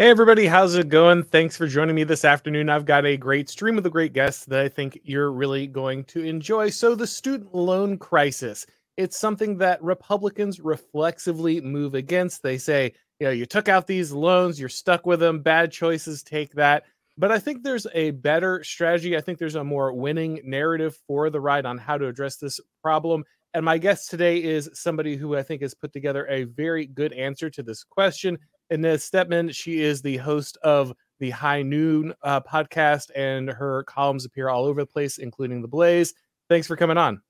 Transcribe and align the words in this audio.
Hey, 0.00 0.10
everybody, 0.10 0.46
how's 0.46 0.76
it 0.76 0.90
going? 0.90 1.24
Thanks 1.24 1.56
for 1.56 1.66
joining 1.66 1.96
me 1.96 2.04
this 2.04 2.24
afternoon. 2.24 2.68
I've 2.68 2.84
got 2.84 3.04
a 3.04 3.16
great 3.16 3.48
stream 3.48 3.74
with 3.74 3.84
a 3.84 3.90
great 3.90 4.12
guest 4.12 4.48
that 4.48 4.60
I 4.60 4.68
think 4.68 5.00
you're 5.02 5.32
really 5.32 5.66
going 5.66 6.04
to 6.04 6.22
enjoy. 6.22 6.70
So, 6.70 6.94
the 6.94 7.04
student 7.04 7.52
loan 7.52 7.98
crisis, 7.98 8.64
it's 8.96 9.18
something 9.18 9.58
that 9.58 9.82
Republicans 9.82 10.60
reflexively 10.60 11.60
move 11.60 11.96
against. 11.96 12.44
They 12.44 12.58
say, 12.58 12.94
you 13.18 13.26
know, 13.26 13.32
you 13.32 13.44
took 13.44 13.68
out 13.68 13.88
these 13.88 14.12
loans, 14.12 14.60
you're 14.60 14.68
stuck 14.68 15.04
with 15.04 15.18
them, 15.18 15.40
bad 15.40 15.72
choices, 15.72 16.22
take 16.22 16.52
that. 16.52 16.84
But 17.16 17.32
I 17.32 17.40
think 17.40 17.64
there's 17.64 17.88
a 17.92 18.12
better 18.12 18.62
strategy. 18.62 19.16
I 19.16 19.20
think 19.20 19.40
there's 19.40 19.56
a 19.56 19.64
more 19.64 19.92
winning 19.92 20.40
narrative 20.44 20.96
for 21.08 21.28
the 21.28 21.40
ride 21.40 21.66
on 21.66 21.76
how 21.76 21.98
to 21.98 22.06
address 22.06 22.36
this 22.36 22.60
problem. 22.84 23.24
And 23.52 23.64
my 23.64 23.78
guest 23.78 24.10
today 24.10 24.44
is 24.44 24.70
somebody 24.74 25.16
who 25.16 25.36
I 25.36 25.42
think 25.42 25.62
has 25.62 25.74
put 25.74 25.92
together 25.92 26.24
a 26.28 26.44
very 26.44 26.86
good 26.86 27.12
answer 27.14 27.50
to 27.50 27.64
this 27.64 27.82
question. 27.82 28.38
Inez 28.70 29.08
Stepman. 29.08 29.54
She 29.54 29.80
is 29.80 30.02
the 30.02 30.16
host 30.18 30.58
of 30.62 30.92
the 31.20 31.30
High 31.30 31.62
Noon 31.62 32.14
uh, 32.22 32.40
podcast, 32.40 33.10
and 33.14 33.48
her 33.48 33.84
columns 33.84 34.24
appear 34.24 34.48
all 34.48 34.64
over 34.64 34.82
the 34.82 34.86
place, 34.86 35.18
including 35.18 35.62
The 35.62 35.68
Blaze. 35.68 36.14
Thanks 36.48 36.66
for 36.66 36.76
coming 36.76 36.96
on. 36.96 37.20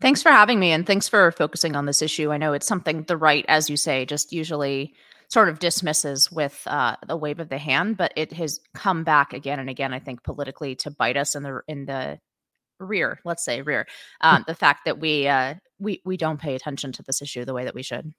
Thanks 0.00 0.22
for 0.22 0.30
having 0.30 0.58
me, 0.58 0.72
and 0.72 0.86
thanks 0.86 1.08
for 1.08 1.30
focusing 1.32 1.76
on 1.76 1.86
this 1.86 2.02
issue. 2.02 2.32
I 2.32 2.36
know 2.36 2.52
it's 2.52 2.66
something 2.66 3.04
the 3.04 3.16
right, 3.16 3.44
as 3.48 3.70
you 3.70 3.76
say, 3.76 4.04
just 4.04 4.32
usually 4.32 4.94
sort 5.28 5.48
of 5.48 5.60
dismisses 5.60 6.30
with 6.30 6.62
uh, 6.66 6.96
a 7.08 7.16
wave 7.16 7.40
of 7.40 7.48
the 7.48 7.58
hand, 7.58 7.96
but 7.96 8.12
it 8.16 8.32
has 8.32 8.60
come 8.74 9.04
back 9.04 9.32
again 9.32 9.58
and 9.58 9.70
again. 9.70 9.92
I 9.92 9.98
think 9.98 10.22
politically 10.24 10.74
to 10.76 10.90
bite 10.90 11.16
us 11.16 11.34
in 11.34 11.42
the 11.42 11.60
in 11.68 11.86
the 11.86 12.18
rear. 12.80 13.20
Let's 13.24 13.44
say 13.44 13.62
rear. 13.62 13.86
Um, 14.20 14.44
the 14.46 14.54
fact 14.54 14.80
that 14.84 14.98
we 14.98 15.28
uh, 15.28 15.54
we 15.78 16.02
we 16.04 16.16
don't 16.16 16.40
pay 16.40 16.54
attention 16.54 16.92
to 16.92 17.02
this 17.02 17.22
issue 17.22 17.44
the 17.44 17.54
way 17.54 17.64
that 17.64 17.74
we 17.74 17.82
should. 17.82 18.12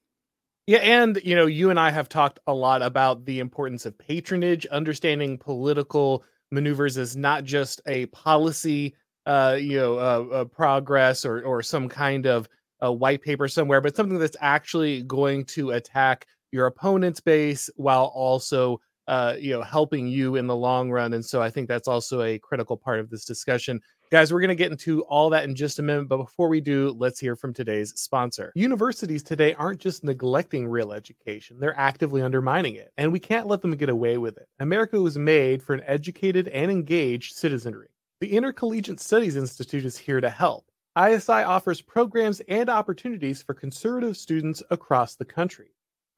Yeah, 0.68 0.80
and 0.80 1.20
you 1.24 1.36
know, 1.36 1.46
you 1.46 1.70
and 1.70 1.80
I 1.80 1.92
have 1.92 2.08
talked 2.08 2.40
a 2.48 2.54
lot 2.54 2.82
about 2.82 3.26
the 3.26 3.40
importance 3.40 3.86
of 3.86 3.98
patronage, 3.98 4.66
understanding 4.68 5.38
political 5.38 6.24
maneuvers 6.52 6.98
as 6.98 7.18
not 7.18 7.44
just 7.44 7.82
a 7.86 8.06
policy, 8.08 8.96
uh, 9.26 9.58
you 9.60 9.78
know, 9.78 9.98
uh, 9.98 10.26
uh, 10.34 10.46
progress 10.46 11.26
or 11.26 11.42
or 11.44 11.62
some 11.62 11.90
kind 11.90 12.26
of 12.26 12.48
a 12.82 12.92
white 12.92 13.22
paper 13.22 13.48
somewhere, 13.48 13.82
but 13.82 13.96
something 13.96 14.20
that's 14.20 14.38
actually 14.40 15.04
going 15.04 15.44
to 15.46 15.72
attack 15.72 16.28
your 16.52 16.68
opponent's 16.68 17.20
base 17.20 17.70
while 17.76 18.06
also 18.16 18.80
uh, 19.08 19.36
you 19.38 19.52
know, 19.52 19.62
helping 19.62 20.08
you 20.08 20.38
in 20.38 20.48
the 20.48 20.56
long 20.56 20.90
run. 20.90 21.14
And 21.14 21.26
so 21.26 21.42
I 21.42 21.50
think 21.50 21.68
that's 21.68 21.90
also 21.90 22.22
a 22.22 22.40
critical 22.40 22.78
part 22.78 23.02
of 23.02 23.10
this 23.10 23.26
discussion. 23.26 23.82
Guys, 24.14 24.32
we're 24.32 24.42
going 24.42 24.50
to 24.50 24.56
get 24.56 24.70
into 24.70 25.02
all 25.06 25.32
that 25.32 25.46
in 25.46 25.56
just 25.56 25.80
a 25.80 25.82
minute, 25.82 26.08
but 26.08 26.18
before 26.18 26.48
we 26.48 26.62
do, 26.62 26.96
let's 27.00 27.20
hear 27.20 27.36
from 27.36 27.52
today's 27.52 28.00
sponsor. 28.00 28.52
Universities 28.54 29.24
today 29.24 29.56
aren't 29.56 29.80
just 29.80 30.04
neglecting 30.04 30.68
real 30.68 30.94
education, 30.94 31.58
they're 31.60 31.76
actively 31.80 32.22
undermining 32.22 32.76
it, 32.76 32.92
and 32.98 33.12
we 33.12 33.20
can't 33.20 33.48
let 33.48 33.64
them 33.64 33.76
get 33.76 33.90
away 33.90 34.20
with 34.20 34.38
it. 34.38 34.48
America 34.60 35.02
was 35.02 35.18
made 35.18 35.64
for 35.64 35.74
an 35.74 35.82
educated 35.88 36.48
and 36.50 36.70
engaged 36.70 37.36
citizenry. 37.36 37.88
The 38.20 38.32
Intercollegiate 38.32 39.00
Studies 39.00 39.36
Institute 39.36 39.84
is 39.84 39.98
here 39.98 40.22
to 40.22 40.30
help. 40.30 40.66
ISI 40.96 41.42
offers 41.42 41.82
programs 41.82 42.40
and 42.42 42.70
opportunities 42.70 43.42
for 43.42 43.56
conservative 43.56 44.16
students 44.16 44.62
across 44.70 45.16
the 45.16 45.26
country. 45.26 45.72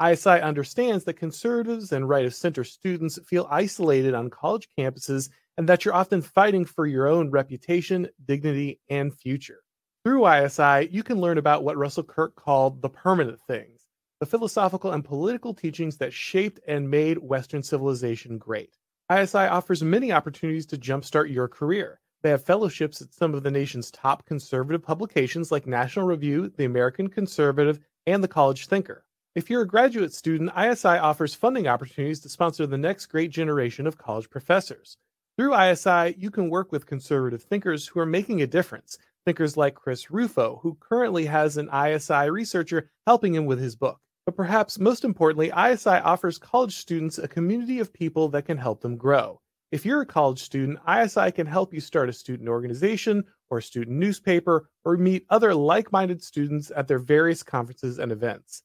ISI 0.06 0.42
understands 0.42 1.06
that 1.06 1.14
conservatives 1.14 1.94
and 1.94 2.10
right 2.10 2.26
of 2.26 2.36
center 2.36 2.66
students 2.66 3.18
feel 3.26 3.48
isolated 3.50 4.14
on 4.14 4.30
college 4.30 4.68
campuses 4.78 5.30
and 5.58 5.70
that 5.70 5.86
you're 5.86 5.94
often 5.94 6.22
fighting 6.22 6.66
for 6.66 6.86
your 6.86 7.08
own 7.08 7.32
reputation, 7.32 8.08
dignity, 8.26 8.80
and 8.90 9.14
future. 9.14 9.62
Through 10.04 10.28
ISI, 10.28 10.90
you 10.92 11.02
can 11.02 11.20
learn 11.20 11.38
about 11.38 11.64
what 11.64 11.78
Russell 11.78 12.04
Kirk 12.04 12.36
called 12.36 12.82
the 12.82 12.90
permanent 12.90 13.40
things, 13.48 13.88
the 14.20 14.26
philosophical 14.26 14.92
and 14.92 15.04
political 15.04 15.54
teachings 15.54 15.98
that 15.98 16.14
shaped 16.14 16.60
and 16.68 16.90
made 16.90 17.18
Western 17.18 17.64
civilization 17.64 18.38
great. 18.38 18.78
ISI 19.12 19.38
offers 19.38 19.84
many 19.84 20.12
opportunities 20.12 20.66
to 20.68 20.78
jumpstart 20.78 21.32
your 21.32 21.48
career. 21.48 22.00
They 22.24 22.32
have 22.32 22.44
fellowships 22.44 23.02
at 23.02 23.14
some 23.14 23.36
of 23.36 23.44
the 23.44 23.52
nation's 23.52 23.92
top 23.92 24.26
conservative 24.26 24.82
publications 24.82 25.52
like 25.52 25.68
National 25.68 26.08
Review, 26.08 26.52
The 26.56 26.66
American 26.66 27.08
Conservative, 27.08 27.80
and 28.08 28.24
The 28.24 28.28
College 28.28 28.68
Thinker. 28.68 29.06
If 29.36 29.50
you're 29.50 29.62
a 29.62 29.68
graduate 29.68 30.14
student, 30.14 30.52
ISI 30.58 30.88
offers 30.88 31.36
funding 31.36 31.68
opportunities 31.68 32.22
to 32.22 32.30
sponsor 32.30 32.66
the 32.66 32.78
next 32.78 33.08
great 33.08 33.32
generation 33.32 33.86
of 33.86 33.98
college 33.98 34.30
professors. 34.30 34.98
Through 35.38 35.60
ISI, 35.60 36.16
you 36.18 36.32
can 36.32 36.50
work 36.50 36.72
with 36.72 36.86
conservative 36.86 37.44
thinkers 37.44 37.86
who 37.86 38.00
are 38.00 38.06
making 38.06 38.42
a 38.42 38.48
difference. 38.48 38.98
Thinkers 39.26 39.58
like 39.58 39.76
Chris 39.76 40.10
Rufo, 40.10 40.60
who 40.64 40.78
currently 40.80 41.26
has 41.26 41.58
an 41.58 41.70
ISI 41.74 42.30
researcher 42.30 42.90
helping 43.06 43.36
him 43.36 43.46
with 43.46 43.60
his 43.60 43.76
book. 43.76 44.00
But 44.26 44.38
perhaps 44.38 44.80
most 44.80 45.04
importantly, 45.04 45.48
ISI 45.48 45.90
offers 45.90 46.38
college 46.38 46.78
students 46.78 47.18
a 47.18 47.28
community 47.28 47.80
of 47.80 47.92
people 47.92 48.30
that 48.30 48.46
can 48.46 48.58
help 48.58 48.80
them 48.80 48.96
grow. 48.96 49.42
If 49.74 49.86
you're 49.86 50.02
a 50.02 50.06
college 50.06 50.42
student, 50.42 50.80
ISI 50.90 51.34
can 51.34 51.48
help 51.48 51.74
you 51.74 51.82
start 51.82 52.08
a 52.08 52.14
student 52.14 52.48
organization 52.48 53.26
or 53.50 53.58
a 53.58 53.64
student 53.64 53.98
newspaper 53.98 54.70
or 54.86 54.96
meet 54.96 55.26
other 55.30 55.54
like 55.54 55.92
minded 55.92 56.24
students 56.24 56.72
at 56.74 56.88
their 56.88 57.00
various 57.00 57.44
conferences 57.44 58.00
and 58.00 58.14
events. 58.14 58.64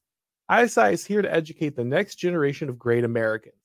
ISI 0.49 0.93
is 0.93 1.05
here 1.05 1.21
to 1.21 1.33
educate 1.33 1.75
the 1.75 1.83
next 1.83 2.15
generation 2.15 2.69
of 2.69 2.79
great 2.79 3.03
Americans. 3.03 3.55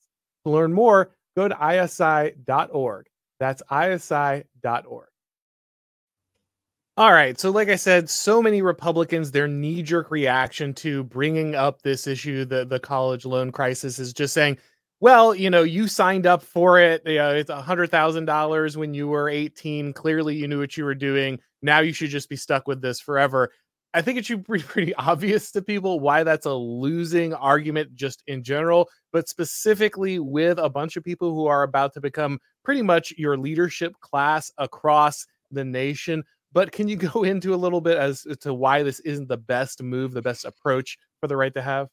To 0.45 0.51
learn 0.51 0.73
more, 0.73 1.16
go 1.37 1.49
to 1.49 1.83
isi.org. 1.85 3.07
That's 3.39 3.63
isi.org. 3.71 5.09
All 6.99 7.13
right. 7.13 7.39
So, 7.39 7.51
like 7.51 7.69
I 7.69 7.77
said, 7.77 8.09
so 8.09 8.41
many 8.41 8.63
Republicans, 8.63 9.31
their 9.31 9.47
knee 9.47 9.83
jerk 9.83 10.11
reaction 10.11 10.73
to 10.75 11.05
bringing 11.05 11.55
up 11.55 11.83
this 11.83 12.07
issue, 12.07 12.47
the, 12.47 12.65
the 12.65 12.81
college 12.81 13.27
loan 13.27 13.53
crisis, 13.53 13.99
is 13.99 14.15
just 14.15 14.33
saying, 14.33 14.57
well, 15.01 15.35
you 15.35 15.51
know, 15.51 15.63
you 15.63 15.89
signed 15.89 16.27
up 16.27 16.43
for 16.43 16.81
it. 16.81 17.03
You 17.05 17.19
know, 17.19 17.35
it's 17.35 17.51
a 17.51 17.63
$100,000 17.63 18.77
when 18.77 18.95
you 18.95 19.09
were 19.09 19.29
18. 19.29 19.93
Clearly, 19.93 20.37
you 20.37 20.49
knew 20.49 20.59
what 20.59 20.79
you 20.79 20.85
were 20.87 20.95
doing. 20.95 21.39
Now 21.61 21.81
you 21.81 21.93
should 21.93 22.09
just 22.09 22.31
be 22.31 22.37
stuck 22.37 22.67
with 22.67 22.81
this 22.81 22.99
forever. 22.99 23.53
I 23.97 24.03
think 24.03 24.19
it 24.19 24.27
should 24.27 24.47
be 24.47 24.59
pretty 24.63 24.95
obvious 24.97 25.51
to 25.53 25.63
people 25.63 26.01
why 26.01 26.23
that's 26.23 26.45
a 26.45 26.53
losing 26.53 27.33
argument 27.33 27.95
just 27.95 28.23
in 28.27 28.43
general, 28.43 28.91
but 29.11 29.27
specifically 29.27 30.19
with 30.19 30.59
a 30.59 30.69
bunch 30.69 30.97
of 30.97 31.03
people 31.03 31.35
who 31.35 31.47
are 31.47 31.63
about 31.63 31.95
to 31.95 32.01
become 32.03 32.39
pretty 32.63 32.83
much 32.83 33.15
your 33.17 33.39
leadership 33.39 33.95
class 34.03 34.53
across 34.59 35.27
the 35.51 35.65
nation. 35.65 36.23
But 36.53 36.73
can 36.73 36.89
you 36.89 36.97
go 37.13 37.23
into 37.23 37.55
a 37.55 37.57
little 37.57 37.81
bit 37.81 37.97
as 37.97 38.27
to 38.43 38.53
why 38.53 38.83
this 38.83 39.01
isn't 39.01 39.29
the 39.29 39.39
best 39.39 39.83
move, 39.83 40.13
the 40.13 40.21
best 40.21 40.45
approach 40.45 40.99
for 41.19 41.27
the 41.27 41.37
right 41.37 41.55
to 41.55 41.63
have? 41.63 41.89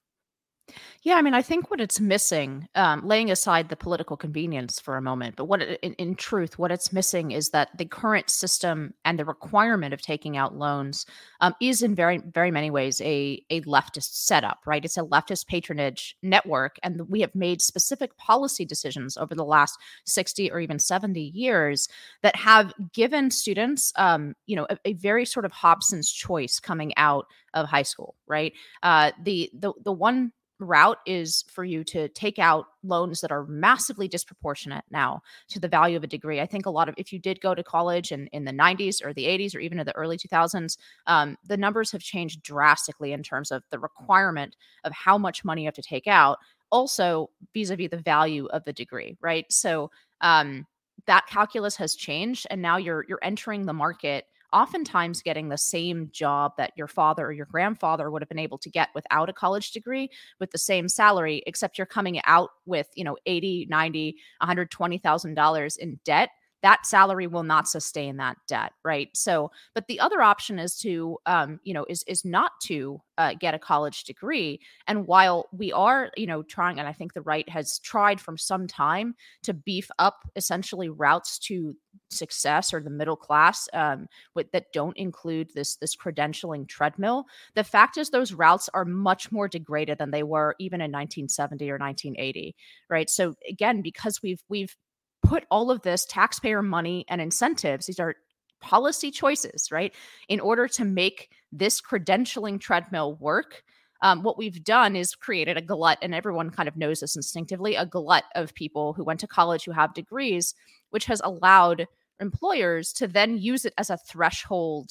Yeah, 1.01 1.16
I 1.16 1.22
mean, 1.22 1.34
I 1.34 1.41
think 1.41 1.69
what 1.69 1.81
it's 1.81 2.00
missing, 2.00 2.68
um, 2.75 3.06
laying 3.06 3.29
aside 3.29 3.68
the 3.68 3.75
political 3.75 4.16
convenience 4.16 4.79
for 4.79 4.96
a 4.96 5.01
moment, 5.01 5.35
but 5.35 5.46
what 5.46 5.62
it, 5.62 5.79
in, 5.81 5.94
in 5.96 6.16
truth, 6.16 6.57
what 6.57 6.72
it's 6.72 6.94
missing 6.94 7.31
is 7.31 7.50
that 7.50 7.78
the 7.78 7.85
current 7.85 8.29
system 8.29 8.94
and 9.03 9.19
the 9.19 9.25
requirement 9.25 9.94
of 9.94 10.02
taking 10.02 10.38
out 10.38 10.56
loans 10.56 11.06
um, 11.41 11.53
is 11.62 11.81
in 11.84 11.94
very, 11.96 12.19
very 12.19 12.50
many 12.52 12.72
ways 12.72 13.02
a 13.02 13.44
a 13.50 13.62
leftist 13.62 14.16
setup, 14.25 14.59
right? 14.66 14.85
It's 14.85 14.97
a 14.97 15.02
leftist 15.03 15.47
patronage 15.47 16.16
network, 16.23 16.78
and 16.81 17.09
we 17.09 17.19
have 17.22 17.35
made 17.35 17.62
specific 17.62 18.16
policy 18.18 18.63
decisions 18.63 19.18
over 19.18 19.35
the 19.35 19.44
last 19.46 19.78
sixty 20.06 20.50
or 20.50 20.62
even 20.62 20.79
seventy 20.79 21.23
years 21.34 21.90
that 22.22 22.35
have 22.38 22.73
given 22.94 23.29
students, 23.31 23.91
um, 23.97 24.34
you 24.46 24.56
know, 24.56 24.66
a, 24.69 24.78
a 24.85 24.94
very 24.94 25.25
sort 25.25 25.46
of 25.46 25.52
Hobson's 25.52 26.09
choice 26.12 26.59
coming 26.59 26.94
out 26.96 27.25
of 27.53 27.68
high 27.68 27.84
school, 27.84 28.16
right? 28.28 28.53
Uh, 28.81 29.12
the 29.23 29.50
the 29.53 29.73
the 29.84 29.91
one 29.91 30.31
route 30.63 31.00
is 31.06 31.44
for 31.50 31.63
you 31.63 31.84
to 31.85 32.07
take 32.09 32.40
out 32.40 32.66
loans 32.84 33.22
that 33.22 33.31
are 33.31 33.46
massively 33.46 34.07
disproportionate 34.07 34.84
now 34.91 35.22
to 35.50 35.59
the 35.59 35.68
value 35.68 35.97
of 35.97 36.03
a 36.03 36.07
degree. 36.07 36.41
I 36.41 36.46
think 36.46 36.66
a 36.66 36.69
lot 36.69 36.90
of 36.90 36.96
if 36.97 37.13
you 37.13 37.19
did 37.19 37.41
go 37.41 37.56
to 37.56 37.63
college 37.63 38.12
in, 38.12 38.28
in 38.28 38.46
the 38.46 38.51
90s 38.51 39.03
or 39.03 39.13
the 39.13 39.25
80s 39.25 39.56
or 39.56 39.59
even 39.59 39.79
in 39.79 39.85
the 39.85 39.96
early 39.96 40.18
2000s, 40.18 40.78
um, 41.07 41.38
the 41.47 41.57
numbers 41.57 41.91
have 41.91 42.02
changed 42.02 42.41
drastically 42.44 43.13
in 43.13 43.23
terms 43.23 43.52
of 43.52 43.63
the 43.69 43.79
requirement 43.79 44.56
of 44.84 44.91
how 44.91 45.18
much 45.18 45.46
money 45.46 45.62
you 45.62 45.68
have 45.68 45.75
to 45.75 45.81
take 45.81 46.07
out, 46.07 46.38
also 46.72 47.29
vis-a-vis 47.53 47.90
the 47.90 47.97
value 47.97 48.47
of 48.47 48.64
the 48.66 48.73
degree, 48.73 49.17
right? 49.22 49.46
So 49.52 49.91
um, 50.22 50.66
that 51.05 51.28
calculus 51.28 51.76
has 51.78 51.96
changed, 51.96 52.47
and 52.49 52.61
now 52.61 52.78
you're 52.78 53.05
you're 53.08 53.20
entering 53.22 53.66
the 53.66 53.73
market 53.73 54.26
oftentimes 54.53 55.22
getting 55.22 55.50
the 55.50 55.58
same 55.58 56.09
job 56.11 56.53
that 56.58 56.72
your 56.78 56.88
father 56.88 57.26
or 57.26 57.32
your 57.32 57.47
grandfather 57.47 58.09
would 58.09 58.22
have 58.22 58.29
been 58.29 58.40
able 58.40 58.58
to 58.59 58.70
get 58.70 58.90
without 58.96 59.29
a 59.29 59.34
college 59.34 59.72
degree 59.72 60.09
with 60.40 60.52
the 60.52 60.58
same 60.58 60.88
salary 60.88 61.44
except 61.47 61.78
you're 61.78 61.88
coming 61.88 62.22
out 62.26 62.52
with 62.66 62.88
you 62.96 63.03
know 63.03 63.17
80 63.26 63.67
90 63.70 64.16
120000 64.40 65.34
dollars 65.34 65.78
in 65.78 66.00
debt 66.05 66.29
that 66.64 66.86
salary 66.86 67.28
will 67.28 67.44
not 67.44 67.68
sustain 67.68 68.18
that 68.18 68.38
debt 68.48 68.74
right 68.84 69.10
so 69.14 69.52
but 69.76 69.86
the 69.88 70.00
other 70.00 70.22
option 70.22 70.58
is 70.58 70.76
to 70.78 71.18
um, 71.26 71.60
you 71.64 71.74
know 71.74 71.86
is 71.88 72.04
is 72.08 72.26
not 72.26 72.52
to 72.62 73.00
uh, 73.18 73.34
get 73.40 73.54
a 73.54 73.60
college 73.60 74.06
degree 74.06 74.60
and 74.88 75.06
while 75.06 75.48
we 75.52 75.72
are 75.72 76.10
you 76.18 76.26
know 76.26 76.42
trying 76.42 76.80
and 76.80 76.88
i 76.88 76.94
think 76.94 77.14
the 77.14 77.22
right 77.22 77.48
has 77.50 77.78
tried 77.80 78.20
from 78.20 78.38
some 78.38 78.66
time 78.66 79.14
to 79.44 79.54
beef 79.54 79.90
up 80.00 80.24
essentially 80.36 80.90
routes 80.90 81.38
to 81.38 81.76
success 82.10 82.74
or 82.74 82.82
the 82.82 82.90
middle 82.90 83.16
class 83.16 83.68
um, 83.74 84.08
with, 84.36 84.52
that 84.52 84.72
don't 84.74 84.98
include 84.98 85.50
this 85.54 85.76
this 85.78 85.96
credentialing 85.96 86.68
treadmill. 86.68 87.26
The 87.56 87.64
fact 87.64 87.98
is, 87.98 88.10
those 88.10 88.34
routes 88.34 88.70
are 88.74 88.86
much 88.86 89.32
more 89.32 89.48
degraded 89.48 89.98
than 89.98 90.12
they 90.12 90.24
were 90.24 90.56
even 90.60 90.82
in 90.82 90.92
1970 90.92 91.70
or 91.70 91.78
1980, 91.78 92.56
right? 92.90 93.10
So 93.10 93.36
again, 93.50 93.82
because 93.82 94.22
we've 94.22 94.44
we've 94.50 94.76
put 95.23 95.46
all 95.49 95.72
of 95.72 95.81
this 95.81 96.05
taxpayer 96.05 96.61
money 96.61 97.05
and 97.09 97.22
incentives; 97.22 97.85
these 97.85 97.99
are 97.99 98.16
policy 98.61 99.11
choices, 99.11 99.70
right, 99.72 99.93
in 100.29 100.40
order 100.40 100.67
to 100.67 100.85
make 100.85 101.29
this 101.52 101.81
credentialing 101.81 102.59
treadmill 102.59 103.16
work 103.16 103.64
um, 104.03 104.22
what 104.22 104.37
we've 104.37 104.61
done 104.66 104.97
is 104.97 105.16
created 105.16 105.55
a 105.55 105.61
glut, 105.61 105.97
and 106.02 106.14
everyone 106.14 106.49
kind 106.49 106.67
of 106.67 106.75
knows 106.75 106.99
this 106.99 107.16
instinctively 107.16 107.75
a 107.75 107.85
glut 107.85 108.25
of 108.35 108.53
people 108.53 108.91
who 108.91 109.03
went 109.03 109.22
to 109.22 109.28
college 109.28 109.64
who 109.64 109.72
have 109.72 109.93
degrees, 109.93 110.53
which 110.90 111.05
has 111.05 111.22
allowed 111.23 111.87
employers 112.19 112.91
to 112.93 113.08
then 113.08 113.37
use 113.37 113.64
it 113.64 113.73
as 113.78 113.90
a 113.90 113.97
threshold 113.97 114.90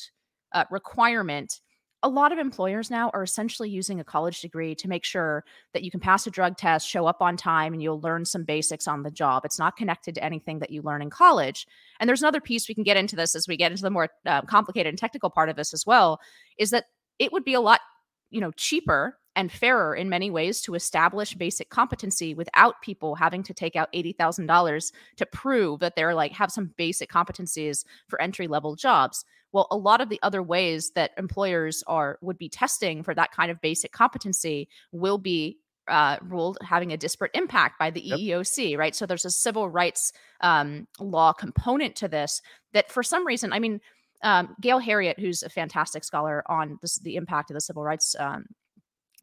uh, 0.52 0.64
requirement. 0.70 1.60
A 2.04 2.08
lot 2.08 2.32
of 2.32 2.38
employers 2.38 2.90
now 2.90 3.10
are 3.14 3.22
essentially 3.22 3.70
using 3.70 4.00
a 4.00 4.04
college 4.04 4.40
degree 4.40 4.74
to 4.74 4.88
make 4.88 5.04
sure 5.04 5.44
that 5.72 5.84
you 5.84 5.90
can 5.90 6.00
pass 6.00 6.26
a 6.26 6.30
drug 6.30 6.56
test, 6.56 6.88
show 6.88 7.06
up 7.06 7.22
on 7.22 7.36
time, 7.36 7.72
and 7.72 7.82
you'll 7.82 8.00
learn 8.00 8.24
some 8.24 8.44
basics 8.44 8.88
on 8.88 9.02
the 9.02 9.10
job. 9.10 9.44
It's 9.44 9.58
not 9.58 9.76
connected 9.76 10.16
to 10.16 10.24
anything 10.24 10.58
that 10.58 10.70
you 10.70 10.82
learn 10.82 11.02
in 11.02 11.10
college. 11.10 11.66
And 12.00 12.08
there's 12.08 12.22
another 12.22 12.40
piece 12.40 12.68
we 12.68 12.74
can 12.74 12.84
get 12.84 12.96
into 12.96 13.14
this 13.14 13.36
as 13.36 13.46
we 13.46 13.56
get 13.56 13.70
into 13.70 13.82
the 13.82 13.90
more 13.90 14.08
uh, 14.26 14.42
complicated 14.42 14.90
and 14.90 14.98
technical 14.98 15.30
part 15.30 15.48
of 15.48 15.56
this 15.56 15.72
as 15.72 15.86
well 15.86 16.20
is 16.58 16.70
that 16.70 16.86
it 17.18 17.32
would 17.32 17.44
be 17.44 17.54
a 17.54 17.60
lot 17.60 17.80
you 18.30 18.40
know 18.40 18.50
cheaper 18.52 19.18
and 19.36 19.50
fairer 19.50 19.94
in 19.94 20.08
many 20.08 20.30
ways 20.30 20.60
to 20.60 20.74
establish 20.74 21.34
basic 21.34 21.70
competency 21.70 22.34
without 22.34 22.82
people 22.82 23.14
having 23.14 23.42
to 23.42 23.54
take 23.54 23.76
out 23.76 23.92
$80,000 23.94 24.92
to 25.16 25.26
prove 25.26 25.80
that 25.80 25.96
they're 25.96 26.14
like 26.14 26.32
have 26.32 26.50
some 26.50 26.74
basic 26.76 27.10
competencies 27.10 27.84
for 28.08 28.20
entry 28.20 28.46
level 28.46 28.76
jobs. 28.76 29.24
Well, 29.52 29.68
a 29.70 29.76
lot 29.76 30.00
of 30.00 30.08
the 30.08 30.18
other 30.22 30.42
ways 30.42 30.92
that 30.94 31.12
employers 31.18 31.84
are 31.86 32.18
would 32.22 32.38
be 32.38 32.48
testing 32.48 33.02
for 33.02 33.14
that 33.14 33.32
kind 33.32 33.50
of 33.50 33.60
basic 33.60 33.92
competency 33.92 34.68
will 34.92 35.18
be 35.18 35.58
uh, 35.88 36.16
ruled 36.22 36.58
having 36.62 36.92
a 36.92 36.96
disparate 36.96 37.32
impact 37.34 37.78
by 37.78 37.90
the 37.90 38.00
yep. 38.00 38.18
EEOC, 38.18 38.78
right? 38.78 38.94
So 38.94 39.04
there's 39.04 39.24
a 39.24 39.30
civil 39.30 39.68
rights 39.68 40.12
um, 40.40 40.86
law 41.00 41.32
component 41.32 41.96
to 41.96 42.08
this 42.08 42.40
that, 42.72 42.90
for 42.90 43.02
some 43.02 43.26
reason, 43.26 43.52
I 43.52 43.58
mean, 43.58 43.80
um, 44.22 44.54
Gail 44.60 44.80
Heriot, 44.80 45.18
who's 45.18 45.42
a 45.42 45.48
fantastic 45.48 46.04
scholar 46.04 46.44
on 46.46 46.78
this, 46.80 46.98
the 46.98 47.16
impact 47.16 47.50
of 47.50 47.54
the 47.54 47.60
civil 47.60 47.82
rights 47.82 48.14
um, 48.18 48.46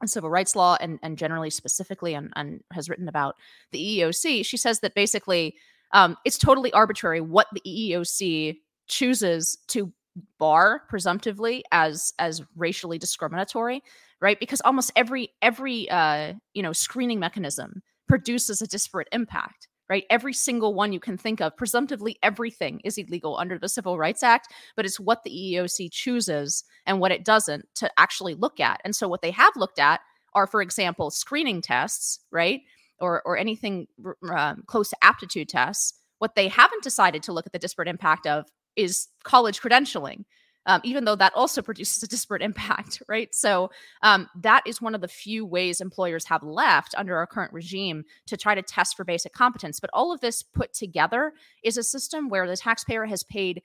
civil 0.05 0.29
rights 0.29 0.55
law 0.55 0.77
and, 0.79 0.99
and 1.03 1.17
generally 1.17 1.49
specifically 1.49 2.13
and, 2.13 2.31
and 2.35 2.61
has 2.71 2.89
written 2.89 3.09
about 3.09 3.35
the 3.71 3.99
EEOC, 3.99 4.45
she 4.45 4.57
says 4.57 4.79
that 4.79 4.95
basically 4.95 5.55
um, 5.91 6.15
it's 6.23 6.37
totally 6.37 6.71
arbitrary 6.71 7.19
what 7.19 7.47
the 7.53 7.61
EEOC 7.67 8.57
chooses 8.87 9.57
to 9.67 9.91
bar 10.37 10.83
presumptively 10.89 11.63
as 11.71 12.13
as 12.19 12.41
racially 12.55 12.97
discriminatory, 12.97 13.81
right? 14.21 14.39
Because 14.39 14.61
almost 14.61 14.91
every 14.95 15.29
every 15.41 15.89
uh, 15.89 16.33
you 16.53 16.63
know 16.63 16.73
screening 16.73 17.19
mechanism 17.19 17.81
produces 18.07 18.61
a 18.61 18.67
disparate 18.67 19.07
impact 19.11 19.67
right? 19.89 20.05
Every 20.09 20.33
single 20.33 20.73
one 20.73 20.93
you 20.93 20.99
can 20.99 21.17
think 21.17 21.41
of, 21.41 21.57
presumptively 21.57 22.17
everything 22.21 22.79
is 22.83 22.97
illegal 22.97 23.37
under 23.37 23.57
the 23.57 23.67
Civil 23.67 23.97
Rights 23.97 24.21
Act, 24.23 24.53
but 24.75 24.85
it's 24.85 24.99
what 24.99 25.23
the 25.23 25.31
EEOC 25.31 25.91
chooses 25.91 26.63
and 26.85 26.99
what 26.99 27.11
it 27.11 27.25
doesn't 27.25 27.65
to 27.75 27.89
actually 27.97 28.35
look 28.35 28.59
at. 28.59 28.79
And 28.85 28.95
so 28.95 29.07
what 29.07 29.21
they 29.21 29.31
have 29.31 29.55
looked 29.55 29.79
at 29.79 30.01
are, 30.33 30.45
for 30.45 30.61
example, 30.61 31.09
screening 31.09 31.61
tests, 31.61 32.19
right? 32.31 32.61
Or, 33.01 33.23
or 33.25 33.35
anything 33.37 33.87
um, 34.31 34.63
close 34.67 34.89
to 34.89 34.97
aptitude 35.01 35.49
tests. 35.49 35.95
What 36.19 36.35
they 36.35 36.49
haven't 36.49 36.83
decided 36.83 37.23
to 37.23 37.33
look 37.33 37.47
at 37.47 37.53
the 37.53 37.59
disparate 37.59 37.87
impact 37.87 38.27
of 38.27 38.45
is 38.79 39.07
college 39.23 39.61
credentialing, 39.61 40.25
um, 40.65 40.81
even 40.83 41.05
though 41.05 41.15
that 41.15 41.33
also 41.35 41.61
produces 41.69 42.01
a 42.03 42.07
disparate 42.07 42.41
impact, 42.41 43.01
right? 43.07 43.33
So 43.33 43.71
um, 44.01 44.27
that 44.41 44.63
is 44.65 44.81
one 44.81 44.95
of 44.95 45.01
the 45.01 45.07
few 45.07 45.45
ways 45.45 45.81
employers 45.81 46.25
have 46.25 46.43
left 46.43 46.95
under 46.97 47.17
our 47.17 47.27
current 47.27 47.53
regime 47.53 48.03
to 48.27 48.37
try 48.37 48.55
to 48.55 48.61
test 48.61 48.95
for 48.95 49.03
basic 49.03 49.33
competence. 49.33 49.79
But 49.79 49.89
all 49.93 50.11
of 50.11 50.21
this 50.21 50.43
put 50.43 50.73
together 50.73 51.33
is 51.63 51.77
a 51.77 51.83
system 51.83 52.29
where 52.29 52.47
the 52.47 52.57
taxpayer 52.57 53.05
has 53.05 53.23
paid 53.23 53.61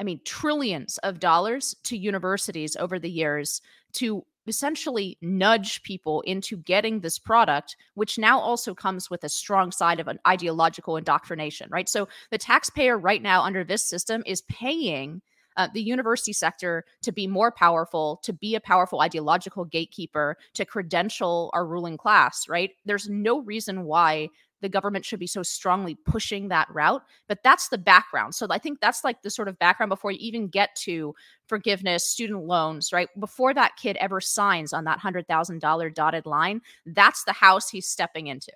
I 0.00 0.04
mean, 0.04 0.20
trillions 0.24 0.98
of 0.98 1.18
dollars 1.18 1.74
to 1.84 1.96
universities 1.96 2.76
over 2.76 3.00
the 3.00 3.10
years 3.10 3.60
to 3.94 4.24
essentially 4.48 5.18
nudge 5.20 5.82
people 5.82 6.22
into 6.22 6.56
getting 6.56 7.00
this 7.00 7.18
product, 7.18 7.76
which 7.94 8.18
now 8.18 8.38
also 8.38 8.74
comes 8.74 9.10
with 9.10 9.24
a 9.24 9.28
strong 9.28 9.70
side 9.70 10.00
of 10.00 10.08
an 10.08 10.18
ideological 10.26 10.96
indoctrination, 10.96 11.68
right? 11.70 11.88
So 11.88 12.08
the 12.30 12.38
taxpayer 12.38 12.98
right 12.98 13.22
now 13.22 13.42
under 13.42 13.64
this 13.64 13.84
system 13.84 14.22
is 14.26 14.42
paying 14.42 15.22
uh, 15.58 15.68
the 15.74 15.82
university 15.82 16.32
sector 16.32 16.84
to 17.02 17.10
be 17.12 17.26
more 17.26 17.50
powerful, 17.50 18.20
to 18.22 18.32
be 18.32 18.54
a 18.54 18.60
powerful 18.60 19.00
ideological 19.00 19.64
gatekeeper, 19.64 20.36
to 20.54 20.64
credential 20.64 21.50
our 21.52 21.66
ruling 21.66 21.96
class, 21.96 22.48
right? 22.48 22.70
There's 22.86 23.08
no 23.08 23.42
reason 23.42 23.82
why 23.82 24.28
the 24.60 24.68
government 24.68 25.04
should 25.04 25.20
be 25.20 25.26
so 25.26 25.42
strongly 25.42 25.94
pushing 25.94 26.48
that 26.48 26.68
route. 26.72 27.02
But 27.28 27.42
that's 27.42 27.68
the 27.68 27.78
background. 27.78 28.34
So 28.34 28.46
I 28.50 28.58
think 28.58 28.80
that's 28.80 29.04
like 29.04 29.22
the 29.22 29.30
sort 29.30 29.48
of 29.48 29.58
background 29.58 29.90
before 29.90 30.10
you 30.12 30.18
even 30.20 30.48
get 30.48 30.74
to 30.82 31.14
forgiveness, 31.46 32.04
student 32.04 32.44
loans, 32.44 32.92
right? 32.92 33.08
Before 33.18 33.54
that 33.54 33.76
kid 33.76 33.96
ever 33.98 34.20
signs 34.20 34.72
on 34.72 34.84
that 34.84 35.00
$100,000 35.00 35.94
dotted 35.94 36.26
line, 36.26 36.60
that's 36.86 37.24
the 37.24 37.32
house 37.32 37.68
he's 37.70 37.86
stepping 37.86 38.26
into. 38.26 38.52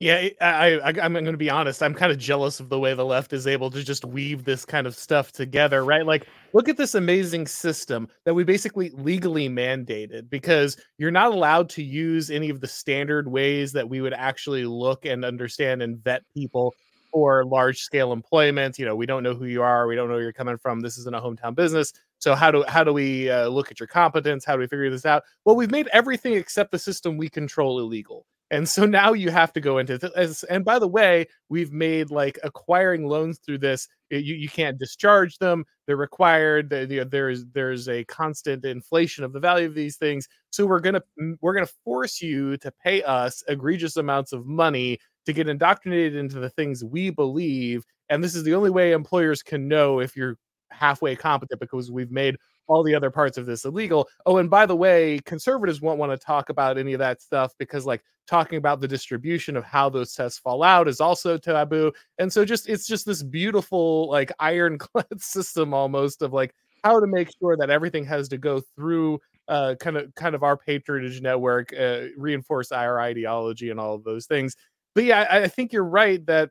Yeah, 0.00 0.28
I, 0.40 0.78
I 0.78 0.88
I'm 1.02 1.12
going 1.12 1.24
to 1.26 1.36
be 1.36 1.48
honest. 1.50 1.82
I'm 1.82 1.94
kind 1.94 2.10
of 2.10 2.18
jealous 2.18 2.58
of 2.60 2.68
the 2.68 2.78
way 2.78 2.94
the 2.94 3.04
left 3.04 3.32
is 3.32 3.46
able 3.46 3.70
to 3.70 3.82
just 3.82 4.04
weave 4.04 4.44
this 4.44 4.64
kind 4.64 4.86
of 4.86 4.94
stuff 4.96 5.30
together, 5.32 5.84
right? 5.84 6.04
Like, 6.04 6.26
look 6.52 6.68
at 6.68 6.76
this 6.76 6.94
amazing 6.94 7.46
system 7.46 8.08
that 8.24 8.34
we 8.34 8.42
basically 8.44 8.90
legally 8.90 9.48
mandated 9.48 10.28
because 10.28 10.76
you're 10.98 11.12
not 11.12 11.32
allowed 11.32 11.68
to 11.70 11.82
use 11.82 12.30
any 12.30 12.50
of 12.50 12.60
the 12.60 12.66
standard 12.66 13.28
ways 13.28 13.72
that 13.72 13.88
we 13.88 14.00
would 14.00 14.12
actually 14.12 14.64
look 14.64 15.06
and 15.06 15.24
understand 15.24 15.80
and 15.80 16.02
vet 16.02 16.22
people 16.34 16.74
for 17.12 17.44
large 17.44 17.78
scale 17.78 18.12
employment. 18.12 18.78
You 18.78 18.86
know, 18.86 18.96
we 18.96 19.06
don't 19.06 19.22
know 19.22 19.34
who 19.34 19.46
you 19.46 19.62
are, 19.62 19.86
we 19.86 19.94
don't 19.94 20.08
know 20.08 20.14
where 20.14 20.22
you're 20.24 20.32
coming 20.32 20.58
from. 20.58 20.80
This 20.80 20.98
isn't 20.98 21.14
a 21.14 21.20
hometown 21.20 21.54
business. 21.54 21.92
So 22.18 22.34
how 22.34 22.50
do 22.50 22.64
how 22.66 22.82
do 22.82 22.92
we 22.92 23.30
uh, 23.30 23.46
look 23.48 23.70
at 23.70 23.78
your 23.78 23.86
competence? 23.86 24.44
How 24.44 24.54
do 24.54 24.58
we 24.60 24.66
figure 24.66 24.90
this 24.90 25.06
out? 25.06 25.22
Well, 25.44 25.54
we've 25.54 25.70
made 25.70 25.86
everything 25.92 26.34
except 26.34 26.72
the 26.72 26.78
system 26.80 27.16
we 27.16 27.28
control 27.28 27.78
illegal. 27.78 28.26
And 28.54 28.68
so 28.68 28.86
now 28.86 29.12
you 29.14 29.32
have 29.32 29.52
to 29.54 29.60
go 29.60 29.78
into 29.78 29.98
this. 29.98 30.44
And 30.44 30.64
by 30.64 30.78
the 30.78 30.86
way, 30.86 31.26
we've 31.48 31.72
made 31.72 32.12
like 32.12 32.38
acquiring 32.44 33.04
loans 33.04 33.40
through 33.44 33.58
this. 33.58 33.88
You, 34.10 34.20
you 34.20 34.48
can't 34.48 34.78
discharge 34.78 35.38
them. 35.38 35.64
They're 35.88 35.96
required. 35.96 36.70
There's 36.70 37.44
there's 37.52 37.88
a 37.88 38.04
constant 38.04 38.64
inflation 38.64 39.24
of 39.24 39.32
the 39.32 39.40
value 39.40 39.66
of 39.66 39.74
these 39.74 39.96
things. 39.96 40.28
So 40.50 40.66
we're 40.66 40.78
gonna 40.78 41.02
we're 41.40 41.54
gonna 41.54 41.66
force 41.84 42.22
you 42.22 42.56
to 42.58 42.70
pay 42.70 43.02
us 43.02 43.42
egregious 43.48 43.96
amounts 43.96 44.32
of 44.32 44.46
money 44.46 45.00
to 45.26 45.32
get 45.32 45.48
indoctrinated 45.48 46.14
into 46.14 46.38
the 46.38 46.50
things 46.50 46.84
we 46.84 47.10
believe. 47.10 47.82
And 48.08 48.22
this 48.22 48.36
is 48.36 48.44
the 48.44 48.54
only 48.54 48.70
way 48.70 48.92
employers 48.92 49.42
can 49.42 49.66
know 49.66 49.98
if 49.98 50.14
you're 50.14 50.36
halfway 50.70 51.16
competent 51.16 51.58
because 51.58 51.90
we've 51.90 52.12
made 52.12 52.36
all 52.66 52.82
the 52.82 52.94
other 52.94 53.10
parts 53.10 53.38
of 53.38 53.46
this 53.46 53.64
illegal. 53.64 54.08
Oh, 54.26 54.38
and 54.38 54.50
by 54.50 54.66
the 54.66 54.76
way, 54.76 55.20
conservatives 55.24 55.80
won't 55.80 55.98
want 55.98 56.12
to 56.12 56.18
talk 56.26 56.48
about 56.50 56.78
any 56.78 56.92
of 56.92 56.98
that 57.00 57.22
stuff 57.22 57.52
because, 57.58 57.86
like, 57.86 58.02
talking 58.26 58.56
about 58.58 58.80
the 58.80 58.88
distribution 58.88 59.56
of 59.56 59.64
how 59.64 59.88
those 59.88 60.14
tests 60.14 60.38
fall 60.38 60.62
out 60.62 60.88
is 60.88 61.00
also 61.00 61.36
taboo. 61.38 61.92
And 62.18 62.32
so, 62.32 62.44
just 62.44 62.68
it's 62.68 62.86
just 62.86 63.06
this 63.06 63.22
beautiful, 63.22 64.08
like, 64.10 64.32
ironclad 64.40 65.06
system 65.20 65.74
almost 65.74 66.22
of 66.22 66.32
like 66.32 66.54
how 66.84 67.00
to 67.00 67.06
make 67.06 67.30
sure 67.40 67.56
that 67.56 67.70
everything 67.70 68.04
has 68.04 68.28
to 68.28 68.38
go 68.38 68.60
through 68.76 69.20
uh, 69.48 69.74
kind 69.80 69.96
of 69.96 70.14
kind 70.14 70.34
of 70.34 70.42
our 70.42 70.56
patronage 70.56 71.20
network, 71.20 71.72
uh, 71.78 72.06
reinforce 72.16 72.72
our 72.72 73.00
ideology 73.00 73.70
and 73.70 73.78
all 73.80 73.94
of 73.94 74.04
those 74.04 74.26
things. 74.26 74.56
But 74.94 75.04
yeah, 75.04 75.26
I, 75.30 75.42
I 75.42 75.48
think 75.48 75.72
you're 75.72 75.84
right 75.84 76.24
that 76.26 76.50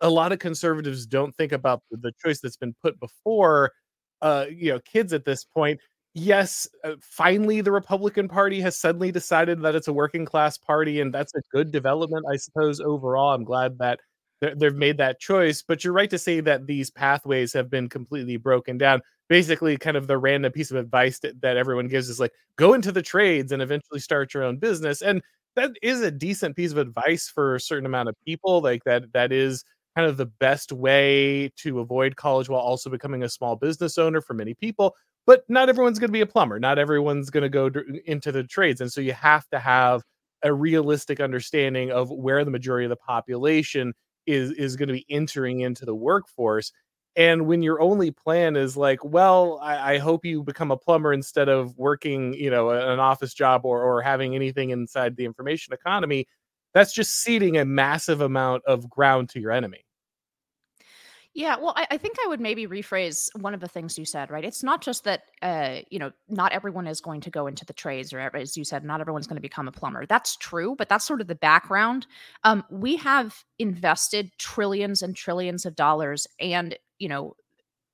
a 0.00 0.10
lot 0.10 0.32
of 0.32 0.38
conservatives 0.38 1.06
don't 1.06 1.34
think 1.36 1.52
about 1.52 1.82
the 1.90 2.12
choice 2.24 2.40
that's 2.40 2.56
been 2.56 2.74
put 2.82 2.98
before 3.00 3.72
uh, 4.22 4.46
you 4.50 4.72
know, 4.72 4.80
kids 4.80 5.12
at 5.12 5.24
this 5.24 5.44
point. 5.44 5.80
Yes, 6.14 6.68
uh, 6.84 6.94
finally, 7.00 7.60
the 7.60 7.70
Republican 7.72 8.26
Party 8.28 8.60
has 8.60 8.76
suddenly 8.76 9.12
decided 9.12 9.62
that 9.62 9.76
it's 9.76 9.88
a 9.88 9.92
working 9.92 10.24
class 10.24 10.58
party, 10.58 11.00
and 11.00 11.14
that's 11.14 11.34
a 11.34 11.40
good 11.52 11.70
development, 11.70 12.24
I 12.30 12.36
suppose. 12.36 12.80
Overall, 12.80 13.32
I'm 13.32 13.44
glad 13.44 13.78
that 13.78 14.00
they've 14.40 14.74
made 14.74 14.98
that 14.98 15.20
choice. 15.20 15.62
But 15.62 15.84
you're 15.84 15.92
right 15.92 16.10
to 16.10 16.18
say 16.18 16.40
that 16.40 16.66
these 16.66 16.90
pathways 16.90 17.52
have 17.52 17.70
been 17.70 17.88
completely 17.88 18.36
broken 18.36 18.78
down. 18.78 19.02
Basically, 19.28 19.76
kind 19.76 19.96
of 19.96 20.08
the 20.08 20.18
random 20.18 20.50
piece 20.52 20.70
of 20.72 20.76
advice 20.76 21.20
that, 21.20 21.40
that 21.42 21.56
everyone 21.56 21.86
gives 21.88 22.08
is 22.08 22.18
like 22.18 22.32
go 22.56 22.74
into 22.74 22.90
the 22.90 23.02
trades 23.02 23.52
and 23.52 23.62
eventually 23.62 24.00
start 24.00 24.34
your 24.34 24.42
own 24.42 24.56
business. 24.58 25.02
And 25.02 25.22
that 25.56 25.70
is 25.82 26.00
a 26.00 26.10
decent 26.10 26.56
piece 26.56 26.72
of 26.72 26.78
advice 26.78 27.28
for 27.28 27.54
a 27.54 27.60
certain 27.60 27.86
amount 27.86 28.08
of 28.08 28.16
people. 28.26 28.60
Like 28.60 28.82
that, 28.84 29.12
that 29.12 29.30
is 29.32 29.64
kind 29.96 30.08
of 30.08 30.16
the 30.16 30.26
best 30.26 30.72
way 30.72 31.50
to 31.56 31.80
avoid 31.80 32.16
college 32.16 32.48
while 32.48 32.60
also 32.60 32.90
becoming 32.90 33.22
a 33.22 33.28
small 33.28 33.56
business 33.56 33.98
owner 33.98 34.20
for 34.20 34.34
many 34.34 34.54
people. 34.54 34.94
But 35.26 35.44
not 35.48 35.68
everyone's 35.68 35.98
going 35.98 36.08
to 36.08 36.12
be 36.12 36.22
a 36.22 36.26
plumber. 36.26 36.58
Not 36.58 36.78
everyone's 36.78 37.30
going 37.30 37.42
to 37.42 37.48
go 37.48 37.70
into 38.06 38.32
the 38.32 38.44
trades. 38.44 38.80
And 38.80 38.92
so 38.92 39.00
you 39.00 39.12
have 39.12 39.48
to 39.48 39.58
have 39.58 40.02
a 40.42 40.52
realistic 40.52 41.20
understanding 41.20 41.90
of 41.90 42.10
where 42.10 42.44
the 42.44 42.50
majority 42.50 42.86
of 42.86 42.90
the 42.90 42.96
population 42.96 43.92
is 44.26 44.50
is 44.52 44.76
going 44.76 44.88
to 44.88 44.94
be 44.94 45.06
entering 45.08 45.60
into 45.60 45.84
the 45.84 45.94
workforce 45.94 46.72
and 47.16 47.46
when 47.46 47.62
your 47.62 47.80
only 47.80 48.10
plan 48.10 48.56
is 48.56 48.76
like 48.76 49.02
well 49.04 49.58
I, 49.62 49.94
I, 49.94 49.98
hope 49.98 50.24
you 50.24 50.42
become 50.42 50.70
a 50.70 50.76
plumber 50.76 51.12
instead 51.12 51.48
of 51.48 51.76
working 51.76 52.34
you 52.34 52.50
know 52.50 52.70
an 52.70 53.00
office 53.00 53.34
job 53.34 53.62
or 53.64 53.82
or 53.82 54.02
having 54.02 54.34
anything 54.34 54.70
inside 54.70 55.16
the 55.16 55.24
information 55.24 55.72
economy 55.72 56.26
that's 56.74 56.92
just 56.92 57.22
ceding 57.22 57.58
a 57.58 57.64
massive 57.64 58.20
amount 58.20 58.62
of 58.66 58.88
ground 58.88 59.28
to 59.30 59.40
your 59.40 59.52
enemy 59.52 59.84
yeah, 61.32 61.56
well, 61.56 61.74
I, 61.76 61.86
I, 61.92 61.96
think 61.96 62.16
I 62.24 62.26
would 62.26 62.40
maybe 62.40 62.66
rephrase 62.66 63.28
one 63.40 63.54
of 63.54 63.60
the 63.60 63.68
things 63.68 63.96
you 63.96 64.04
said, 64.04 64.32
right? 64.32 64.44
It's 64.44 64.64
not 64.64 64.82
just 64.82 65.04
that, 65.04 65.22
uh, 65.42 65.76
you 65.88 66.00
know, 66.00 66.10
not 66.28 66.50
everyone 66.50 66.88
is 66.88 67.00
going 67.00 67.20
to 67.20 67.30
go 67.30 67.46
into 67.46 67.64
the 67.64 67.72
trades, 67.72 68.12
or 68.12 68.18
as 68.36 68.56
you 68.56 68.64
said, 68.64 68.84
not 68.84 69.00
everyone's 69.00 69.28
going 69.28 69.36
to 69.36 69.40
become 69.40 69.68
a 69.68 69.72
plumber. 69.72 70.06
That's 70.06 70.36
true, 70.36 70.74
but 70.76 70.88
that's 70.88 71.04
sort 71.04 71.20
of 71.20 71.28
the 71.28 71.36
background. 71.36 72.08
Um, 72.42 72.64
we 72.68 72.96
have 72.96 73.44
invested 73.60 74.32
trillions 74.38 75.02
and 75.02 75.14
trillions 75.14 75.64
of 75.64 75.76
dollars, 75.76 76.26
and 76.40 76.76
you 76.98 77.08
know, 77.08 77.36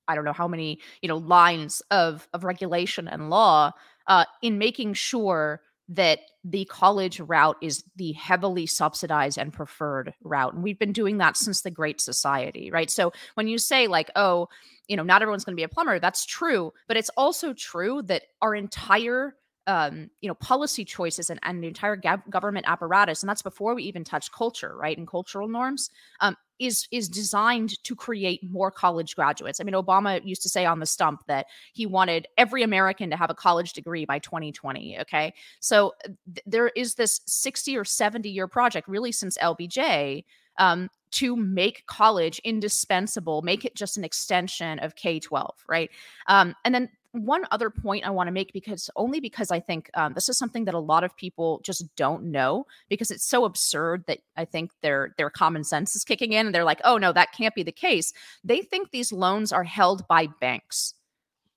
I 0.07 0.15
don't 0.15 0.25
know 0.25 0.33
how 0.33 0.47
many, 0.47 0.79
you 1.03 1.07
know, 1.07 1.17
lines 1.17 1.81
of 1.91 2.27
of 2.33 2.43
regulation 2.43 3.07
and 3.07 3.29
law 3.29 3.71
uh, 4.07 4.25
in 4.41 4.57
making 4.57 4.95
sure 4.95 5.61
that 5.89 6.19
the 6.43 6.65
college 6.65 7.19
route 7.19 7.57
is 7.61 7.83
the 7.95 8.11
heavily 8.13 8.65
subsidized 8.65 9.37
and 9.37 9.53
preferred 9.53 10.13
route. 10.21 10.53
And 10.53 10.63
we've 10.63 10.79
been 10.79 10.91
doing 10.91 11.17
that 11.17 11.37
since 11.37 11.61
the 11.61 11.71
Great 11.71 12.01
Society, 12.01 12.69
right? 12.71 12.89
So 12.91 13.13
when 13.35 13.47
you 13.47 13.57
say, 13.57 13.87
like, 13.87 14.11
oh, 14.15 14.49
you 14.87 14.97
know, 14.97 15.03
not 15.03 15.21
everyone's 15.21 15.45
going 15.45 15.55
to 15.55 15.59
be 15.59 15.63
a 15.63 15.69
plumber, 15.69 15.99
that's 15.99 16.25
true. 16.25 16.73
But 16.87 16.97
it's 16.97 17.11
also 17.15 17.53
true 17.53 18.01
that 18.03 18.23
our 18.41 18.53
entire 18.53 19.35
um, 19.67 20.09
you 20.21 20.29
know, 20.29 20.33
policy 20.35 20.85
choices 20.85 21.29
and, 21.29 21.39
and 21.43 21.61
the 21.61 21.67
entire 21.67 21.97
government 22.29 22.65
apparatus, 22.67 23.21
and 23.21 23.29
that's 23.29 23.41
before 23.41 23.75
we 23.75 23.83
even 23.83 24.03
touch 24.03 24.31
culture, 24.31 24.75
right, 24.77 24.97
and 24.97 25.07
cultural 25.07 25.47
norms, 25.47 25.89
um, 26.21 26.35
is 26.57 26.87
is 26.89 27.09
designed 27.09 27.83
to 27.83 27.95
create 27.95 28.39
more 28.49 28.71
college 28.71 29.15
graduates. 29.15 29.59
I 29.59 29.65
mean, 29.65 29.75
Obama 29.75 30.25
used 30.25 30.41
to 30.43 30.49
say 30.49 30.65
on 30.65 30.79
the 30.79 30.85
stump 30.85 31.21
that 31.27 31.47
he 31.73 31.85
wanted 31.85 32.27
every 32.37 32.63
American 32.63 33.09
to 33.09 33.17
have 33.17 33.29
a 33.29 33.35
college 33.35 33.73
degree 33.73 34.05
by 34.05 34.19
2020. 34.19 34.99
Okay, 35.01 35.33
so 35.59 35.93
uh, 36.05 36.09
th- 36.33 36.43
there 36.45 36.69
is 36.69 36.95
this 36.95 37.19
60 37.25 37.77
or 37.77 37.83
70 37.83 38.29
year 38.29 38.47
project, 38.47 38.87
really 38.87 39.11
since 39.11 39.37
LBJ, 39.37 40.23
um, 40.59 40.89
to 41.11 41.35
make 41.35 41.85
college 41.87 42.39
indispensable, 42.43 43.41
make 43.41 43.65
it 43.65 43.75
just 43.75 43.97
an 43.97 44.03
extension 44.03 44.79
of 44.79 44.95
K 44.95 45.19
12, 45.19 45.63
right? 45.67 45.89
Um, 46.27 46.55
and 46.65 46.73
then 46.73 46.89
one 47.11 47.45
other 47.51 47.69
point 47.69 48.05
I 48.05 48.09
want 48.09 48.27
to 48.27 48.31
make 48.31 48.53
because 48.53 48.89
only 48.95 49.19
because 49.19 49.51
I 49.51 49.59
think 49.59 49.89
um, 49.93 50.13
this 50.13 50.29
is 50.29 50.37
something 50.37 50.65
that 50.65 50.73
a 50.73 50.79
lot 50.79 51.03
of 51.03 51.15
people 51.15 51.61
just 51.63 51.83
don't 51.95 52.25
know 52.25 52.65
because 52.89 53.11
it's 53.11 53.25
so 53.25 53.45
absurd 53.45 54.05
that 54.07 54.19
I 54.35 54.45
think 54.45 54.71
their 54.81 55.13
their 55.17 55.29
common 55.29 55.63
sense 55.63 55.95
is 55.95 56.03
kicking 56.03 56.33
in 56.33 56.47
and 56.47 56.55
they're 56.55 56.63
like, 56.63 56.81
oh 56.83 56.97
no, 56.97 57.11
that 57.13 57.31
can't 57.31 57.55
be 57.55 57.63
the 57.63 57.71
case. 57.71 58.13
They 58.43 58.61
think 58.61 58.91
these 58.91 59.11
loans 59.11 59.51
are 59.51 59.63
held 59.63 60.07
by 60.07 60.27
banks. 60.39 60.93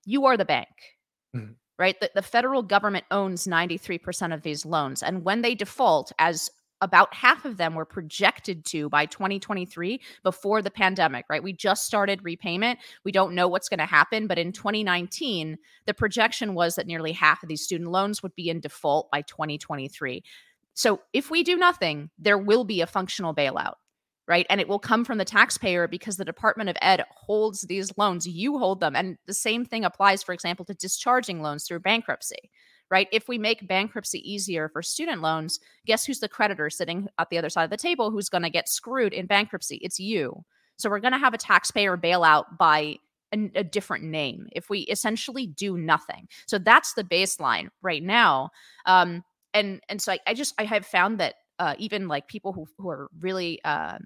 You 0.05 0.25
are 0.25 0.37
the 0.37 0.45
bank. 0.45 0.69
Mm-hmm. 1.35 1.53
Right? 1.77 1.99
The, 1.99 2.11
the 2.13 2.21
federal 2.21 2.61
government 2.61 3.05
owns 3.09 3.47
93% 3.47 4.35
of 4.35 4.43
these 4.43 4.67
loans. 4.67 5.01
And 5.01 5.23
when 5.23 5.41
they 5.41 5.55
default, 5.55 6.11
as 6.19 6.51
about 6.81 7.13
half 7.13 7.45
of 7.45 7.57
them 7.57 7.75
were 7.75 7.85
projected 7.85 8.65
to 8.65 8.89
by 8.89 9.05
2023 9.05 10.01
before 10.23 10.61
the 10.61 10.71
pandemic, 10.71 11.25
right? 11.29 11.43
We 11.43 11.53
just 11.53 11.85
started 11.85 12.23
repayment. 12.23 12.79
We 13.03 13.11
don't 13.11 13.35
know 13.35 13.47
what's 13.47 13.69
going 13.69 13.79
to 13.79 13.85
happen, 13.85 14.27
but 14.27 14.39
in 14.39 14.51
2019, 14.51 15.57
the 15.85 15.93
projection 15.93 16.55
was 16.55 16.75
that 16.75 16.87
nearly 16.87 17.11
half 17.11 17.43
of 17.43 17.49
these 17.49 17.63
student 17.63 17.91
loans 17.91 18.23
would 18.23 18.35
be 18.35 18.49
in 18.49 18.59
default 18.59 19.09
by 19.11 19.21
2023. 19.21 20.23
So 20.73 21.01
if 21.13 21.29
we 21.29 21.43
do 21.43 21.55
nothing, 21.55 22.09
there 22.17 22.37
will 22.37 22.63
be 22.63 22.81
a 22.81 22.87
functional 22.87 23.35
bailout. 23.35 23.75
Right. 24.27 24.45
And 24.49 24.61
it 24.61 24.67
will 24.69 24.79
come 24.79 25.03
from 25.03 25.17
the 25.17 25.25
taxpayer 25.25 25.89
because 25.89 26.15
the 26.15 26.23
Department 26.23 26.69
of 26.69 26.77
Ed 26.81 27.03
holds 27.11 27.63
these 27.63 27.91
loans. 27.97 28.25
You 28.25 28.59
hold 28.59 28.79
them. 28.79 28.95
And 28.95 29.17
the 29.25 29.33
same 29.33 29.65
thing 29.65 29.83
applies, 29.83 30.23
for 30.23 30.31
example, 30.31 30.63
to 30.65 30.73
discharging 30.73 31.41
loans 31.41 31.67
through 31.67 31.81
bankruptcy 31.81 32.49
right? 32.91 33.07
If 33.11 33.27
we 33.27 33.37
make 33.37 33.67
bankruptcy 33.67 34.19
easier 34.29 34.69
for 34.69 34.83
student 34.83 35.21
loans, 35.21 35.59
guess 35.87 36.05
who's 36.05 36.19
the 36.19 36.29
creditor 36.29 36.69
sitting 36.69 37.07
at 37.17 37.29
the 37.29 37.37
other 37.37 37.49
side 37.49 37.63
of 37.63 37.69
the 37.69 37.77
table 37.77 38.11
who's 38.11 38.29
going 38.29 38.43
to 38.43 38.49
get 38.49 38.69
screwed 38.69 39.13
in 39.13 39.25
bankruptcy? 39.25 39.77
It's 39.77 39.99
you. 39.99 40.43
So 40.77 40.89
we're 40.89 40.99
going 40.99 41.13
to 41.13 41.19
have 41.19 41.33
a 41.33 41.39
taxpayer 41.39 41.97
bailout 41.97 42.57
by 42.59 42.97
a, 43.33 43.49
a, 43.55 43.63
different 43.63 44.03
name 44.03 44.47
if 44.51 44.69
we 44.69 44.81
essentially 44.81 45.47
do 45.47 45.77
nothing. 45.77 46.27
So 46.47 46.57
that's 46.57 46.93
the 46.93 47.03
baseline 47.03 47.69
right 47.81 48.03
now. 48.03 48.49
Um, 48.85 49.23
and 49.53 49.81
and 49.89 50.01
so 50.01 50.13
I, 50.13 50.19
I 50.27 50.33
just 50.33 50.53
I 50.57 50.65
have 50.65 50.85
found 50.85 51.19
that 51.19 51.35
uh, 51.59 51.75
even 51.77 52.07
like 52.07 52.27
people 52.27 52.51
who 52.51 52.65
who 52.77 52.89
are 52.89 53.09
really 53.19 53.61
uh, 53.63 53.99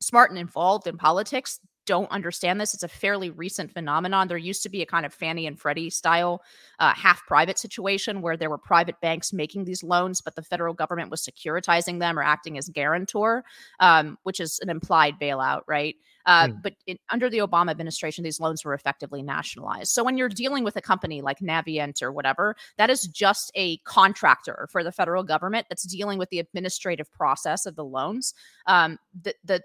smart 0.00 0.30
and 0.30 0.38
involved 0.38 0.86
in 0.86 0.96
politics 0.96 1.60
don't 1.86 2.10
understand 2.10 2.60
this. 2.60 2.74
It's 2.74 2.82
a 2.82 2.88
fairly 2.88 3.30
recent 3.30 3.72
phenomenon. 3.72 4.28
There 4.28 4.36
used 4.36 4.62
to 4.64 4.68
be 4.68 4.82
a 4.82 4.86
kind 4.86 5.06
of 5.06 5.14
Fannie 5.14 5.46
and 5.46 5.58
Freddie 5.58 5.90
style 5.90 6.42
uh, 6.78 6.92
half 6.94 7.24
private 7.26 7.58
situation 7.58 8.20
where 8.20 8.36
there 8.36 8.50
were 8.50 8.58
private 8.58 9.00
banks 9.00 9.32
making 9.32 9.64
these 9.64 9.82
loans, 9.82 10.20
but 10.20 10.34
the 10.34 10.42
federal 10.42 10.74
government 10.74 11.10
was 11.10 11.22
securitizing 11.22 12.00
them 12.00 12.18
or 12.18 12.22
acting 12.22 12.58
as 12.58 12.68
guarantor, 12.68 13.44
um, 13.80 14.18
which 14.24 14.40
is 14.40 14.58
an 14.60 14.68
implied 14.68 15.14
bailout, 15.20 15.62
right? 15.66 15.96
Uh, 16.26 16.48
mm. 16.48 16.62
But 16.62 16.74
in, 16.86 16.98
under 17.10 17.30
the 17.30 17.38
Obama 17.38 17.70
administration, 17.70 18.24
these 18.24 18.40
loans 18.40 18.64
were 18.64 18.74
effectively 18.74 19.22
nationalized. 19.22 19.92
So 19.92 20.02
when 20.04 20.18
you're 20.18 20.28
dealing 20.28 20.64
with 20.64 20.76
a 20.76 20.82
company 20.82 21.22
like 21.22 21.38
Navient 21.38 22.02
or 22.02 22.12
whatever, 22.12 22.56
that 22.78 22.90
is 22.90 23.06
just 23.06 23.52
a 23.54 23.78
contractor 23.78 24.68
for 24.70 24.82
the 24.82 24.92
federal 24.92 25.22
government 25.22 25.66
that's 25.68 25.84
dealing 25.84 26.18
with 26.18 26.30
the 26.30 26.40
administrative 26.40 27.10
process 27.12 27.64
of 27.64 27.76
the 27.76 27.84
loans. 27.84 28.34
Um, 28.66 28.98
the, 29.22 29.34
the 29.44 29.62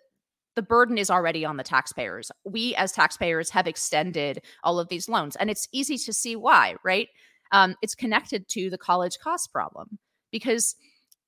the 0.55 0.61
burden 0.61 0.97
is 0.97 1.09
already 1.09 1.45
on 1.45 1.57
the 1.57 1.63
taxpayers. 1.63 2.31
We, 2.43 2.75
as 2.75 2.91
taxpayers, 2.91 3.49
have 3.51 3.67
extended 3.67 4.41
all 4.63 4.79
of 4.79 4.89
these 4.89 5.07
loans, 5.07 5.35
and 5.35 5.49
it's 5.49 5.67
easy 5.71 5.97
to 5.97 6.13
see 6.13 6.35
why, 6.35 6.75
right? 6.83 7.07
Um, 7.51 7.75
it's 7.81 7.95
connected 7.95 8.47
to 8.49 8.69
the 8.69 8.77
college 8.77 9.17
cost 9.19 9.51
problem 9.51 9.99
because 10.31 10.75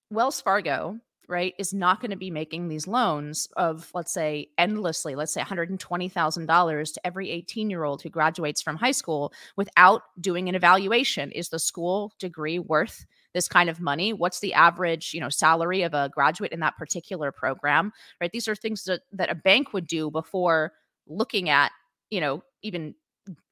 Wells 0.10 0.40
Fargo, 0.42 1.00
right, 1.28 1.54
is 1.58 1.74
not 1.74 2.00
going 2.00 2.12
to 2.12 2.18
be 2.18 2.32
making 2.32 2.68
these 2.68 2.88
loans 2.88 3.48
of, 3.58 3.90
let's 3.94 4.14
say, 4.14 4.48
endlessly, 4.58 5.16
let's 5.16 5.34
say 5.34 5.42
$120,000 5.42 6.94
to 6.94 7.08
every 7.08 7.30
18 7.30 7.70
year 7.70 7.84
old 7.84 8.02
who 8.02 8.10
graduates 8.10 8.62
from 8.62 8.78
high 8.78 8.92
school 8.92 9.34
without 9.56 10.04
doing 10.20 10.50
an 10.50 10.56
evaluation. 10.56 11.32
Is 11.32 11.50
the 11.50 11.60
school 11.60 12.14
degree 12.20 12.60
worth 12.60 13.06
this 13.34 13.48
kind 13.48 13.70
of 13.70 13.80
money? 13.80 14.14
What's 14.14 14.40
the 14.40 14.54
average 14.54 15.14
you 15.14 15.20
know 15.20 15.30
salary 15.30 15.84
of 15.84 15.94
a 15.94 16.10
graduate 16.10 16.52
in 16.52 16.60
that 16.62 16.78
particular 16.78 17.32
program? 17.32 17.92
Right? 18.22 18.32
These 18.32 18.48
are 18.48 18.56
things 18.56 18.84
that, 18.86 19.02
that 19.12 19.32
a 19.32 19.36
bank 19.36 19.74
would 19.74 19.88
do 19.88 20.10
before 20.12 20.74
looking 21.08 21.50
at 21.50 21.72
you 22.10 22.22
know 22.22 22.44
even 22.62 22.96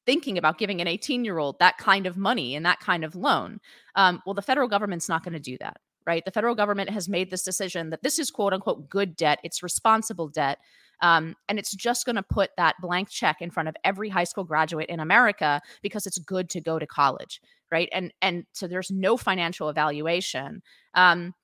thinking 0.04 0.36
about 0.36 0.58
giving 0.58 0.80
an 0.80 0.88
18 0.88 1.24
year 1.24 1.38
old 1.38 1.58
that 1.58 1.78
kind 1.78 2.06
of 2.06 2.16
money 2.16 2.54
and 2.56 2.66
that 2.66 2.80
kind 2.80 3.04
of 3.04 3.14
loan. 3.14 3.60
Um, 3.94 4.22
well 4.26 4.34
the 4.34 4.42
federal 4.42 4.68
government's 4.68 5.08
not 5.08 5.24
going 5.24 5.34
to 5.34 5.40
do 5.40 5.56
that 5.58 5.78
right? 6.04 6.24
The 6.24 6.32
federal 6.32 6.56
government 6.56 6.90
has 6.90 7.08
made 7.08 7.30
this 7.30 7.44
decision 7.44 7.90
that 7.90 8.02
this 8.02 8.18
is 8.18 8.28
quote 8.28 8.52
unquote 8.52 8.88
good 8.88 9.14
debt 9.14 9.38
it's 9.44 9.62
responsible 9.62 10.28
debt 10.28 10.58
um, 11.02 11.34
and 11.48 11.58
it's 11.58 11.74
just 11.74 12.06
going 12.06 12.16
to 12.16 12.22
put 12.22 12.50
that 12.56 12.76
blank 12.80 13.10
check 13.10 13.42
in 13.42 13.50
front 13.50 13.68
of 13.68 13.76
every 13.84 14.08
high 14.08 14.24
school 14.24 14.44
graduate 14.44 14.88
in 14.88 15.00
America 15.00 15.60
because 15.82 16.06
it's 16.06 16.18
good 16.18 16.48
to 16.50 16.60
go 16.60 16.78
to 16.78 16.86
college, 16.86 17.40
right? 17.72 17.88
And 17.92 18.12
and 18.22 18.44
so 18.52 18.68
there's 18.68 18.90
no 18.90 19.16
financial 19.16 19.68
evaluation. 19.68 20.62
Um, 20.94 21.34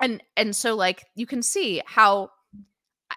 and 0.00 0.22
and 0.36 0.56
so 0.56 0.74
like 0.74 1.04
you 1.14 1.26
can 1.26 1.42
see 1.42 1.82
how 1.86 2.30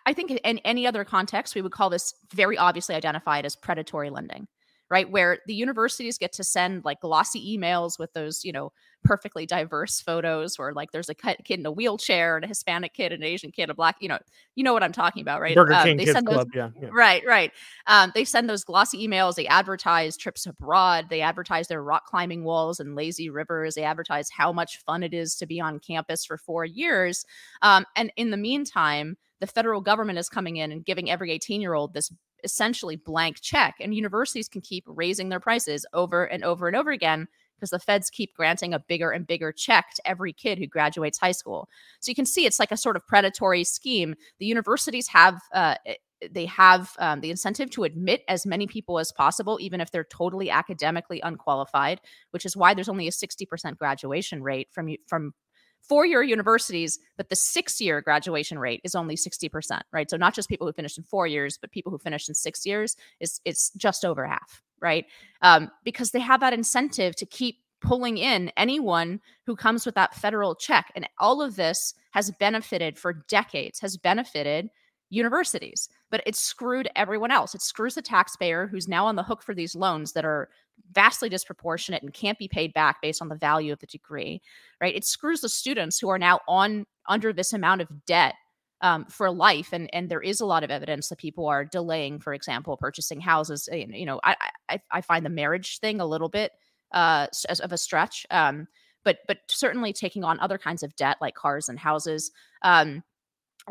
I 0.05 0.13
think 0.13 0.31
in 0.31 0.59
any 0.59 0.85
other 0.85 1.03
context 1.03 1.55
we 1.55 1.61
would 1.61 1.71
call 1.71 1.89
this 1.89 2.13
very 2.33 2.57
obviously 2.57 2.95
identified 2.95 3.45
as 3.45 3.55
predatory 3.55 4.09
lending 4.09 4.47
right? 4.89 5.09
Where 5.09 5.39
the 5.45 5.53
universities 5.53 6.17
get 6.17 6.33
to 6.33 6.43
send 6.43 6.83
like 6.83 7.01
glossy 7.01 7.57
emails 7.57 7.99
with 7.99 8.11
those, 8.13 8.43
you 8.43 8.51
know, 8.51 8.71
perfectly 9.03 9.46
diverse 9.46 10.01
photos 10.01 10.58
where 10.58 10.74
like 10.74 10.91
there's 10.91 11.10
a 11.10 11.13
kid 11.13 11.60
in 11.60 11.65
a 11.65 11.72
wheelchair 11.72 12.36
and 12.36 12.46
a 12.46 12.48
Hispanic 12.48 12.94
kid, 12.94 13.12
an 13.12 13.24
Asian 13.24 13.51
kid, 13.51 13.70
a 13.70 13.74
black, 13.74 13.96
you 14.00 14.10
know, 14.10 14.20
you 14.56 14.63
know 14.63 14.74
what 14.74 14.84
I'm 14.84 14.91
talking 14.91 15.22
about, 15.22 15.41
right? 15.41 15.56
Burger 15.56 15.74
um, 15.74 15.84
King 15.84 15.98
Kids 15.98 16.22
Club, 16.22 16.50
yeah, 16.53 16.70
yeah, 16.82 16.89
Right, 16.91 17.24
right. 17.25 17.51
Um, 17.88 18.12
they 18.13 18.25
send 18.25 18.50
those 18.50 18.63
glossy 18.63 19.08
emails. 19.08 19.36
They 19.36 19.48
advertise 19.48 20.18
trips 20.18 20.46
abroad. 20.46 21.08
They 21.10 21.22
advertise 21.22 21.68
their 21.68 21.82
rock 21.82 22.06
climbing 22.06 22.44
walls 22.44 22.79
and 22.79 22.96
lazy 22.96 23.29
rivers. 23.29 23.75
They 23.75 23.84
advertise 23.84 24.29
how 24.29 24.51
much 24.51 24.79
fun 24.86 25.03
it 25.03 25.13
is 25.13 25.36
to 25.36 25.46
be 25.46 25.60
on 25.60 25.79
campus 25.79 26.25
for 26.25 26.38
four 26.38 26.65
years. 26.65 27.25
Um, 27.62 27.86
and 27.96 28.12
in 28.18 28.32
the 28.32 28.38
meantime, 28.38 29.18
the 29.39 29.48
federal 29.48 29.82
government 29.82 30.20
is 30.20 30.29
coming 30.29 30.58
in 30.58 30.72
and 30.72 30.86
giving 30.86 31.10
every 31.10 31.32
18 31.32 31.62
year 31.62 31.74
old 31.74 31.94
this 31.94 32.12
essentially 32.44 32.96
blank 32.96 33.38
check. 33.41 33.75
And 33.79 33.94
universities 33.94 34.48
can 34.48 34.62
keep 34.62 34.84
raising 34.88 35.29
their 35.29 35.39
prices 35.39 35.86
over 35.94 36.25
and 36.25 36.44
over 36.44 36.68
and 36.68 36.75
over 36.75 36.91
again 36.91 37.27
because 37.59 37.71
the 37.71 37.79
feds 37.79 38.09
keep 38.09 38.33
granting 38.35 38.73
a 38.73 38.79
bigger 38.79 39.11
and 39.11 39.27
bigger 39.27 39.51
check 39.51 39.93
to 39.95 40.07
every 40.07 40.33
kid 40.33 40.57
who 40.57 40.67
graduates 40.67 41.19
high 41.19 41.31
school. 41.31 41.67
So 41.99 42.09
you 42.09 42.15
can 42.15 42.25
see 42.25 42.45
it's 42.45 42.59
like 42.59 42.71
a 42.71 42.77
sort 42.77 42.95
of 42.95 43.05
predatory 43.05 43.63
scheme. 43.63 44.15
The 44.39 44.45
universities 44.45 45.07
have 45.09 45.41
uh, 45.53 45.75
eh, 45.85 45.95
they 46.33 46.45
have 46.47 46.91
um, 46.99 47.21
the 47.21 47.31
incentive 47.31 47.69
to 47.71 47.83
admit 47.85 48.23
as 48.27 48.45
many 48.45 48.67
people 48.67 48.99
as 48.99 49.11
possible, 49.11 49.57
even 49.61 49.79
if 49.79 49.91
they're 49.91 50.03
totally 50.03 50.49
academically 50.49 51.21
unqualified, 51.21 52.01
which 52.31 52.45
is 52.45 52.57
why 52.57 52.73
there's 52.73 52.89
only 52.89 53.07
a 53.07 53.11
60% 53.11 53.77
graduation 53.77 54.43
rate 54.43 54.67
from 54.71 54.89
from 55.07 55.33
four 55.81 56.05
year 56.05 56.21
universities, 56.21 56.99
but 57.17 57.29
the 57.29 57.35
six 57.35 57.79
year 57.79 58.01
graduation 58.01 58.59
rate 58.59 58.81
is 58.83 58.95
only 58.95 59.15
60%, 59.15 59.81
right? 59.93 60.09
So 60.09 60.17
not 60.17 60.33
just 60.33 60.49
people 60.49 60.67
who 60.67 60.73
finished 60.73 60.97
in 60.97 61.03
four 61.03 61.25
years, 61.25 61.57
but 61.59 61.71
people 61.71 61.91
who 61.91 61.97
finished 61.97 62.29
in 62.29 62.35
six 62.35 62.65
years 62.65 62.95
is 63.19 63.39
it's 63.45 63.71
just 63.71 64.03
over 64.03 64.25
half, 64.25 64.61
right? 64.81 65.05
Um, 65.41 65.71
because 65.83 66.12
they 66.12 66.19
have 66.19 66.39
that 66.41 66.53
incentive 66.53 67.15
to 67.17 67.25
keep 67.25 67.59
pulling 67.81 68.17
in 68.17 68.51
anyone 68.57 69.21
who 69.45 69.55
comes 69.55 69.86
with 69.86 69.95
that 69.95 70.15
federal 70.15 70.55
check. 70.55 70.91
And 70.95 71.07
all 71.19 71.41
of 71.41 71.55
this 71.55 71.93
has 72.12 72.31
benefited 72.39 72.98
for 72.98 73.13
decades, 73.13 73.79
has 73.79 73.98
benefited 73.98 74.69
universities, 75.09 75.89
but 76.12 76.21
it 76.25 76.36
screwed 76.36 76.89
everyone 76.95 77.31
else. 77.31 77.55
It 77.55 77.62
screws 77.62 77.95
the 77.95 78.01
taxpayer 78.01 78.67
who's 78.67 78.88
now 78.88 79.05
on 79.05 79.15
the 79.15 79.24
hook 79.24 79.41
for 79.41 79.55
these 79.55 79.75
loans 79.75 80.12
that 80.13 80.25
are 80.25 80.50
vastly 80.91 81.29
disproportionate 81.29 82.03
and 82.03 82.13
can't 82.13 82.38
be 82.38 82.48
paid 82.48 82.74
back 82.74 83.01
based 83.01 83.21
on 83.21 83.29
the 83.29 83.36
value 83.36 83.74
of 83.74 83.79
the 83.79 83.88
degree, 83.88 84.41
right? 84.81 84.95
It 84.95 85.05
screws 85.05 85.41
the 85.41 85.50
students 85.50 86.00
who 86.00 86.09
are 86.09 86.19
now 86.19 86.39
on 86.48 86.86
under 87.07 87.33
this 87.33 87.53
amount 87.53 87.81
of 87.81 88.05
debt 88.05 88.36
um, 88.81 89.05
for 89.05 89.31
life, 89.31 89.74
and 89.74 89.89
and 89.93 90.09
there 90.09 90.21
is 90.21 90.41
a 90.41 90.45
lot 90.45 90.63
of 90.63 90.71
evidence 90.71 91.09
that 91.09 91.17
people 91.17 91.48
are 91.48 91.65
delaying, 91.65 92.19
for 92.19 92.33
example, 92.33 92.77
purchasing 92.77 93.21
houses. 93.21 93.67
You 93.71 94.05
know, 94.05 94.19
I 94.24 94.36
I, 94.69 94.81
I 94.91 95.01
find 95.01 95.25
the 95.25 95.29
marriage 95.29 95.79
thing 95.79 96.00
a 96.00 96.05
little 96.05 96.29
bit 96.29 96.51
uh, 96.91 97.27
of 97.62 97.71
a 97.71 97.77
stretch, 97.77 98.25
um, 98.31 98.67
but 99.03 99.19
but 99.27 99.39
certainly 99.48 99.93
taking 99.93 100.24
on 100.24 100.39
other 100.39 100.57
kinds 100.57 100.83
of 100.83 100.95
debt 100.95 101.17
like 101.21 101.36
cars 101.36 101.69
and 101.69 101.79
houses. 101.79 102.31
Um, 102.62 103.03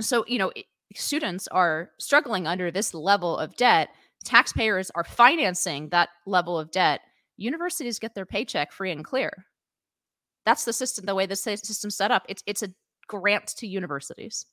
so 0.00 0.24
you 0.26 0.38
know, 0.38 0.52
students 0.94 1.48
are 1.48 1.90
struggling 1.98 2.46
under 2.46 2.70
this 2.70 2.94
level 2.94 3.36
of 3.36 3.56
debt 3.56 3.90
taxpayers 4.24 4.90
are 4.94 5.04
financing 5.04 5.88
that 5.90 6.08
level 6.26 6.58
of 6.58 6.70
debt 6.70 7.00
universities 7.36 7.98
get 7.98 8.14
their 8.14 8.26
paycheck 8.26 8.72
free 8.72 8.90
and 8.90 9.04
clear 9.04 9.46
that's 10.44 10.64
the 10.64 10.72
system 10.72 11.04
the 11.04 11.14
way 11.14 11.26
the 11.26 11.36
system's 11.36 11.96
set 11.96 12.10
up 12.10 12.24
it's 12.28 12.42
it's 12.46 12.62
a 12.62 12.68
grant 13.06 13.46
to 13.46 13.66
universities 13.66 14.46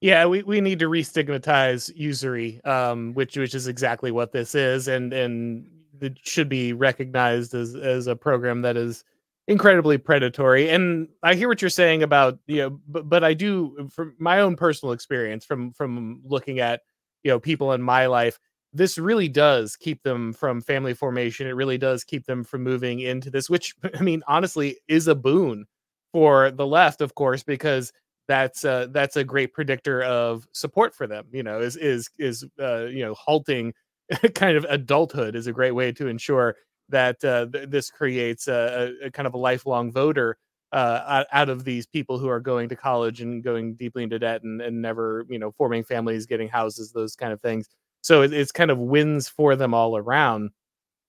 yeah 0.00 0.24
we, 0.26 0.42
we 0.42 0.60
need 0.60 0.78
to 0.78 0.88
restigmatize 0.88 1.90
usury 1.94 2.62
um 2.64 3.12
which 3.14 3.36
which 3.36 3.54
is 3.54 3.66
exactly 3.66 4.10
what 4.10 4.32
this 4.32 4.54
is 4.54 4.88
and 4.88 5.12
and 5.12 5.66
it 6.00 6.18
should 6.22 6.48
be 6.48 6.72
recognized 6.72 7.54
as 7.54 7.74
as 7.74 8.06
a 8.06 8.16
program 8.16 8.62
that 8.62 8.76
is 8.76 9.04
incredibly 9.50 9.98
predatory. 9.98 10.70
And 10.70 11.08
I 11.24 11.34
hear 11.34 11.48
what 11.48 11.60
you're 11.60 11.70
saying 11.70 12.02
about 12.02 12.38
you 12.46 12.58
know, 12.62 12.80
but 12.88 13.08
but 13.08 13.24
I 13.24 13.34
do 13.34 13.88
from 13.92 14.14
my 14.18 14.40
own 14.40 14.56
personal 14.56 14.92
experience 14.92 15.44
from 15.44 15.72
from 15.72 16.22
looking 16.24 16.60
at 16.60 16.82
you 17.24 17.30
know 17.30 17.40
people 17.40 17.72
in 17.72 17.82
my 17.82 18.06
life. 18.06 18.38
This 18.72 18.96
really 18.98 19.28
does 19.28 19.74
keep 19.74 20.04
them 20.04 20.32
from 20.32 20.60
family 20.60 20.94
formation. 20.94 21.48
It 21.48 21.56
really 21.56 21.78
does 21.78 22.04
keep 22.04 22.24
them 22.26 22.44
from 22.44 22.62
moving 22.62 23.00
into 23.00 23.28
this, 23.28 23.50
which 23.50 23.74
I 23.98 24.02
mean, 24.02 24.22
honestly, 24.28 24.78
is 24.88 25.08
a 25.08 25.14
boon 25.14 25.66
for 26.12 26.50
the 26.52 26.66
left, 26.66 27.00
of 27.00 27.14
course, 27.14 27.42
because 27.42 27.92
that's 28.30 28.60
that's 28.62 29.16
a 29.16 29.24
great 29.24 29.52
predictor 29.52 30.02
of 30.02 30.46
support 30.52 30.94
for 30.94 31.08
them. 31.08 31.26
You 31.32 31.42
know, 31.42 31.60
is 31.60 31.76
is 31.76 32.08
is 32.16 32.44
uh, 32.60 32.84
you 32.84 33.04
know 33.04 33.14
halting 33.14 33.74
kind 34.34 34.56
of 34.56 34.64
adulthood 34.68 35.34
is 35.34 35.48
a 35.48 35.52
great 35.52 35.72
way 35.72 35.90
to 35.92 36.06
ensure 36.06 36.56
that 36.90 37.24
uh, 37.24 37.46
th- 37.52 37.68
this 37.68 37.90
creates 37.90 38.46
a, 38.46 38.92
a, 39.04 39.10
kind 39.10 39.26
of 39.26 39.34
a 39.34 39.38
lifelong 39.38 39.92
voter 39.92 40.36
uh, 40.72 41.24
out 41.32 41.48
of 41.48 41.64
these 41.64 41.86
people 41.86 42.18
who 42.18 42.28
are 42.28 42.40
going 42.40 42.68
to 42.68 42.76
college 42.76 43.20
and 43.20 43.42
going 43.42 43.74
deeply 43.74 44.04
into 44.04 44.18
debt 44.18 44.42
and, 44.42 44.60
and 44.60 44.80
never, 44.80 45.24
you 45.28 45.38
know, 45.38 45.52
forming 45.52 45.82
families, 45.82 46.26
getting 46.26 46.48
houses, 46.48 46.92
those 46.92 47.16
kind 47.16 47.32
of 47.32 47.40
things. 47.40 47.68
So 48.02 48.22
it, 48.22 48.32
it's 48.32 48.52
kind 48.52 48.70
of 48.70 48.78
wins 48.78 49.28
for 49.28 49.56
them 49.56 49.74
all 49.74 49.96
around. 49.96 50.50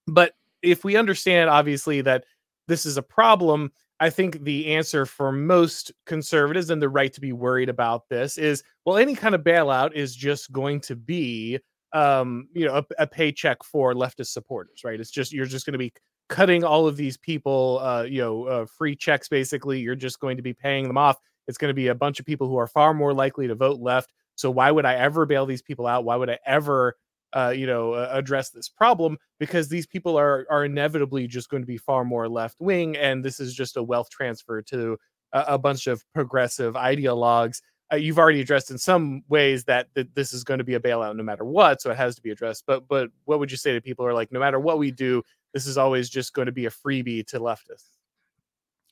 But 0.08 0.34
if 0.62 0.84
we 0.84 0.96
understand, 0.96 1.50
obviously, 1.50 2.02
that 2.02 2.26
this 2.68 2.86
is 2.86 2.98
a 2.98 3.04
problem, 3.04 3.72
I 4.02 4.10
think 4.10 4.44
the 4.44 4.74
answer 4.74 5.06
for 5.06 5.32
most 5.32 5.92
conservatives 6.08 6.72
and 6.72 6.82
the 6.82 6.90
right 6.90 7.14
to 7.14 7.22
be 7.22 7.34
worried 7.34 7.70
about 7.70 8.10
this 8.10 8.40
is 8.40 8.64
well, 8.84 8.98
any 8.98 9.14
kind 9.16 9.36
of 9.36 9.42
bailout 9.42 9.94
is 9.94 10.16
just 10.16 10.52
going 10.52 10.82
to 10.82 10.96
be 10.96 11.60
um 11.94 12.48
you 12.54 12.66
know 12.66 12.78
a, 12.78 12.86
a 13.00 13.08
paycheck 13.08 13.64
for 13.64 13.94
leftist 13.94 14.28
supporters 14.28 14.82
right? 14.84 15.00
It's 15.00 15.12
just 15.12 15.32
you're 15.32 15.46
just 15.46 15.66
going 15.68 15.74
to 15.74 15.80
be 15.80 15.94
cutting 16.30 16.64
all 16.64 16.88
of 16.88 16.98
these 16.98 17.18
people 17.18 17.80
uh 17.84 18.04
you 18.04 18.22
know 18.22 18.46
uh, 18.46 18.66
free 18.66 18.96
checks 18.96 19.30
basically. 19.30 19.80
You're 19.80 19.96
just 19.96 20.20
going 20.20 20.36
to 20.36 20.44
be 20.44 20.54
paying 20.54 20.88
them 20.88 20.98
off. 20.98 21.18
It's 21.48 21.60
going 21.60 21.70
to 21.70 21.76
be 21.76 21.88
a 21.88 21.96
bunch 21.96 22.20
of 22.20 22.26
people 22.26 22.48
who 22.48 22.58
are 22.58 22.68
far 22.68 22.94
more 22.96 23.14
likely 23.14 23.48
to 23.48 23.56
vote 23.56 23.80
left. 23.80 24.12
So 24.36 24.50
why 24.50 24.72
would 24.72 24.86
i 24.86 24.96
ever 24.96 25.28
bail 25.28 25.46
these 25.46 25.62
people 25.62 25.86
out? 25.86 26.06
Why 26.06 26.16
would 26.16 26.30
i 26.30 26.40
ever 26.48 26.96
uh, 27.34 27.54
you 27.56 27.66
know 27.66 27.94
uh, 27.94 28.10
address 28.12 28.50
this 28.50 28.70
problem 28.70 29.18
because 29.40 29.70
these 29.70 29.88
people 29.88 30.18
are 30.18 30.46
are 30.50 30.66
inevitably 30.66 31.28
just 31.28 31.50
going 31.50 31.64
to 31.64 31.68
be 31.68 31.78
far 31.78 32.04
more 32.04 32.28
left 32.28 32.58
wing 32.60 32.96
and 32.98 33.24
this 33.24 33.40
is 33.40 33.54
just 33.54 33.78
a 33.78 33.84
wealth 33.84 34.10
transfer 34.10 34.62
to 34.62 34.98
a, 35.34 35.44
a 35.50 35.58
bunch 35.58 35.88
of 35.88 36.04
progressive 36.14 36.74
ideologues 36.76 37.62
uh, 37.92 37.98
you've 37.98 38.20
already 38.20 38.40
addressed 38.40 38.72
in 38.72 38.78
some 38.78 39.24
ways 39.28 39.66
that, 39.66 39.88
that 39.96 40.16
this 40.16 40.34
is 40.34 40.44
going 40.44 40.60
to 40.60 40.64
be 40.64 40.76
a 40.76 40.80
bailout 40.80 41.16
no 41.16 41.24
matter 41.24 41.44
what, 41.44 41.82
so 41.82 41.92
it 41.92 41.98
has 41.98 42.16
to 42.16 42.22
be 42.22 42.32
addressed. 42.32 42.64
But 42.66 42.88
but 42.88 43.10
what 43.26 43.40
would 43.40 43.52
you 43.52 43.58
say 43.58 43.74
to 43.74 43.82
people 43.82 44.06
who 44.06 44.10
are 44.10 44.14
like, 44.14 44.32
no 44.32 44.40
matter 44.40 44.60
what 44.60 44.80
we 44.80 44.92
do, 44.92 45.24
this 45.54 45.68
is 45.68 45.78
always 45.78 46.10
just 46.10 46.34
going 46.34 46.46
to 46.46 46.52
be 46.52 46.66
a 46.66 46.70
freebie 46.70 47.26
to 47.28 47.40
leftists? 47.40 47.98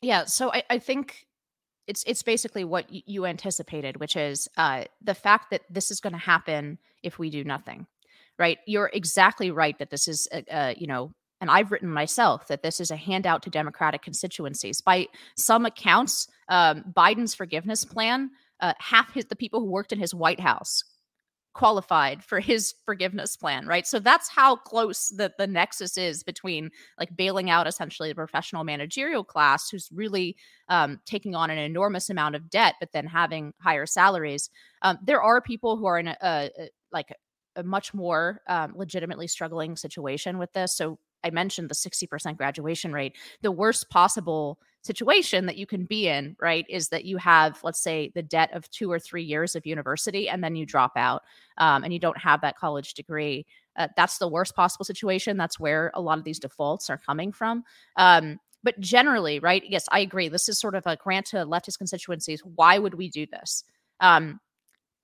Yeah, 0.02 0.26
so 0.26 0.52
I, 0.52 0.64
I 0.70 0.80
think 0.80 1.28
it's 1.88 2.04
it's 2.06 2.24
basically 2.24 2.64
what 2.64 2.86
you 2.90 3.26
anticipated, 3.26 4.00
which 4.00 4.16
is 4.16 4.50
uh, 4.58 4.84
the 5.02 5.16
fact 5.16 5.52
that 5.52 5.62
this 5.70 5.92
is 5.92 6.00
going 6.02 6.14
to 6.14 6.20
happen 6.20 6.78
if 7.02 7.18
we 7.20 7.30
do 7.30 7.44
nothing. 7.44 7.88
Right? 8.40 8.58
You're 8.66 8.90
exactly 8.94 9.52
right 9.52 9.78
that 9.80 9.90
this 9.90 10.08
is, 10.08 10.28
uh, 10.32 10.42
uh, 10.50 10.74
you 10.78 10.88
know, 10.88 11.12
and 11.42 11.52
I've 11.52 11.72
written 11.72 11.90
myself 11.90 12.48
that 12.48 12.64
this 12.64 12.80
is 12.80 12.90
a 12.90 12.96
handout 12.96 13.44
to 13.44 13.50
Democratic 13.50 14.02
constituencies. 14.02 14.82
By 14.82 15.08
some 15.38 15.66
accounts, 15.66 16.28
um, 16.48 16.84
Biden's 16.96 17.36
forgiveness 17.36 17.86
plan 17.86 18.32
uh, 18.60 18.74
half 18.80 19.14
his 19.14 19.26
the 19.26 19.36
people 19.36 19.60
who 19.60 19.72
worked 19.72 19.92
in 19.92 20.00
his 20.00 20.14
White 20.14 20.40
House 20.40 20.84
qualified 21.54 22.24
for 22.24 22.40
his 22.40 22.74
forgiveness 22.86 23.36
plan, 23.36 23.66
right? 23.66 23.86
So 23.88 24.00
that's 24.00 24.30
how 24.30 24.56
close 24.56 25.10
the 25.10 25.32
the 25.38 25.48
nexus 25.48 25.98
is 25.98 26.24
between 26.24 26.70
like 26.98 27.16
bailing 27.16 27.50
out 27.50 27.68
essentially 27.68 28.10
the 28.10 28.16
professional 28.16 28.64
managerial 28.64 29.24
class 29.24 29.70
who's 29.70 29.90
really 29.92 30.36
um, 30.70 31.00
taking 31.06 31.36
on 31.36 31.50
an 31.50 31.58
enormous 31.58 32.10
amount 32.10 32.36
of 32.36 32.50
debt, 32.50 32.76
but 32.80 32.90
then 32.94 33.08
having 33.08 33.54
higher 33.62 33.86
salaries. 33.86 34.50
Um, 34.82 35.00
there 35.04 35.22
are 35.22 35.42
people 35.42 35.78
who 35.78 35.86
are 35.86 36.00
in 36.00 36.08
a, 36.08 36.18
a, 36.22 36.50
a 36.58 36.70
like 36.92 37.14
a 37.56 37.64
much 37.64 37.94
more 37.94 38.42
um, 38.48 38.74
legitimately 38.76 39.28
struggling 39.28 39.76
situation 39.76 40.38
with 40.38 40.52
this. 40.54 40.76
So 40.76 41.00
I 41.24 41.30
mentioned 41.30 41.70
the 41.70 41.76
60% 41.76 42.38
graduation 42.38 42.94
rate. 42.94 43.16
The 43.42 43.52
worst 43.52 43.90
possible 43.90 44.60
situation 44.82 45.46
that 45.46 45.58
you 45.58 45.66
can 45.66 45.86
be 45.86 46.08
in, 46.08 46.36
right, 46.40 46.66
is 46.70 46.90
that 46.90 47.06
you 47.06 47.18
have, 47.18 47.60
let's 47.64 47.82
say, 47.82 48.12
the 48.16 48.22
debt 48.22 48.52
of 48.54 48.70
two 48.70 48.92
or 48.92 49.00
three 49.00 49.24
years 49.24 49.56
of 49.56 49.66
university 49.66 50.30
and 50.30 50.44
then 50.44 50.56
you 50.56 50.66
drop 50.66 50.94
out 50.96 51.24
um, 51.58 51.84
and 51.84 51.92
you 51.92 52.00
don't 52.00 52.18
have 52.18 52.42
that 52.42 52.58
college 52.58 52.94
degree. 52.94 53.46
Uh, 53.78 53.88
that's 53.98 54.18
the 54.18 54.28
worst 54.28 54.56
possible 54.56 54.86
situation. 54.86 55.38
That's 55.38 55.60
where 55.60 55.92
a 55.94 56.02
lot 56.02 56.18
of 56.18 56.24
these 56.24 56.40
defaults 56.40 56.90
are 56.90 56.98
coming 56.98 57.32
from. 57.32 57.64
Um, 57.98 58.40
but 58.64 58.80
generally, 58.80 59.40
right, 59.40 59.64
yes, 59.68 59.86
I 59.92 60.00
agree. 60.00 60.28
This 60.28 60.50
is 60.50 60.60
sort 60.60 60.76
of 60.76 60.86
a 60.86 60.98
grant 60.98 61.28
to 61.28 61.38
leftist 61.38 61.78
constituencies. 61.78 62.42
Why 62.42 62.78
would 62.78 62.94
we 62.94 63.10
do 63.10 63.26
this? 63.26 63.64
Um, 64.00 64.40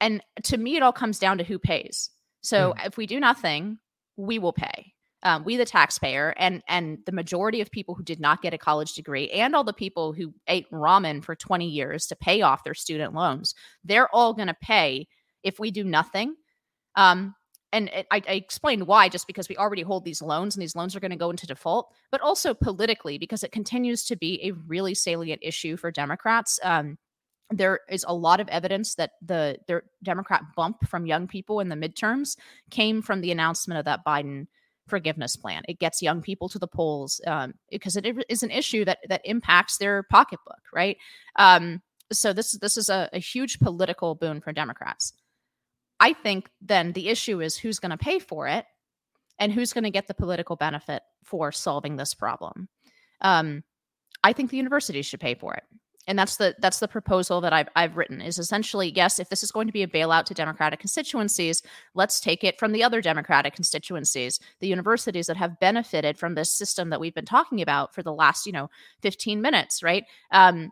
and 0.01 0.21
to 0.43 0.57
me, 0.57 0.75
it 0.75 0.83
all 0.83 0.93
comes 0.93 1.19
down 1.19 1.37
to 1.37 1.43
who 1.43 1.57
pays. 1.57 2.09
So 2.45 2.73
mm. 2.73 2.85
if 2.85 2.97
we 2.97 3.05
do 3.05 3.19
nothing, 3.19 3.79
we 4.17 4.39
will 4.39 4.53
pay 4.53 4.93
um, 5.25 5.43
we 5.43 5.57
the 5.57 5.65
taxpayer 5.65 6.33
and 6.37 6.61
and 6.67 6.99
the 7.05 7.11
majority 7.11 7.59
of 7.59 7.71
people 7.71 7.95
who 7.95 8.03
did 8.03 8.19
not 8.19 8.41
get 8.41 8.53
a 8.53 8.57
college 8.57 8.93
degree 8.93 9.29
and 9.31 9.55
all 9.55 9.63
the 9.63 9.73
people 9.73 10.13
who 10.13 10.33
ate 10.47 10.69
ramen 10.71 11.23
for 11.23 11.35
20 11.35 11.67
years 11.67 12.05
to 12.07 12.15
pay 12.15 12.41
off 12.41 12.63
their 12.63 12.75
student 12.75 13.13
loans 13.13 13.55
they're 13.83 14.13
all 14.15 14.33
going 14.33 14.47
to 14.47 14.55
pay 14.61 15.07
if 15.43 15.59
we 15.59 15.71
do 15.71 15.83
nothing 15.83 16.35
um, 16.95 17.35
and 17.73 17.89
it, 17.89 18.07
I, 18.11 18.21
I, 18.29 18.33
explained 18.33 18.87
why 18.87 19.09
just 19.09 19.27
because 19.27 19.49
we 19.49 19.57
already 19.57 19.81
hold 19.81 20.05
these 20.05 20.21
loans 20.21 20.55
and 20.55 20.61
these 20.61 20.75
loans 20.75 20.95
are 20.95 21.01
going 21.01 21.11
to 21.11 21.17
go 21.17 21.31
into 21.31 21.47
default 21.47 21.91
but 22.11 22.21
also 22.21 22.53
politically 22.53 23.17
because 23.17 23.43
it 23.43 23.51
continues 23.51 24.05
to 24.05 24.15
be 24.15 24.39
a 24.43 24.51
really 24.51 24.93
salient 24.93 25.41
issue 25.43 25.75
for 25.75 25.91
democrats 25.91 26.59
um, 26.63 26.97
there 27.51 27.81
is 27.89 28.03
a 28.07 28.13
lot 28.13 28.39
of 28.39 28.47
evidence 28.49 28.95
that 28.95 29.11
the, 29.21 29.57
the 29.67 29.81
democrat 30.01 30.41
bump 30.55 30.87
from 30.87 31.05
young 31.05 31.27
people 31.27 31.59
in 31.59 31.69
the 31.69 31.75
midterms 31.75 32.37
came 32.71 33.01
from 33.01 33.21
the 33.21 33.31
announcement 33.31 33.77
of 33.77 33.85
that 33.85 34.03
biden 34.05 34.47
forgiveness 34.87 35.35
plan. 35.35 35.63
It 35.67 35.79
gets 35.79 36.01
young 36.01 36.21
people 36.21 36.49
to 36.49 36.59
the 36.59 36.67
polls 36.67 37.21
um, 37.27 37.53
because 37.71 37.95
it 37.95 38.05
is 38.29 38.43
an 38.43 38.51
issue 38.51 38.85
that 38.85 38.99
that 39.09 39.21
impacts 39.25 39.77
their 39.77 40.03
pocketbook, 40.03 40.61
right? 40.73 40.97
Um, 41.37 41.81
so 42.11 42.33
this 42.33 42.51
this 42.53 42.77
is 42.77 42.89
a, 42.89 43.09
a 43.13 43.19
huge 43.19 43.59
political 43.59 44.15
boon 44.15 44.41
for 44.41 44.51
Democrats. 44.51 45.13
I 45.99 46.13
think 46.13 46.49
then 46.61 46.91
the 46.91 47.09
issue 47.09 47.41
is 47.41 47.57
who's 47.57 47.79
going 47.79 47.91
to 47.91 47.97
pay 47.97 48.19
for 48.19 48.47
it 48.47 48.65
and 49.39 49.51
who's 49.51 49.73
going 49.73 49.85
to 49.85 49.91
get 49.91 50.07
the 50.07 50.13
political 50.13 50.55
benefit 50.55 51.01
for 51.23 51.51
solving 51.51 51.95
this 51.95 52.13
problem. 52.13 52.67
Um, 53.21 53.63
I 54.23 54.33
think 54.33 54.49
the 54.49 54.57
universities 54.57 55.05
should 55.05 55.19
pay 55.19 55.35
for 55.35 55.53
it 55.53 55.63
and 56.07 56.17
that's 56.17 56.37
the 56.37 56.55
that's 56.59 56.79
the 56.79 56.87
proposal 56.87 57.41
that 57.41 57.53
I've 57.53 57.69
I've 57.75 57.97
written 57.97 58.21
is 58.21 58.37
essentially 58.37 58.91
yes, 58.95 59.19
if 59.19 59.29
this 59.29 59.43
is 59.43 59.51
going 59.51 59.67
to 59.67 59.73
be 59.73 59.83
a 59.83 59.87
bailout 59.87 60.25
to 60.25 60.33
Democratic 60.33 60.79
constituencies, 60.79 61.61
let's 61.93 62.19
take 62.19 62.43
it 62.43 62.59
from 62.59 62.71
the 62.71 62.83
other 62.83 63.01
Democratic 63.01 63.53
constituencies, 63.53 64.39
the 64.59 64.67
universities 64.67 65.27
that 65.27 65.37
have 65.37 65.59
benefited 65.59 66.17
from 66.17 66.35
this 66.35 66.55
system 66.55 66.89
that 66.89 66.99
we've 66.99 67.15
been 67.15 67.25
talking 67.25 67.61
about 67.61 67.93
for 67.93 68.03
the 68.03 68.13
last 68.13 68.45
you 68.45 68.51
know 68.51 68.69
15 69.01 69.41
minutes, 69.41 69.81
right? 69.81 70.05
Um, 70.31 70.71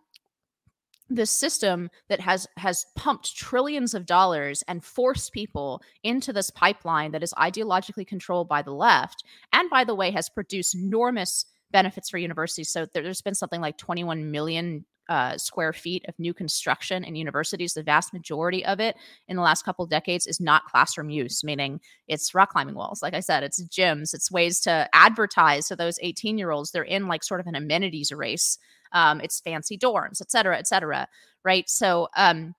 this 1.10 1.32
system 1.32 1.89
that 2.10 2.19
has 2.19 2.48
has 2.58 2.86
pumped 2.96 3.36
trillions 3.36 3.93
of 3.93 4.06
dollars 4.06 4.63
and 4.67 4.84
forced 4.84 5.34
people 5.34 5.82
into 6.04 6.32
this 6.32 6.50
pipeline 6.50 7.12
that 7.12 7.24
is 7.24 7.34
ideologically 7.34 8.08
controlled 8.08 8.48
by 8.48 8.62
the 8.62 8.72
left 8.72 9.24
and 9.52 9.69
by 9.69 9.84
the 9.84 9.96
way 9.96 10.12
has 10.12 10.30
produced 10.30 10.76
enormous 10.76 11.46
benefits 11.74 12.10
for 12.10 12.18
universities 12.18 12.70
so 12.70 12.86
there's 12.94 13.22
been 13.22 13.36
something 13.36 13.60
like 13.60 13.78
21 13.78 14.32
million 14.32 14.86
uh, 15.10 15.38
square 15.38 15.74
feet 15.74 16.06
of 16.08 16.18
new 16.18 16.34
construction 16.34 17.04
in 17.04 17.16
universities. 17.16 17.74
The 17.74 17.84
vast 17.84 18.14
majority 18.14 18.66
of 18.66 18.80
it 18.80 18.96
in 19.28 19.36
the 19.36 19.42
last 19.42 19.66
couple 19.66 19.86
decades 19.86 20.28
is 20.28 20.40
not 20.40 20.66
classroom 20.66 21.10
use, 21.10 21.44
meaning 21.44 21.82
it's 22.08 22.34
rock 22.34 22.52
climbing 22.52 22.76
walls. 22.76 23.02
Like 23.02 23.14
I 23.14 23.20
said, 23.20 23.44
it's 23.44 23.62
gyms, 23.64 24.14
it's 24.14 24.32
ways 24.32 24.60
to 24.62 24.88
advertise 24.94 25.68
to 25.68 25.76
those 25.76 26.00
18 26.02 26.38
year 26.38 26.52
olds. 26.52 26.72
They're 26.72 26.84
in 26.84 27.08
like 27.08 27.24
sort 27.24 27.42
of 27.42 27.48
an 27.48 27.56
amenities 27.56 28.12
race. 28.12 28.58
Um, 28.92 29.22
it's 29.22 29.40
fancy 29.40 29.78
dorms, 29.78 30.22
et 30.22 30.32
cetera, 30.32 30.58
et 30.58 30.68
cetera. 30.68 31.08
Right. 31.44 31.70
So, 31.70 32.08
um, 32.16 32.54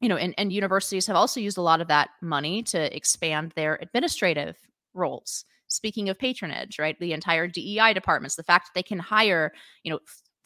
you 0.00 0.08
know, 0.08 0.16
and, 0.16 0.34
and 0.38 0.52
universities 0.52 1.06
have 1.06 1.16
also 1.16 1.40
used 1.40 1.58
a 1.58 1.62
lot 1.62 1.82
of 1.82 1.88
that 1.88 2.08
money 2.22 2.62
to 2.64 2.96
expand 2.96 3.52
their 3.54 3.78
administrative 3.80 4.56
roles 4.94 5.44
speaking 5.70 6.08
of 6.08 6.18
patronage 6.18 6.78
right 6.78 6.98
the 7.00 7.12
entire 7.12 7.46
dei 7.46 7.92
departments 7.94 8.36
the 8.36 8.42
fact 8.42 8.66
that 8.66 8.78
they 8.78 8.82
can 8.82 8.98
hire 8.98 9.52
you 9.82 9.90
know 9.90 9.98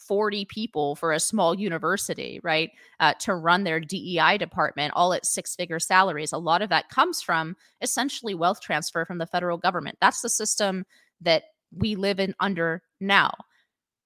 40 0.07 0.45
people 0.47 0.97
for 0.97 1.13
a 1.13 1.21
small 1.21 1.59
university, 1.59 2.41
right, 2.43 2.71
uh, 3.01 3.15
to 3.21 3.35
run 3.35 3.65
their 3.65 3.81
DEI 3.81 4.37
department, 4.39 4.93
all 4.95 5.15
at 5.15 5.25
six 5.25 5.55
figure 5.57 5.81
salaries. 5.81 6.33
A 6.33 6.39
lot 6.39 6.63
of 6.63 6.69
that 6.69 6.89
comes 6.89 7.23
from 7.23 7.57
essentially 7.81 8.35
wealth 8.35 8.61
transfer 8.61 9.05
from 9.05 9.19
the 9.19 9.27
federal 9.27 9.57
government. 9.57 9.97
That's 10.01 10.21
the 10.21 10.29
system 10.29 10.85
that 11.21 11.45
we 11.75 11.97
live 11.97 12.21
in 12.21 12.35
under 12.39 12.83
now 13.01 13.33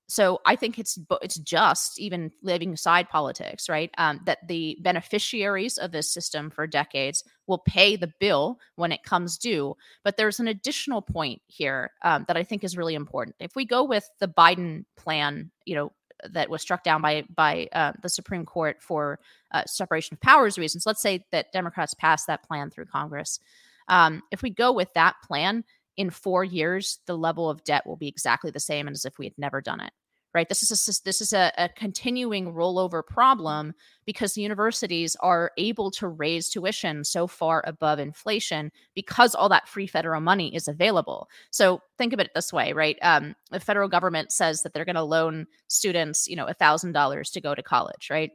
so 0.09 0.41
I 0.47 0.57
think 0.57 0.79
it's 0.79 0.99
it's 1.21 1.39
just 1.39 2.01
even 2.01 2.33
living 2.43 2.73
aside 2.73 3.11
politics, 3.11 3.69
right? 3.69 3.91
Um, 3.99 4.21
that 4.25 4.39
the 4.49 4.79
beneficiaries 4.81 5.77
of 5.77 5.93
this 5.93 6.11
system 6.13 6.49
for 6.49 6.67
decades 6.67 7.23
will 7.47 7.59
pay 7.59 7.95
the 7.95 8.13
bill 8.19 8.59
when 8.77 8.91
it 8.91 9.03
comes 9.03 9.37
due. 9.37 9.77
But 10.05 10.17
there's 10.17 10.41
an 10.41 10.49
additional 10.49 11.03
point 11.03 11.43
here 11.47 11.91
um, 12.03 12.25
that 12.27 12.39
I 12.39 12.43
think 12.43 12.65
is 12.65 12.77
really 12.77 12.95
important. 12.95 13.37
If 13.39 13.55
we 13.55 13.67
go 13.67 13.85
with 13.85 14.09
the 14.19 14.29
Biden 14.29 14.87
plan, 14.97 15.51
you 15.67 15.75
know, 15.75 15.93
that 16.31 16.49
was 16.49 16.63
struck 16.63 16.83
down 16.83 17.03
by 17.03 17.25
by 17.35 17.69
uh, 17.73 17.93
the 18.03 18.09
Supreme 18.09 18.47
Court 18.47 18.79
for 18.81 19.21
uh, 19.53 19.65
separation 19.67 20.15
of 20.15 20.21
powers 20.23 20.59
reasons. 20.59 20.87
Let's 20.87 21.03
say 21.03 21.27
that 21.33 21.53
Democrats 21.53 21.93
pass 21.93 22.25
that 22.25 22.45
plan 22.45 22.71
through 22.71 22.87
Congress. 22.87 23.41
Um, 23.89 24.23
if 24.31 24.43
we 24.43 24.51
go 24.51 24.73
with 24.73 24.93
that 24.95 25.17
plan, 25.25 25.65
in 25.99 26.11
four 26.11 26.45
years, 26.45 27.01
the 27.07 27.19
level 27.19 27.51
of 27.51 27.65
debt 27.65 27.87
will 27.87 27.97
be 27.97 28.09
exactly 28.09 28.51
the 28.51 28.61
same 28.61 28.89
as 28.89 29.05
if 29.05 29.19
we 29.19 29.27
had 29.27 29.35
never 29.37 29.61
done 29.61 29.81
it. 29.81 29.93
Right. 30.35 30.49
This 30.49 30.63
is 30.63 30.71
a 30.71 31.05
this 31.05 31.23
is 31.23 31.33
a, 31.33 31.51
a 31.57 31.71
continuing 31.71 32.53
rollover 32.53 33.05
problem 33.05 33.73
because 34.05 34.35
the 34.35 34.43
universities 34.43 35.17
are 35.21 35.51
able 35.57 35.91
to 35.93 36.07
raise 36.07 36.51
tuition 36.51 37.03
so 37.03 37.27
far 37.27 37.65
above 37.67 37.99
inflation 37.99 38.71
because 38.95 39.35
all 39.35 39.49
that 39.49 39.67
free 39.67 39.87
federal 39.87 40.21
money 40.21 40.55
is 40.55 40.69
available. 40.69 41.29
So 41.51 41.81
think 41.97 42.13
of 42.13 42.21
it 42.21 42.31
this 42.35 42.53
way, 42.53 42.75
right? 42.75 42.99
Um, 43.01 43.35
the 43.51 43.59
federal 43.59 43.89
government 43.89 44.31
says 44.31 44.63
that 44.63 44.75
they're 44.75 44.85
going 44.85 44.97
to 44.97 45.03
loan 45.03 45.47
students, 45.67 46.29
you 46.29 46.37
know, 46.37 46.47
a 46.47 46.55
thousand 46.55 46.93
dollars 46.93 47.31
to 47.31 47.41
go 47.41 47.55
to 47.55 47.63
college, 47.63 48.09
right? 48.11 48.31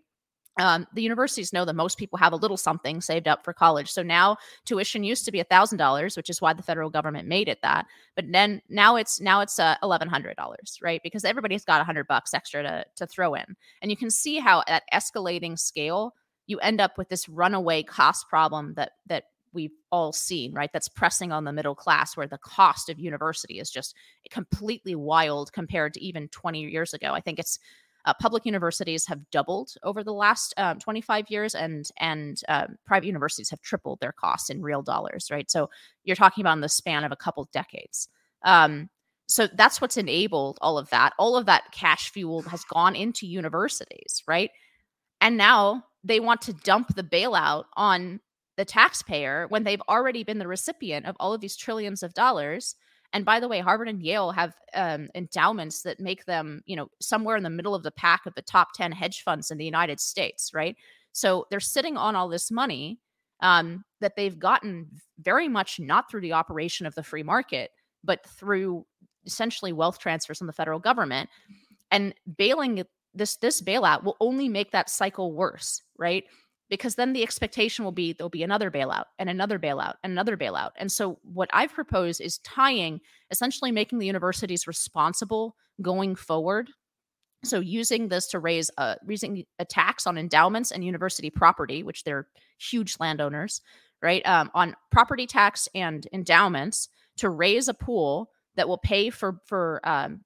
Um, 0.59 0.85
the 0.93 1.01
universities 1.01 1.51
know 1.51 1.65
that 1.65 1.75
most 1.75 1.97
people 1.97 2.19
have 2.19 2.33
a 2.33 2.37
little 2.37 2.57
something 2.57 3.01
saved 3.01 3.27
up 3.27 3.43
for 3.43 3.53
college. 3.53 3.91
So 3.91 4.03
now 4.03 4.37
tuition 4.65 5.03
used 5.03 5.25
to 5.25 5.31
be 5.31 5.41
thousand 5.43 5.79
dollars, 5.79 6.15
which 6.15 6.29
is 6.29 6.41
why 6.41 6.53
the 6.53 6.61
federal 6.61 6.89
government 6.89 7.27
made 7.27 7.47
it 7.49 7.59
that. 7.63 7.87
But 8.15 8.25
then 8.31 8.61
now 8.69 8.95
it's 8.95 9.19
now 9.19 9.41
it's 9.41 9.57
uh, 9.57 9.75
eleven 9.81 10.07
hundred 10.07 10.35
dollars, 10.35 10.77
right? 10.81 11.01
Because 11.03 11.25
everybody's 11.25 11.65
got 11.65 11.81
a 11.81 11.85
hundred 11.85 12.07
bucks 12.07 12.33
extra 12.33 12.61
to 12.63 12.85
to 12.97 13.07
throw 13.07 13.33
in, 13.33 13.55
and 13.81 13.89
you 13.89 13.97
can 13.97 14.11
see 14.11 14.39
how 14.39 14.63
at 14.67 14.83
escalating 14.93 15.57
scale 15.57 16.13
you 16.45 16.59
end 16.59 16.81
up 16.81 16.97
with 16.97 17.09
this 17.09 17.27
runaway 17.27 17.81
cost 17.81 18.29
problem 18.29 18.73
that 18.75 18.91
that 19.07 19.23
we've 19.53 19.71
all 19.91 20.11
seen, 20.11 20.53
right? 20.53 20.71
That's 20.73 20.89
pressing 20.89 21.31
on 21.31 21.43
the 21.43 21.53
middle 21.53 21.75
class, 21.75 22.17
where 22.17 22.27
the 22.27 22.39
cost 22.39 22.89
of 22.89 22.99
university 22.99 23.59
is 23.59 23.69
just 23.69 23.95
completely 24.29 24.95
wild 24.95 25.53
compared 25.53 25.93
to 25.93 26.03
even 26.03 26.27
20 26.29 26.61
years 26.61 26.93
ago. 26.93 27.13
I 27.13 27.21
think 27.21 27.39
it's 27.39 27.59
uh, 28.05 28.13
public 28.19 28.45
universities 28.45 29.05
have 29.07 29.29
doubled 29.31 29.73
over 29.83 30.03
the 30.03 30.13
last 30.13 30.53
um, 30.57 30.79
25 30.79 31.29
years, 31.29 31.55
and 31.55 31.89
and 31.97 32.41
uh, 32.49 32.67
private 32.85 33.07
universities 33.07 33.49
have 33.49 33.61
tripled 33.61 33.99
their 33.99 34.11
costs 34.11 34.49
in 34.49 34.61
real 34.61 34.81
dollars. 34.81 35.27
Right, 35.31 35.49
so 35.49 35.69
you're 36.03 36.15
talking 36.15 36.41
about 36.41 36.53
in 36.53 36.61
the 36.61 36.69
span 36.69 37.03
of 37.03 37.11
a 37.11 37.17
couple 37.17 37.47
decades. 37.53 38.07
Um, 38.43 38.89
so 39.27 39.47
that's 39.47 39.79
what's 39.79 39.97
enabled 39.97 40.59
all 40.61 40.77
of 40.77 40.89
that. 40.89 41.13
All 41.17 41.37
of 41.37 41.45
that 41.45 41.71
cash 41.71 42.11
fuel 42.11 42.41
has 42.43 42.63
gone 42.65 42.95
into 42.95 43.25
universities, 43.25 44.21
right? 44.27 44.51
And 45.21 45.37
now 45.37 45.85
they 46.03 46.19
want 46.19 46.41
to 46.41 46.53
dump 46.53 46.93
the 46.95 47.03
bailout 47.03 47.63
on 47.77 48.19
the 48.57 48.65
taxpayer 48.65 49.47
when 49.47 49.63
they've 49.63 49.81
already 49.87 50.23
been 50.23 50.39
the 50.39 50.47
recipient 50.47 51.05
of 51.05 51.15
all 51.19 51.33
of 51.33 51.41
these 51.41 51.55
trillions 51.55 52.03
of 52.03 52.13
dollars 52.13 52.75
and 53.13 53.23
by 53.23 53.39
the 53.39 53.47
way, 53.47 53.59
Harvard 53.59 53.87
and 53.87 54.01
Yale 54.01 54.31
have 54.31 54.55
um, 54.73 55.07
endowments 55.13 55.83
that 55.83 55.99
make 55.99 56.25
them, 56.25 56.61
you 56.65 56.75
know, 56.75 56.89
somewhere 56.99 57.37
in 57.37 57.43
the 57.43 57.49
middle 57.49 57.75
of 57.75 57.83
the 57.83 57.91
pack 57.91 58.25
of 58.25 58.33
the 58.33 58.41
top 58.41 58.73
10 58.73 58.91
hedge 58.91 59.21
funds 59.21 59.51
in 59.51 59.57
the 59.59 59.65
United 59.65 59.99
States, 59.99 60.51
right? 60.53 60.75
So 61.11 61.45
they're 61.51 61.59
sitting 61.59 61.95
on 61.95 62.15
all 62.15 62.27
this 62.27 62.49
money 62.49 62.99
um, 63.41 63.85
that 64.01 64.15
they've 64.15 64.37
gotten 64.37 64.89
very 65.19 65.47
much 65.47 65.79
not 65.79 66.09
through 66.09 66.21
the 66.21 66.33
operation 66.33 66.87
of 66.87 66.95
the 66.95 67.03
free 67.03 67.21
market, 67.23 67.69
but 68.03 68.25
through 68.25 68.85
essentially 69.25 69.73
wealth 69.73 69.99
transfers 69.99 70.39
from 70.39 70.47
the 70.47 70.53
federal 70.53 70.79
government. 70.79 71.29
And 71.91 72.15
bailing 72.37 72.83
this 73.13 73.35
this 73.35 73.61
bailout 73.61 74.03
will 74.03 74.17
only 74.19 74.49
make 74.49 74.71
that 74.71 74.89
cycle 74.89 75.33
worse, 75.33 75.83
right? 75.97 76.23
Because 76.73 76.95
then 76.95 77.13
the 77.13 77.21
expectation 77.21 77.85
will 77.85 77.91
be 77.91 78.13
there'll 78.13 78.31
be 78.31 78.41
another 78.41 78.71
bailout 78.71 79.03
and 79.19 79.29
another 79.29 79.59
bailout 79.59 79.93
and 80.03 80.11
another 80.11 80.35
bailout. 80.35 80.71
And 80.75 80.91
so 80.91 81.19
what 81.21 81.47
I've 81.53 81.71
proposed 81.71 82.19
is 82.19 82.39
tying 82.39 82.99
essentially 83.29 83.71
making 83.71 83.99
the 83.99 84.07
universities 84.07 84.65
responsible 84.65 85.55
going 85.83 86.15
forward. 86.15 86.71
So 87.43 87.59
using 87.59 88.07
this 88.07 88.25
to 88.29 88.39
raise 88.39 88.71
a 88.79 88.97
using 89.07 89.45
a 89.59 89.65
tax 89.65 90.07
on 90.07 90.17
endowments 90.17 90.71
and 90.71 90.83
university 90.83 91.29
property, 91.29 91.83
which 91.83 92.05
they're 92.05 92.27
huge 92.57 92.95
landowners, 92.99 93.61
right? 94.01 94.25
Um, 94.25 94.49
on 94.55 94.75
property 94.91 95.27
tax 95.27 95.69
and 95.75 96.07
endowments 96.11 96.89
to 97.17 97.29
raise 97.29 97.67
a 97.67 97.75
pool 97.75 98.31
that 98.55 98.67
will 98.67 98.79
pay 98.79 99.11
for 99.11 99.41
for 99.45 99.79
um, 99.83 100.21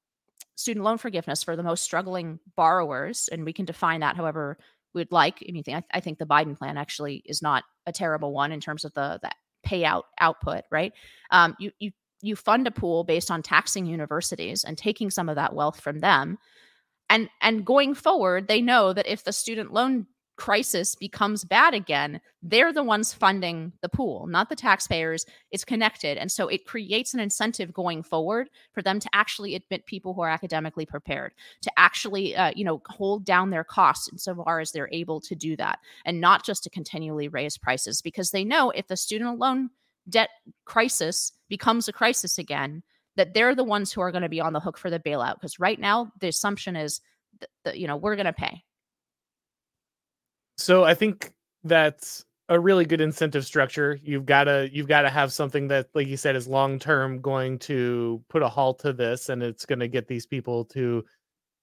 student 0.56 0.86
loan 0.86 0.98
forgiveness 0.98 1.44
for 1.44 1.58
the 1.58 1.64
most 1.64 1.84
struggling 1.84 2.40
borrowers, 2.56 3.28
and 3.34 3.44
we 3.44 3.52
can 3.52 3.66
define 3.66 4.00
that 4.00 4.16
however 4.16 4.58
would 4.94 5.12
like 5.12 5.44
anything. 5.48 5.76
I, 5.76 5.84
I, 5.92 6.00
think 6.00 6.18
the 6.18 6.26
Biden 6.26 6.58
plan 6.58 6.78
actually 6.78 7.22
is 7.26 7.42
not 7.42 7.64
a 7.86 7.92
terrible 7.92 8.34
one 8.34 8.52
in 8.52 8.60
terms 8.60 8.86
of 8.86 8.94
the 8.94 9.20
that 9.22 9.36
payout 9.66 10.04
output, 10.20 10.64
right? 10.72 10.94
Um, 11.32 11.56
you 11.60 11.72
you 11.80 11.92
you 12.22 12.36
fund 12.36 12.68
a 12.68 12.72
pool 12.72 13.04
based 13.04 13.30
on 13.30 13.44
taxing 13.44 13.86
universities 13.86 14.64
and 14.64 14.78
taking 14.78 15.10
some 15.10 15.30
of 15.30 15.36
that 15.36 15.54
wealth 15.54 15.80
from 15.80 16.00
them, 16.00 16.38
and 17.10 17.30
and 17.42 17.66
going 17.66 17.94
forward, 17.94 18.48
they 18.48 18.62
know 18.62 18.94
that 18.94 19.08
if 19.08 19.24
the 19.24 19.34
student 19.34 19.74
loan 19.74 20.08
crisis 20.38 20.96
becomes 20.96 21.44
bad 21.44 21.74
again, 21.74 22.22
they're 22.42 22.72
the 22.72 22.84
ones 22.84 23.12
funding 23.12 23.74
the 23.82 23.90
pool, 23.90 24.28
not 24.28 24.50
the 24.50 24.56
taxpayers. 24.56 25.26
It's 25.52 25.66
connected. 25.66 26.18
And 26.18 26.32
so 26.32 26.48
it 26.48 26.66
creates 26.66 27.14
an 27.14 27.20
incentive 27.20 27.74
going 27.74 28.04
forward 28.04 28.50
for 28.72 28.82
them 28.82 29.00
to 29.00 29.10
actually 29.14 29.56
admit 29.56 29.86
people 29.88 30.14
who 30.14 30.22
are 30.22 30.30
academically 30.30 30.86
prepared, 30.86 31.34
to 31.64 31.72
actually, 31.78 32.36
uh, 32.36 32.52
you 32.56 32.64
know, 32.64 32.82
hold 32.88 33.26
down 33.26 33.50
their 33.50 33.64
costs 33.64 34.08
insofar 34.12 34.60
as 34.60 34.72
they're 34.72 34.90
able 34.92 35.20
to 35.22 35.36
do 35.36 35.58
that, 35.58 35.80
and 36.06 36.22
not 36.22 36.46
just 36.46 36.64
to 36.64 36.70
continually 36.70 37.28
raise 37.28 37.58
prices 37.58 38.02
because 38.02 38.32
they 38.32 38.46
know 38.46 38.70
if 38.70 38.88
the 38.88 38.96
student 38.96 39.40
loan 39.40 39.70
debt 40.08 40.30
crisis 40.66 41.34
becomes 41.50 41.88
a 41.88 41.94
crisis 41.94 42.38
again, 42.38 42.84
that 43.16 43.34
they're 43.34 43.56
the 43.56 43.64
ones 43.64 43.92
who 43.92 44.02
are 44.02 44.12
going 44.12 44.22
to 44.22 44.30
be 44.30 44.40
on 44.40 44.54
the 44.54 44.60
hook 44.60 44.78
for 44.78 44.92
the 44.92 45.00
bailout. 45.00 45.34
Because 45.34 45.60
right 45.60 45.80
now, 45.80 46.12
the 46.22 46.28
assumption 46.28 46.76
is 46.76 47.02
that, 47.66 47.80
you 47.80 47.88
know, 47.88 47.98
we're 47.98 48.16
going 48.16 48.28
to 48.28 48.34
pay 48.34 48.64
so 50.58 50.84
I 50.84 50.94
think 50.94 51.32
that's 51.64 52.26
a 52.50 52.60
really 52.60 52.86
good 52.86 53.02
incentive 53.02 53.46
structure. 53.46 54.00
You've 54.02 54.26
got 54.26 54.46
to 54.46 54.70
you've 54.72 54.88
got 54.88 55.02
to 55.02 55.10
have 55.10 55.34
something 55.34 55.68
that, 55.68 55.88
like 55.94 56.08
you 56.08 56.18
said, 56.18 56.36
is 56.36 56.48
long 56.48 56.80
term 56.80 57.22
going 57.22 57.60
to 57.60 58.24
put 58.30 58.42
a 58.42 58.50
halt 58.50 58.80
to 58.80 58.94
this, 58.94 59.30
and 59.30 59.44
it's 59.44 59.66
going 59.66 59.80
to 59.80 59.88
get 59.88 60.08
these 60.08 60.26
people 60.26 60.66
to, 60.66 61.04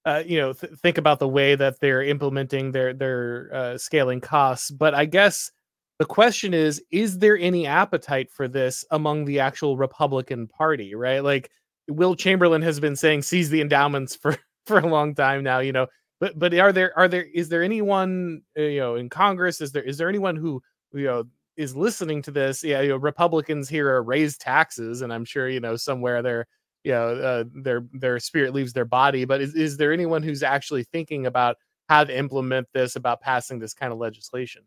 uh, 0.05 0.23
you 0.25 0.39
know, 0.39 0.53
th- 0.53 0.73
think 0.83 0.99
about 0.99 1.19
the 1.19 1.29
way 1.29 1.55
that 1.55 1.81
they're 1.81 2.03
implementing 2.03 2.73
their 2.73 2.93
their 2.93 3.51
uh, 3.53 3.79
scaling 3.79 4.21
costs. 4.21 4.71
But 4.71 4.95
I 4.95 5.07
guess 5.07 5.51
the 5.99 6.05
question 6.05 6.53
is, 6.53 6.83
is 6.91 7.19
there 7.19 7.39
any 7.39 7.67
appetite 7.67 8.31
for 8.31 8.47
this 8.49 8.85
among 8.91 9.25
the 9.25 9.41
actual 9.41 9.77
Republican 9.77 10.47
Party? 10.49 10.95
Right, 10.95 11.21
like 11.25 11.51
Will 11.89 12.15
Chamberlain 12.15 12.63
has 12.63 12.79
been 12.79 12.97
saying, 12.97 13.23
seize 13.23 13.49
the 13.51 13.63
endowments 13.63 14.17
for 14.23 14.37
for 14.67 14.79
a 14.79 14.87
long 14.87 15.15
time 15.15 15.43
now. 15.43 15.61
You 15.61 15.73
know, 15.73 15.87
but 16.21 16.39
but 16.39 16.55
are 16.55 16.73
there 16.73 16.97
are 16.97 17.09
there 17.09 17.25
is 17.35 17.49
there 17.49 17.63
anyone 17.63 18.43
uh, 18.59 18.63
you 18.63 18.81
know 18.81 18.97
in 18.97 19.09
Congress? 19.09 19.61
Is 19.61 19.73
there 19.73 19.83
is 19.83 19.99
there 19.99 20.09
anyone 20.09 20.37
who 20.37 20.63
you 20.93 21.05
know 21.05 21.25
is 21.57 21.77
listening 21.77 22.23
to 22.23 22.31
this? 22.31 22.63
Yeah, 22.65 22.81
you 22.81 22.91
know, 22.91 22.97
Republicans 22.97 23.69
here 23.69 23.89
are 23.91 24.03
raise 24.03 24.37
taxes, 24.39 25.03
and 25.03 25.13
I'm 25.13 25.25
sure 25.25 25.49
you 25.49 25.61
know 25.61 25.77
somewhere 25.77 26.23
their 26.23 26.47
you 26.85 26.93
know 26.93 27.09
uh, 27.09 27.45
their 27.55 27.85
their 27.93 28.19
spirit 28.21 28.55
leaves 28.55 28.73
their 28.73 28.85
body. 28.85 29.25
But 29.25 29.41
is 29.41 29.55
is 29.55 29.77
there 29.77 29.93
anyone 29.93 30.23
who's 30.23 30.43
actually 30.43 30.85
thinking 30.85 31.27
about 31.27 31.57
how 31.89 32.05
to 32.05 32.17
implement 32.17 32.67
this, 32.73 32.97
about 32.97 33.21
passing 33.21 33.59
this 33.59 33.75
kind 33.75 33.93
of 33.93 33.99
legislation? 33.99 34.63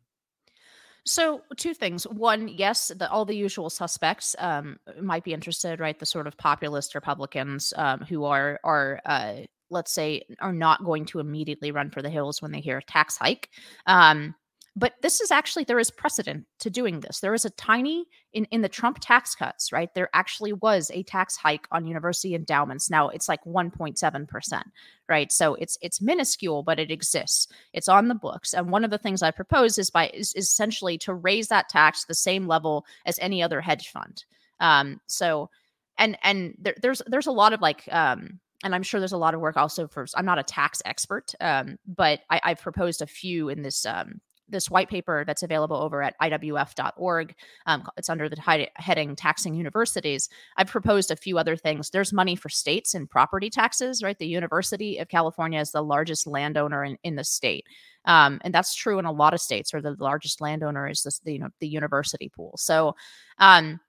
So, 1.05 1.41
two 1.55 1.73
things. 1.73 2.03
One, 2.05 2.49
yes, 2.49 2.91
the, 2.95 3.09
all 3.09 3.23
the 3.23 3.35
usual 3.35 3.69
suspects 3.69 4.35
um, 4.39 4.77
might 5.01 5.23
be 5.23 5.33
interested, 5.33 5.79
right? 5.79 5.97
The 5.97 6.05
sort 6.05 6.27
of 6.27 6.37
populist 6.37 6.95
Republicans 6.95 7.73
um, 7.77 8.01
who 8.01 8.25
are 8.25 8.59
are 8.65 8.99
uh, 9.05 9.35
let's 9.69 9.91
say 9.91 10.23
are 10.39 10.53
not 10.53 10.83
going 10.83 11.05
to 11.05 11.19
immediately 11.19 11.71
run 11.71 11.89
for 11.89 12.01
the 12.01 12.09
hills 12.09 12.41
when 12.41 12.51
they 12.51 12.61
hear 12.61 12.77
a 12.77 12.83
tax 12.83 13.17
hike. 13.17 13.49
Um, 13.85 14.35
but 14.77 14.93
this 15.01 15.21
is 15.21 15.31
actually 15.31 15.63
there 15.63 15.79
is 15.79 15.89
precedent 15.89 16.45
to 16.59 16.69
doing 16.69 16.99
this. 16.99 17.19
There 17.19 17.33
is 17.33 17.45
a 17.45 17.49
tiny 17.49 18.05
in 18.33 18.45
in 18.45 18.61
the 18.61 18.69
trump 18.69 18.99
tax 19.01 19.33
cuts 19.33 19.71
right 19.71 19.91
there 19.95 20.09
actually 20.13 20.53
was 20.53 20.91
a 20.93 21.01
tax 21.01 21.35
hike 21.35 21.67
on 21.71 21.87
university 21.87 22.35
endowments. 22.35 22.89
Now 22.89 23.09
it's 23.09 23.27
like 23.27 23.43
1.7% 23.43 24.61
right? 25.09 25.31
So 25.31 25.55
it's 25.55 25.79
it's 25.81 25.99
minuscule 25.99 26.61
but 26.61 26.79
it 26.79 26.91
exists. 26.91 27.47
It's 27.73 27.87
on 27.87 28.07
the 28.07 28.15
books. 28.15 28.53
And 28.53 28.69
one 28.69 28.83
of 28.83 28.91
the 28.91 28.99
things 28.99 29.23
i 29.23 29.31
propose 29.31 29.79
is 29.79 29.89
by 29.89 30.09
is, 30.09 30.31
is 30.33 30.45
essentially 30.45 30.99
to 30.99 31.13
raise 31.15 31.47
that 31.47 31.69
tax 31.69 32.01
to 32.01 32.07
the 32.07 32.13
same 32.13 32.45
level 32.45 32.85
as 33.07 33.17
any 33.17 33.41
other 33.41 33.61
hedge 33.61 33.89
fund. 33.89 34.25
Um 34.59 35.01
so 35.07 35.49
and 35.97 36.19
and 36.21 36.53
there, 36.59 36.75
there's 36.83 37.01
there's 37.07 37.27
a 37.27 37.31
lot 37.31 37.53
of 37.53 37.61
like 37.61 37.89
um 37.91 38.39
and 38.63 38.73
I'm 38.73 38.83
sure 38.83 38.99
there's 38.99 39.11
a 39.11 39.17
lot 39.17 39.33
of 39.33 39.41
work 39.41 39.57
also 39.57 39.87
for. 39.87 40.05
I'm 40.15 40.25
not 40.25 40.39
a 40.39 40.43
tax 40.43 40.81
expert, 40.85 41.33
um, 41.41 41.77
but 41.87 42.21
I, 42.29 42.39
have 42.43 42.61
proposed 42.61 43.01
a 43.01 43.07
few 43.07 43.49
in 43.49 43.61
this 43.61 43.85
um, 43.85 44.19
this 44.49 44.69
white 44.69 44.89
paper 44.89 45.23
that's 45.25 45.43
available 45.43 45.75
over 45.75 46.01
at 46.01 46.15
iwf.org. 46.21 47.35
Um, 47.65 47.87
it's 47.97 48.09
under 48.09 48.29
the 48.29 48.69
heading 48.75 49.15
Taxing 49.15 49.53
Universities. 49.53 50.29
I've 50.55 50.67
proposed 50.67 51.11
a 51.11 51.15
few 51.15 51.37
other 51.37 51.55
things. 51.55 51.89
There's 51.89 52.13
money 52.13 52.35
for 52.35 52.49
states 52.49 52.93
and 52.93 53.09
property 53.09 53.49
taxes, 53.49 54.01
right? 54.01 54.17
The 54.17 54.27
University 54.27 54.97
of 54.99 55.09
California 55.09 55.59
is 55.59 55.71
the 55.71 55.83
largest 55.83 56.27
landowner 56.27 56.83
in, 56.83 56.97
in 57.03 57.15
the 57.15 57.23
state. 57.23 57.65
Um, 58.05 58.39
and 58.43 58.53
that's 58.53 58.73
true 58.73 58.99
in 58.99 59.05
a 59.05 59.11
lot 59.11 59.33
of 59.33 59.41
states 59.41 59.73
where 59.73 59.81
the 59.81 59.97
largest 59.99 60.39
landowner 60.39 60.87
is 60.87 61.03
this, 61.03 61.19
the, 61.19 61.33
you 61.33 61.39
know, 61.39 61.49
the 61.59 61.67
university 61.67 62.29
pool. 62.29 62.53
So, 62.57 62.95
um, 63.37 63.81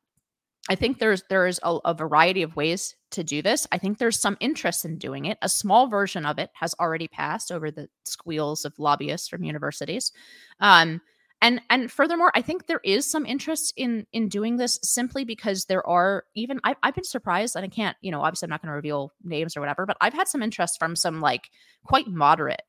I 0.68 0.74
think 0.74 0.98
there's 0.98 1.22
there's 1.30 1.58
a, 1.62 1.78
a, 1.84 1.94
variety 1.94 2.42
of 2.42 2.54
ways 2.54 2.94
to 3.12 3.24
do 3.24 3.40
this. 3.40 3.66
I 3.72 3.78
think 3.78 3.98
there's 3.98 4.20
some 4.20 4.36
interest 4.38 4.84
in 4.84 4.98
doing 4.98 5.24
it. 5.24 5.38
A 5.40 5.48
small 5.48 5.88
version 5.88 6.26
of 6.26 6.38
it 6.38 6.50
has 6.54 6.74
already 6.78 7.08
passed 7.08 7.50
over 7.50 7.70
the 7.70 7.88
squeals 8.04 8.64
of 8.64 8.78
lobbyists 8.78 9.28
from 9.28 9.44
universities. 9.44 10.12
Um, 10.60 11.00
and 11.40 11.60
and 11.70 11.90
furthermore, 11.90 12.32
I 12.34 12.42
think 12.42 12.66
there 12.66 12.80
is 12.84 13.10
some 13.10 13.24
interest 13.24 13.72
in 13.76 14.06
in 14.12 14.28
doing 14.28 14.56
this 14.56 14.78
simply 14.82 15.24
because 15.24 15.64
there 15.64 15.86
are 15.86 16.24
even 16.34 16.60
I, 16.64 16.74
I've 16.82 16.94
been 16.94 17.04
surprised, 17.04 17.56
and 17.56 17.64
I 17.64 17.68
can't, 17.68 17.96
you 18.00 18.10
know, 18.10 18.22
obviously 18.22 18.46
I'm 18.46 18.50
not 18.50 18.60
going 18.60 18.70
to 18.70 18.76
reveal 18.76 19.12
names 19.22 19.56
or 19.56 19.60
whatever, 19.60 19.86
but 19.86 19.96
I've 20.00 20.14
had 20.14 20.28
some 20.28 20.42
interest 20.42 20.78
from 20.78 20.96
some 20.96 21.20
like 21.20 21.50
quite 21.84 22.08
moderate 22.08 22.62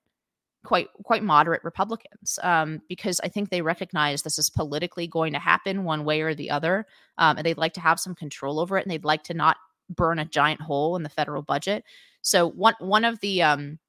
quite 0.63 0.87
quite 1.03 1.23
moderate 1.23 1.63
Republicans 1.63 2.37
um, 2.43 2.81
because 2.89 3.19
I 3.21 3.29
think 3.29 3.49
they 3.49 3.61
recognize 3.61 4.21
this 4.21 4.37
is 4.37 4.49
politically 4.49 5.07
going 5.07 5.33
to 5.33 5.39
happen 5.39 5.83
one 5.83 6.03
way 6.03 6.21
or 6.21 6.35
the 6.35 6.51
other, 6.51 6.85
um, 7.17 7.37
and 7.37 7.45
they'd 7.45 7.57
like 7.57 7.73
to 7.73 7.81
have 7.81 7.99
some 7.99 8.15
control 8.15 8.59
over 8.59 8.77
it, 8.77 8.83
and 8.83 8.91
they'd 8.91 9.05
like 9.05 9.23
to 9.25 9.33
not 9.33 9.57
burn 9.89 10.19
a 10.19 10.25
giant 10.25 10.61
hole 10.61 10.95
in 10.95 11.03
the 11.03 11.09
federal 11.09 11.41
budget. 11.41 11.83
So 12.21 12.49
one 12.49 12.75
one 12.79 13.05
of 13.05 13.19
the 13.21 13.41
um, 13.41 13.79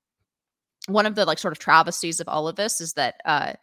one 0.86 1.06
of 1.06 1.14
the 1.14 1.24
like 1.24 1.38
sort 1.38 1.52
of 1.52 1.58
travesties 1.58 2.20
of 2.20 2.28
all 2.28 2.48
of 2.48 2.56
this 2.56 2.80
is 2.80 2.94
that 2.94 3.20
uh, 3.24 3.54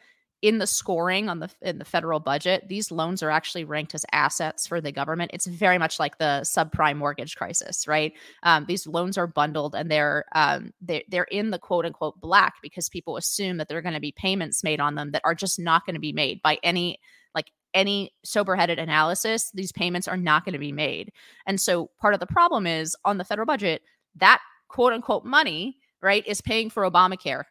in 0.41 0.59
the 0.59 0.67
scoring 0.67 1.29
on 1.29 1.39
the 1.39 1.49
in 1.61 1.79
the 1.79 1.85
federal 1.85 2.19
budget, 2.19 2.67
these 2.67 2.91
loans 2.91 3.23
are 3.23 3.31
actually 3.31 3.63
ranked 3.63 3.95
as 3.95 4.05
assets 4.11 4.67
for 4.67 4.79
the 4.79 4.91
government. 4.91 5.31
It's 5.33 5.47
very 5.47 5.79
much 5.79 5.99
like 5.99 6.19
the 6.19 6.41
subprime 6.43 6.97
mortgage 6.97 7.35
crisis, 7.35 7.87
right? 7.87 8.13
Um, 8.43 8.65
these 8.67 8.85
loans 8.85 9.17
are 9.17 9.25
bundled 9.25 9.73
and 9.73 9.89
they're 9.89 10.25
um, 10.35 10.73
they're 10.79 11.01
they're 11.09 11.23
in 11.25 11.49
the 11.49 11.57
quote 11.57 11.85
unquote 11.85 12.19
black 12.21 12.55
because 12.61 12.87
people 12.87 13.17
assume 13.17 13.57
that 13.57 13.67
there 13.67 13.77
are 13.79 13.81
going 13.83 13.95
to 13.95 13.99
be 13.99 14.11
payments 14.11 14.63
made 14.63 14.79
on 14.79 14.95
them 14.95 15.11
that 15.11 15.23
are 15.25 15.35
just 15.35 15.59
not 15.59 15.85
going 15.85 15.95
to 15.95 15.99
be 15.99 16.13
made 16.13 16.41
by 16.43 16.59
any 16.61 16.99
like 17.33 17.51
any 17.73 18.11
sober-headed 18.23 18.77
analysis. 18.77 19.49
These 19.55 19.71
payments 19.71 20.07
are 20.07 20.17
not 20.17 20.45
going 20.45 20.53
to 20.53 20.59
be 20.59 20.71
made, 20.71 21.11
and 21.47 21.59
so 21.59 21.89
part 21.99 22.13
of 22.13 22.19
the 22.19 22.27
problem 22.27 22.67
is 22.67 22.95
on 23.05 23.17
the 23.17 23.25
federal 23.25 23.47
budget 23.47 23.81
that 24.17 24.41
quote 24.67 24.93
unquote 24.93 25.25
money, 25.25 25.77
right, 26.01 26.25
is 26.27 26.41
paying 26.41 26.69
for 26.69 26.89
Obamacare. 26.89 27.43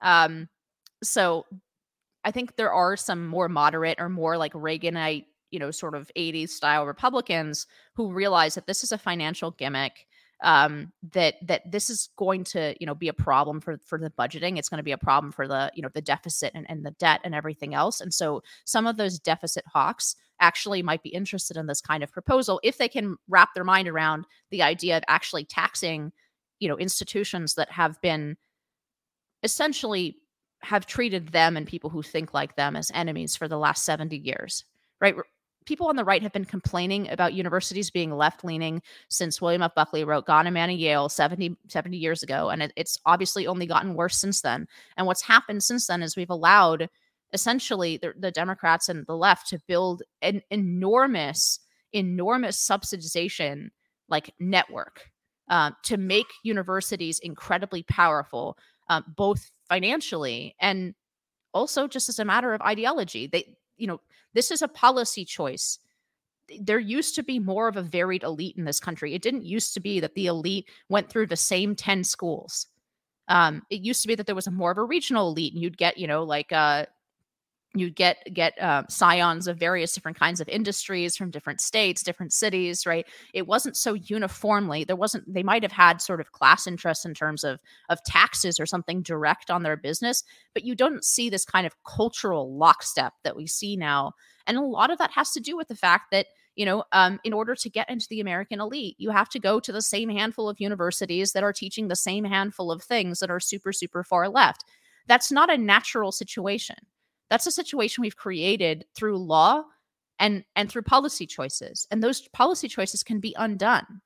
Um, 0.00 0.48
so 1.02 1.44
I 2.28 2.30
think 2.30 2.56
there 2.56 2.74
are 2.74 2.94
some 2.94 3.26
more 3.26 3.48
moderate 3.48 3.98
or 3.98 4.10
more 4.10 4.36
like 4.36 4.52
Reaganite, 4.52 5.24
you 5.50 5.58
know, 5.58 5.70
sort 5.70 5.94
of 5.94 6.10
80s 6.14 6.50
style 6.50 6.84
Republicans 6.84 7.66
who 7.94 8.12
realize 8.12 8.54
that 8.54 8.66
this 8.66 8.84
is 8.84 8.92
a 8.92 8.98
financial 8.98 9.50
gimmick 9.52 10.06
um 10.44 10.92
that 11.14 11.34
that 11.42 11.62
this 11.68 11.90
is 11.90 12.10
going 12.16 12.44
to 12.44 12.72
you 12.78 12.86
know 12.86 12.94
be 12.94 13.08
a 13.08 13.12
problem 13.12 13.60
for 13.60 13.78
for 13.78 13.98
the 13.98 14.10
budgeting. 14.10 14.58
It's 14.58 14.68
going 14.68 14.78
to 14.78 14.84
be 14.84 14.92
a 14.92 14.98
problem 14.98 15.32
for 15.32 15.48
the 15.48 15.72
you 15.74 15.82
know 15.82 15.88
the 15.94 16.02
deficit 16.02 16.52
and, 16.54 16.66
and 16.68 16.84
the 16.84 16.92
debt 16.92 17.22
and 17.24 17.34
everything 17.34 17.74
else. 17.74 18.00
And 18.02 18.12
so 18.12 18.42
some 18.66 18.86
of 18.86 18.98
those 18.98 19.18
deficit 19.18 19.64
hawks 19.66 20.14
actually 20.38 20.82
might 20.82 21.02
be 21.02 21.08
interested 21.08 21.56
in 21.56 21.66
this 21.66 21.80
kind 21.80 22.04
of 22.04 22.12
proposal 22.12 22.60
if 22.62 22.76
they 22.76 22.88
can 22.88 23.16
wrap 23.26 23.54
their 23.54 23.64
mind 23.64 23.88
around 23.88 24.26
the 24.50 24.62
idea 24.62 24.98
of 24.98 25.02
actually 25.08 25.46
taxing 25.46 26.12
you 26.60 26.68
know 26.68 26.78
institutions 26.78 27.54
that 27.54 27.72
have 27.72 27.98
been 28.02 28.36
essentially 29.42 30.18
have 30.60 30.86
treated 30.86 31.28
them 31.28 31.56
and 31.56 31.66
people 31.66 31.90
who 31.90 32.02
think 32.02 32.34
like 32.34 32.56
them 32.56 32.76
as 32.76 32.90
enemies 32.94 33.36
for 33.36 33.48
the 33.48 33.58
last 33.58 33.84
70 33.84 34.16
years, 34.16 34.64
right? 35.00 35.14
People 35.66 35.88
on 35.88 35.96
the 35.96 36.04
right 36.04 36.22
have 36.22 36.32
been 36.32 36.44
complaining 36.44 37.10
about 37.10 37.34
universities 37.34 37.90
being 37.90 38.10
left 38.10 38.44
leaning 38.44 38.82
since 39.08 39.40
William 39.40 39.62
F. 39.62 39.74
Buckley 39.74 40.02
wrote 40.02 40.26
God 40.26 40.46
and 40.46 40.54
Man 40.54 40.70
at 40.70 40.76
Yale 40.76 41.08
70, 41.08 41.56
70 41.68 41.96
years 41.96 42.22
ago. 42.22 42.48
And 42.48 42.62
it, 42.62 42.72
it's 42.74 42.98
obviously 43.04 43.46
only 43.46 43.66
gotten 43.66 43.94
worse 43.94 44.16
since 44.16 44.40
then. 44.40 44.66
And 44.96 45.06
what's 45.06 45.22
happened 45.22 45.62
since 45.62 45.86
then 45.86 46.02
is 46.02 46.16
we've 46.16 46.30
allowed 46.30 46.88
essentially 47.32 47.98
the, 47.98 48.14
the 48.18 48.30
Democrats 48.30 48.88
and 48.88 49.06
the 49.06 49.16
left 49.16 49.48
to 49.48 49.60
build 49.68 50.02
an 50.22 50.42
enormous, 50.50 51.60
enormous 51.92 52.56
subsidization 52.56 53.68
like 54.08 54.32
network 54.40 55.10
uh, 55.50 55.70
to 55.82 55.96
make 55.96 56.26
universities 56.42 57.18
incredibly 57.20 57.82
powerful, 57.82 58.56
uh, 58.88 59.02
both 59.16 59.50
financially 59.68 60.54
and 60.60 60.94
also 61.52 61.86
just 61.86 62.08
as 62.08 62.18
a 62.18 62.24
matter 62.24 62.54
of 62.54 62.60
ideology. 62.62 63.26
They, 63.26 63.56
you 63.76 63.86
know, 63.86 64.00
this 64.34 64.50
is 64.50 64.62
a 64.62 64.68
policy 64.68 65.24
choice. 65.24 65.78
There 66.60 66.78
used 66.78 67.14
to 67.16 67.22
be 67.22 67.38
more 67.38 67.68
of 67.68 67.76
a 67.76 67.82
varied 67.82 68.22
elite 68.22 68.56
in 68.56 68.64
this 68.64 68.80
country. 68.80 69.14
It 69.14 69.22
didn't 69.22 69.44
used 69.44 69.74
to 69.74 69.80
be 69.80 70.00
that 70.00 70.14
the 70.14 70.26
elite 70.26 70.68
went 70.88 71.10
through 71.10 71.26
the 71.26 71.36
same 71.36 71.76
10 71.76 72.04
schools. 72.04 72.66
Um, 73.28 73.62
it 73.68 73.82
used 73.82 74.02
to 74.02 74.08
be 74.08 74.14
that 74.14 74.26
there 74.26 74.34
was 74.34 74.46
a 74.46 74.50
more 74.50 74.70
of 74.70 74.78
a 74.78 74.84
regional 74.84 75.28
elite 75.28 75.52
and 75.52 75.62
you'd 75.62 75.76
get, 75.76 75.98
you 75.98 76.06
know, 76.06 76.22
like 76.22 76.50
uh, 76.52 76.86
you 77.74 77.90
get 77.90 78.16
get 78.32 78.58
uh, 78.60 78.82
scions 78.88 79.46
of 79.46 79.58
various 79.58 79.92
different 79.92 80.18
kinds 80.18 80.40
of 80.40 80.48
industries 80.48 81.16
from 81.16 81.30
different 81.30 81.60
states 81.60 82.02
different 82.02 82.32
cities 82.32 82.86
right? 82.86 83.06
It 83.34 83.46
wasn't 83.46 83.76
so 83.76 83.94
uniformly. 83.94 84.84
There 84.84 84.96
wasn't 84.96 85.32
they 85.32 85.42
might 85.42 85.62
have 85.62 85.72
had 85.72 86.00
sort 86.00 86.20
of 86.20 86.32
class 86.32 86.66
interests 86.66 87.04
in 87.04 87.14
terms 87.14 87.44
of 87.44 87.60
of 87.88 88.02
taxes 88.04 88.58
or 88.58 88.66
something 88.66 89.02
direct 89.02 89.50
on 89.50 89.62
their 89.62 89.76
business 89.76 90.22
but 90.54 90.64
you 90.64 90.74
don't 90.74 91.04
see 91.04 91.28
this 91.28 91.44
kind 91.44 91.66
of 91.66 91.74
cultural 91.84 92.56
lockstep 92.56 93.12
that 93.24 93.36
we 93.36 93.46
see 93.46 93.76
now. 93.76 94.12
And 94.46 94.56
a 94.56 94.62
lot 94.62 94.90
of 94.90 94.98
that 94.98 95.12
has 95.12 95.30
to 95.32 95.40
do 95.40 95.56
with 95.56 95.68
the 95.68 95.76
fact 95.76 96.10
that 96.10 96.26
you 96.56 96.64
know 96.64 96.84
um, 96.92 97.20
in 97.22 97.34
order 97.34 97.54
to 97.54 97.70
get 97.70 97.88
into 97.90 98.06
the 98.08 98.20
american 98.20 98.60
elite 98.60 98.96
you 98.98 99.10
have 99.10 99.28
to 99.28 99.38
go 99.38 99.60
to 99.60 99.70
the 99.70 99.82
same 99.82 100.08
handful 100.08 100.48
of 100.48 100.58
universities 100.58 101.32
that 101.32 101.44
are 101.44 101.52
teaching 101.52 101.86
the 101.86 101.94
same 101.94 102.24
handful 102.24 102.72
of 102.72 102.82
things 102.82 103.20
that 103.20 103.30
are 103.30 103.40
super 103.40 103.72
super 103.72 104.02
far 104.02 104.28
left. 104.28 104.64
That's 105.06 105.30
not 105.30 105.52
a 105.52 105.58
natural 105.58 106.12
situation 106.12 106.76
that's 107.30 107.46
a 107.46 107.52
situation 107.52 108.02
we've 108.02 108.16
created 108.16 108.86
through 108.94 109.18
law 109.18 109.64
and 110.18 110.44
and 110.56 110.70
through 110.70 110.82
policy 110.82 111.26
choices, 111.26 111.86
and 111.90 112.02
those 112.02 112.28
policy 112.28 112.68
choices 112.68 113.02
can 113.02 113.20
be 113.20 113.34
undone. 113.38 114.00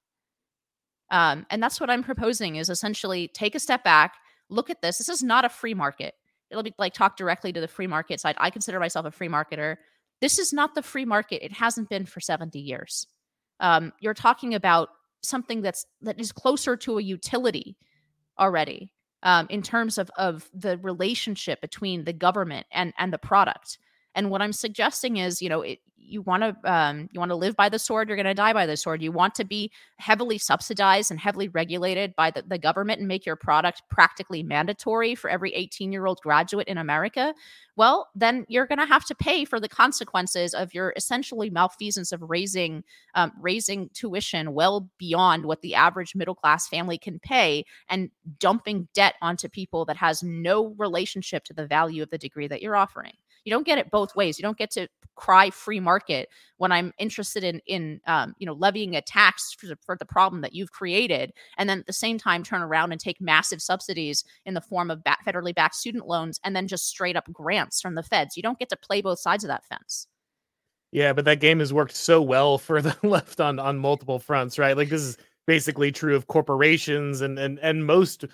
Um, 1.11 1.47
and 1.51 1.63
that's 1.63 1.81
what 1.81 1.91
I'm 1.91 2.03
proposing 2.03 2.57
is 2.57 2.71
essentially 2.71 3.29
take 3.29 3.55
a 3.55 3.61
step 3.61 3.85
back, 3.85 4.15
look 4.49 4.71
at 4.71 4.81
this. 4.81 4.99
This 4.99 5.11
is 5.11 5.23
not 5.23 5.45
a 5.45 5.51
free 5.51 5.75
market. 5.75 6.15
It'll 6.51 6.63
be 6.63 6.75
like 6.79 6.95
talk 6.95 7.17
directly 7.17 7.53
to 7.53 7.61
the 7.61 7.69
free 7.69 7.87
market 7.87 8.21
side. 8.21 8.35
I 8.39 8.51
consider 8.51 8.81
myself 8.81 9.07
a 9.07 9.11
free 9.11 9.29
marketer. 9.29 9.77
This 10.21 10.39
is 10.39 10.53
not 10.53 10.75
the 10.75 10.83
free 10.83 11.05
market. 11.05 11.45
It 11.45 11.53
hasn't 11.53 11.89
been 11.89 12.07
for 12.07 12.21
70 12.21 12.59
years. 12.59 13.07
Um, 13.61 13.93
you're 14.01 14.15
talking 14.15 14.55
about 14.55 14.89
something 15.23 15.63
that's 15.63 15.87
that 16.01 16.19
is 16.21 16.33
closer 16.33 16.77
to 16.77 16.99
a 16.99 17.03
utility 17.03 17.77
already 18.39 18.93
um, 19.23 19.47
in 19.51 19.63
terms 19.63 19.99
of 19.99 20.11
of 20.17 20.49
the 20.55 20.79
relationship 20.79 21.61
between 21.61 22.05
the 22.05 22.13
government 22.13 22.67
and 22.73 22.93
and 22.99 23.13
the 23.13 23.19
product 23.19 23.79
And 24.15 24.31
what 24.31 24.43
I'm 24.43 24.53
suggesting 24.53 25.17
is, 25.17 25.41
you 25.41 25.49
know, 25.49 25.63
it, 25.63 25.81
you 26.13 26.23
want 26.23 26.43
to 26.43 26.71
um, 26.71 27.09
you 27.13 27.19
want 27.19 27.31
to 27.31 27.37
live 27.37 27.57
by 27.57 27.69
the 27.69 27.79
sword, 27.79 28.09
you're 28.09 28.17
going 28.17 28.27
to 28.27 28.35
die 28.35 28.53
by 28.53 28.67
the 28.67 28.77
sword. 28.77 29.03
You 29.03 29.13
want 29.13 29.35
to 29.37 29.45
be 29.45 29.71
heavily 29.97 30.39
subsidized 30.39 31.11
and 31.11 31.19
heavily 31.19 31.49
regulated 31.49 32.15
by 32.17 32.31
the, 32.31 32.43
the 32.43 32.59
government 32.59 32.99
and 32.99 33.09
make 33.09 33.25
your 33.25 33.37
product 33.37 33.83
practically 33.89 34.43
mandatory 34.43 35.15
for 35.15 35.31
every 35.31 35.55
18 35.55 35.93
year 35.93 36.07
old 36.07 36.21
graduate 36.21 36.69
in 36.69 36.79
America. 36.79 37.35
Well, 37.77 38.09
then 38.15 38.45
you're 38.49 38.67
going 38.67 38.79
to 38.79 38.87
have 38.87 39.07
to 39.07 39.15
pay 39.15 39.45
for 39.45 39.59
the 39.59 39.69
consequences 39.69 40.53
of 40.53 40.75
your 40.75 40.93
essentially 40.97 41.49
malfeasance 41.49 42.13
of 42.13 42.23
raising 42.23 42.85
um, 43.15 43.33
raising 43.41 43.89
tuition 43.95 44.53
well 44.53 44.91
beyond 44.99 45.47
what 45.47 45.63
the 45.63 45.75
average 45.75 46.15
middle 46.15 46.35
class 46.35 46.69
family 46.69 46.99
can 46.99 47.19
pay 47.19 47.65
and 47.89 48.11
dumping 48.39 48.89
debt 48.93 49.15
onto 49.23 49.49
people 49.49 49.85
that 49.87 49.97
has 49.97 50.23
no 50.23 50.75
relationship 50.79 51.45
to 51.45 51.55
the 51.55 51.67
value 51.67 52.03
of 52.03 52.11
the 52.11 52.19
degree 52.19 52.49
that 52.49 52.61
you're 52.61 52.77
offering. 52.77 53.13
You 53.45 53.51
don't 53.51 53.67
get 53.67 53.79
it 53.79 53.91
both 53.91 54.15
ways. 54.15 54.39
You 54.39 54.43
don't 54.43 54.59
get 54.59 54.71
to 54.73 54.89
cry 55.15 55.51
free 55.51 55.81
market 55.81 56.29
when 56.57 56.73
I'm 56.73 56.93
interested 56.99 57.45
in 57.45 57.61
in 57.67 58.01
um, 58.07 58.35
you 58.39 58.47
know 58.47 58.55
levying 58.55 58.97
a 58.97 59.03
tax 59.03 59.55
for, 59.59 59.75
for 59.85 59.97
the 59.97 60.07
problem 60.07 60.43
that 60.43 60.55
you've 60.55 60.73
created, 60.73 61.33
and 61.59 61.69
then 61.69 61.81
at 61.81 61.87
the 61.87 61.93
same 61.93 62.19
time 62.19 62.43
turn 62.43 62.63
around 62.63 62.93
and 62.93 63.01
take 63.01 63.21
massive 63.21 63.61
subsidies 63.61 64.25
in 64.47 64.55
the 64.55 64.61
form 64.61 64.91
of 64.91 65.03
ba- 65.05 65.17
federally 65.27 65.55
backed 65.55 65.75
student 65.75 66.07
loans, 66.07 66.41
and 66.45 66.57
then 66.57 66.69
just 66.69 66.87
straight 66.87 67.17
up 67.17 67.31
grants 67.33 67.81
from 67.81 67.95
the 67.95 68.03
feds. 68.03 68.37
You 68.37 68.43
don't 68.43 68.59
get 68.59 68.69
to 68.71 68.77
play 68.77 69.03
both 69.03 69.19
sides 69.19 69.45
of 69.45 69.49
that 69.49 69.65
fence. 69.65 70.07
Yeah, 70.93 71.15
but 71.15 71.25
that 71.25 71.41
game 71.41 71.61
has 71.61 71.73
worked 71.73 71.97
so 71.97 72.21
well 72.21 72.59
for 72.59 72.83
the 72.83 72.97
left 73.03 73.41
on 73.41 73.59
on 73.59 73.79
multiple 73.79 74.19
fronts, 74.19 74.59
right? 74.59 74.77
Like 74.77 74.89
this 74.89 75.03
is 75.03 75.17
basically 75.47 75.91
true 75.91 76.15
of 76.15 76.27
corporations 76.29 77.21
and 77.21 77.39
and 77.39 77.59
and 77.61 77.87
most 77.87 78.25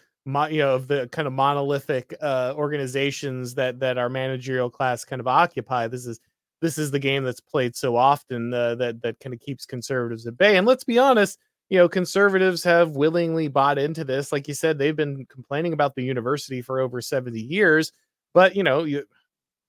you 0.50 0.58
know 0.58 0.74
of 0.74 0.88
the 0.88 1.08
kind 1.08 1.26
of 1.26 1.32
monolithic 1.32 2.14
uh, 2.20 2.52
organizations 2.56 3.54
that 3.54 3.80
that 3.80 3.98
our 3.98 4.08
managerial 4.08 4.70
class 4.70 5.04
kind 5.04 5.20
of 5.20 5.26
occupy. 5.26 5.88
This 5.88 6.06
is 6.06 6.20
this 6.60 6.78
is 6.78 6.90
the 6.90 6.98
game 6.98 7.24
that's 7.24 7.40
played 7.40 7.76
so 7.76 7.96
often 7.96 8.52
uh, 8.52 8.74
that 8.76 9.02
that 9.02 9.20
kind 9.20 9.34
of 9.34 9.40
keeps 9.40 9.66
conservatives 9.66 10.26
at 10.26 10.36
bay. 10.36 10.56
And 10.56 10.66
let's 10.66 10.84
be 10.84 10.98
honest, 10.98 11.38
you 11.70 11.78
know, 11.78 11.88
conservatives 11.88 12.62
have 12.64 12.90
willingly 12.90 13.48
bought 13.48 13.78
into 13.78 14.04
this. 14.04 14.32
Like 14.32 14.48
you 14.48 14.54
said, 14.54 14.78
they've 14.78 14.96
been 14.96 15.26
complaining 15.26 15.72
about 15.72 15.94
the 15.94 16.02
university 16.02 16.62
for 16.62 16.80
over 16.80 17.00
70 17.00 17.40
years, 17.40 17.92
but 18.34 18.54
you 18.56 18.62
know, 18.62 18.84
you 18.84 19.04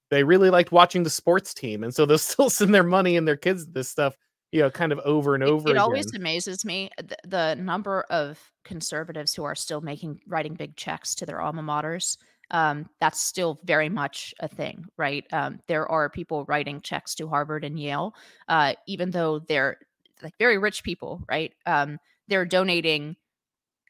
they 0.10 0.24
really 0.24 0.50
liked 0.50 0.72
watching 0.72 1.04
the 1.04 1.10
sports 1.10 1.54
team, 1.54 1.84
and 1.84 1.94
so 1.94 2.06
they'll 2.06 2.18
still 2.20 2.50
send 2.50 2.74
their 2.74 2.84
money 2.84 3.18
and 3.18 3.28
their 3.28 3.38
kids 3.38 3.66
this 3.68 3.90
stuff 3.90 4.16
you 4.52 4.62
know, 4.62 4.70
kind 4.70 4.92
of 4.92 5.00
over 5.00 5.36
and 5.36 5.44
over. 5.44 5.70
It, 5.70 5.74
it 5.74 5.78
always 5.78 6.14
amazes 6.14 6.66
me 6.66 6.90
the, 6.98 7.18
the, 7.28 7.56
number 7.56 8.02
of 8.10 8.40
conservatives 8.64 9.34
who 9.34 9.44
are 9.44 9.56
still 9.56 9.82
making 9.82 10.22
writing 10.28 10.56
big 10.56 10.76
checks 10.76 11.14
to 11.16 11.26
their 11.26 11.42
alma 11.42 11.62
maters. 11.62 12.18
Um, 12.52 12.90
that's 13.00 13.22
still 13.22 13.60
very 13.64 13.90
much 13.90 14.34
a 14.40 14.48
thing, 14.48 14.86
right? 14.98 15.24
Um, 15.32 15.60
there 15.68 15.88
are 15.88 16.10
people 16.10 16.46
writing 16.46 16.82
checks 16.82 17.14
to 17.16 17.28
Harvard 17.28 17.64
and 17.64 17.80
Yale, 17.80 18.16
uh, 18.48 18.74
even 18.88 19.12
though 19.12 19.40
they're 19.40 19.78
like 20.24 20.34
very 20.40 20.58
rich 20.58 20.84
people, 20.84 21.22
right? 21.30 21.54
Um, 21.68 22.00
they're 22.28 22.46
donating, 22.46 23.18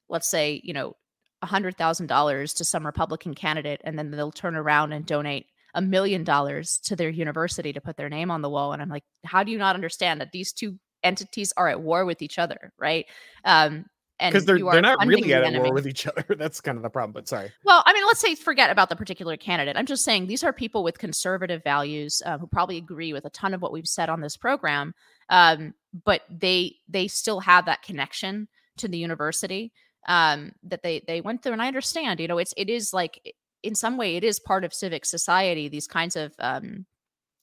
let's 0.10 0.30
say, 0.30 0.60
you 0.64 0.74
know, 0.74 0.98
a 1.42 1.46
hundred 1.46 1.78
thousand 1.78 2.08
dollars 2.08 2.54
to 2.56 2.66
some 2.66 2.86
Republican 2.86 3.34
candidate, 3.34 3.80
and 3.86 3.98
then 3.98 4.12
they'll 4.12 4.32
turn 4.32 4.58
around 4.58 4.92
and 4.92 5.06
donate 5.06 5.46
a 5.74 5.82
million 5.82 6.24
dollars 6.24 6.80
to 6.86 6.96
their 6.96 7.10
university 7.10 7.74
to 7.74 7.82
put 7.82 7.98
their 7.98 8.10
name 8.10 8.32
on 8.32 8.42
the 8.42 8.50
wall. 8.50 8.74
And 8.74 8.82
I'm 8.82 8.90
like, 8.90 9.04
how 9.26 9.44
do 9.44 9.52
you 9.52 9.58
not 9.58 9.76
understand 9.76 10.22
that 10.22 10.32
these 10.32 10.52
two 10.52 10.78
entities 11.04 11.54
are 11.58 11.68
at 11.68 11.82
war 11.82 12.06
with 12.06 12.22
each 12.22 12.40
other, 12.40 12.74
right? 12.78 13.06
Um, 13.46 13.86
and 14.20 14.34
because 14.34 14.46
they're 14.46 14.60
they're 14.60 14.82
not 14.82 15.06
really 15.06 15.34
at 15.34 15.62
war 15.62 15.74
with 15.74 15.88
each 15.88 16.06
other. 16.06 16.26
That's 16.38 16.60
kind 16.60 16.78
of 16.78 16.84
the 16.84 16.90
problem. 16.90 17.14
But 17.14 17.28
sorry. 17.28 17.52
Well, 17.64 17.84
I 17.86 17.94
mean, 17.94 18.06
let's 18.06 18.20
say 18.20 18.36
forget 18.36 18.70
about 18.70 18.90
the 18.90 18.96
particular 18.96 19.38
candidate. 19.38 19.78
I'm 19.78 19.86
just 19.86 20.04
saying 20.04 20.28
these 20.28 20.44
are 20.44 20.52
people 20.52 20.84
with 20.84 20.98
conservative 20.98 21.64
values 21.64 22.22
uh, 22.26 22.38
who 22.38 22.46
probably 22.46 22.78
agree 22.78 23.14
with 23.14 23.26
a 23.26 23.30
ton 23.30 23.54
of 23.54 23.62
what 23.62 23.72
we've 23.72 23.88
said 23.88 24.10
on 24.10 24.20
this 24.20 24.36
program, 24.36 24.94
um, 25.30 25.74
but 26.04 26.24
they 26.30 26.76
they 26.90 27.08
still 27.08 27.40
have 27.40 27.66
that 27.66 27.82
connection 27.82 28.50
to 28.78 28.90
the 28.90 28.98
university 28.98 29.72
um, 30.08 30.52
that 30.64 30.84
they 30.84 31.02
they 31.08 31.22
went 31.22 31.42
through. 31.42 31.54
And 31.54 31.62
I 31.62 31.68
understand, 31.68 32.20
you 32.20 32.28
know, 32.28 32.40
it's 32.40 32.54
it 32.58 32.70
is 32.70 32.94
like 32.94 33.22
in 33.64 33.76
some 33.76 33.98
way 33.98 34.16
it 34.16 34.24
is 34.24 34.40
part 34.40 34.64
of 34.64 34.74
civic 34.74 35.06
society 35.06 35.68
these 35.68 35.88
kinds 35.88 36.16
of 36.16 36.34
um, 36.40 36.86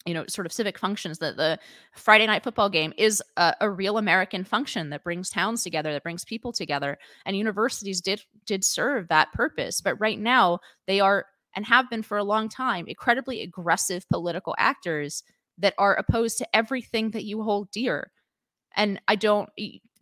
you 0.07 0.14
know 0.14 0.24
sort 0.29 0.46
of 0.46 0.52
civic 0.52 0.79
functions 0.79 1.18
that 1.18 1.37
the 1.37 1.59
friday 1.94 2.26
night 2.26 2.44
football 2.44 2.70
game 2.70 2.92
is 2.96 3.22
a, 3.37 3.55
a, 3.61 3.70
real 3.70 3.98
american 3.98 4.44
function 4.44 4.90
that 4.90 5.05
brings 5.05 5.29
towns 5.29 5.62
together 5.62 5.92
that 5.92 6.02
brings 6.02 6.24
people 6.24 6.52
together 6.52 6.96
and 7.24 7.37
universities 7.37 8.00
did 8.00 8.22
did 8.46 8.64
serve 8.64 9.09
that 9.09 9.33
purpose. 9.33 9.81
But 9.81 10.00
right 10.00 10.18
now 10.18 10.61
they 10.87 11.00
are 11.00 11.26
and 11.55 11.66
have 11.66 11.90
been 11.90 12.02
for 12.02 12.18
a 12.18 12.24
long 12.24 12.48
time 12.48 12.87
incredibly 12.87 13.42
aggressive 13.42 14.09
political 14.09 14.55
actors 14.59 15.22
that 15.59 15.74
are 15.79 15.94
opposed 15.94 16.38
to 16.38 16.57
everything 16.57 17.11
that 17.11 17.24
you 17.24 17.42
hold 17.42 17.70
dear. 17.70 18.11
And 18.74 19.00
i 19.09 19.16
don't 19.16 19.50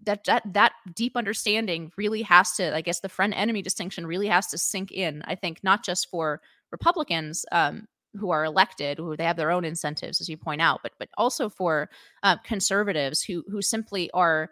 that 0.05 0.25
that 0.25 0.43
that 0.53 0.73
deep 0.95 1.17
understanding 1.17 1.93
really 1.97 2.23
has 2.23 2.53
to 2.53 2.75
i 2.75 2.81
guess 2.81 3.01
the 3.01 3.09
friend 3.09 3.35
enemy 3.35 3.63
distinction 3.63 4.07
really 4.07 4.29
has 4.29 4.47
to 4.47 4.59
sink 4.59 4.93
in 4.93 5.23
i 5.27 5.35
think 5.35 5.63
not 5.63 5.85
just 5.85 6.09
for 6.11 6.41
republicans 6.71 7.45
um, 7.53 7.87
who 8.15 8.31
are 8.31 8.45
elected 8.45 8.99
who 8.99 9.17
they 9.17 9.25
have 9.25 9.37
their 9.37 9.51
own 9.51 9.65
incentives 9.65 10.21
as 10.21 10.29
you 10.29 10.37
point 10.37 10.61
out 10.61 10.81
but 10.83 10.93
but 10.99 11.09
also 11.17 11.49
for 11.49 11.89
uh, 12.23 12.37
conservatives 12.45 13.23
who 13.23 13.45
who 13.49 13.61
simply 13.61 14.11
are 14.13 14.51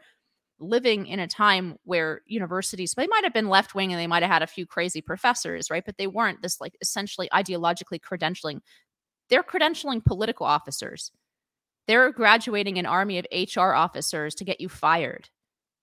living 0.62 1.06
in 1.06 1.18
a 1.18 1.26
time 1.26 1.76
where 1.84 2.22
universities 2.26 2.94
they 2.94 3.06
might 3.08 3.24
have 3.24 3.34
been 3.34 3.48
left 3.48 3.74
wing 3.74 3.92
and 3.92 4.00
they 4.00 4.06
might 4.06 4.22
have 4.22 4.30
had 4.30 4.42
a 4.42 4.46
few 4.46 4.64
crazy 4.64 5.00
professors 5.00 5.70
right? 5.70 5.84
But 5.84 5.98
they 5.98 6.06
weren't 6.06 6.40
this 6.40 6.60
like 6.60 6.76
essentially 6.80 7.28
ideologically 7.32 8.00
credentialing. 8.00 8.60
They're 9.28 9.42
credentialing 9.42 10.04
political 10.04 10.46
officers. 10.46 11.10
They're 11.88 12.12
graduating 12.12 12.78
an 12.78 12.86
army 12.86 13.18
of 13.18 13.26
HR 13.32 13.72
officers 13.72 14.34
to 14.36 14.44
get 14.44 14.60
you 14.60 14.68
fired. 14.68 15.28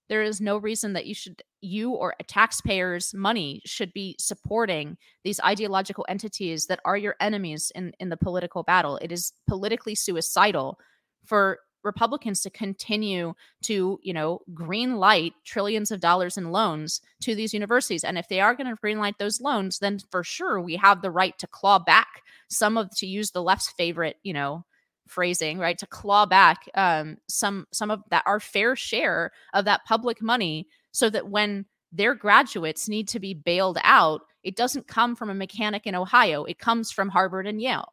There 0.10 0.24
is 0.24 0.42
no 0.42 0.58
reason 0.58 0.94
that 0.94 1.06
you 1.06 1.14
should, 1.14 1.42
you 1.62 1.92
or 1.92 2.16
a 2.20 2.24
taxpayer's 2.24 3.14
money 3.14 3.62
should 3.66 3.94
be 3.94 4.16
supporting 4.20 4.98
these 5.24 5.40
ideological 5.40 6.06
entities 6.10 6.66
that 6.66 6.80
are 6.84 6.98
your 6.98 7.16
enemies 7.20 7.72
in, 7.76 7.94
in 8.00 8.10
the 8.10 8.18
political 8.18 8.64
battle. 8.64 8.98
It 8.98 9.12
is 9.12 9.32
politically 9.48 9.96
suicidal 9.96 10.80
for 11.26 11.60
Republicans 11.84 12.42
to 12.42 12.50
continue 12.50 13.34
to, 13.64 14.00
you 14.04 14.14
know, 14.14 14.42
green 14.54 14.98
light 14.98 15.34
trillions 15.46 15.92
of 15.92 16.00
dollars 16.00 16.38
in 16.38 16.52
loans 16.52 17.02
to 17.22 17.36
these 17.36 17.54
universities. 17.54 18.04
And 18.04 18.18
if 18.18 18.28
they 18.28 18.42
are 18.42 18.54
going 18.56 18.68
to 18.68 18.76
green 18.76 19.00
light 19.00 19.18
those 19.18 19.40
loans, 19.40 19.80
then 19.80 20.00
for 20.12 20.24
sure 20.24 20.60
we 20.60 20.76
have 20.76 21.02
the 21.02 21.12
right 21.12 21.38
to 21.40 21.48
claw 21.48 21.80
back 21.80 22.24
some 22.50 22.78
of, 22.78 22.90
to 22.98 23.08
use 23.08 23.32
the 23.32 23.44
left's 23.44 23.70
favorite, 23.70 24.18
you 24.24 24.34
know, 24.34 24.66
phrasing, 25.10 25.60
right? 25.60 25.78
To 25.78 25.88
claw 25.88 26.26
back 26.26 26.70
um, 26.76 27.18
some 27.28 27.68
some 27.72 27.92
of 27.92 28.02
that 28.10 28.24
our 28.26 28.40
fair 28.40 28.76
share 28.76 29.32
of 29.54 29.66
that 29.66 29.86
public 29.86 30.22
money, 30.22 30.68
so 30.92 31.10
that 31.10 31.30
when 31.30 31.66
their 31.92 32.16
graduates 32.16 32.88
need 32.88 33.08
to 33.10 33.20
be 33.20 33.34
bailed 33.34 33.80
out, 33.84 34.22
it 34.44 34.56
doesn't 34.56 34.88
come 34.88 35.16
from 35.16 35.30
a 35.30 35.34
mechanic 35.36 35.88
in 35.88 35.96
Ohio. 35.96 36.44
It 36.44 36.60
comes 36.60 36.92
from 36.92 37.10
Harvard 37.10 37.48
and 37.48 37.62
Yale. 37.62 37.92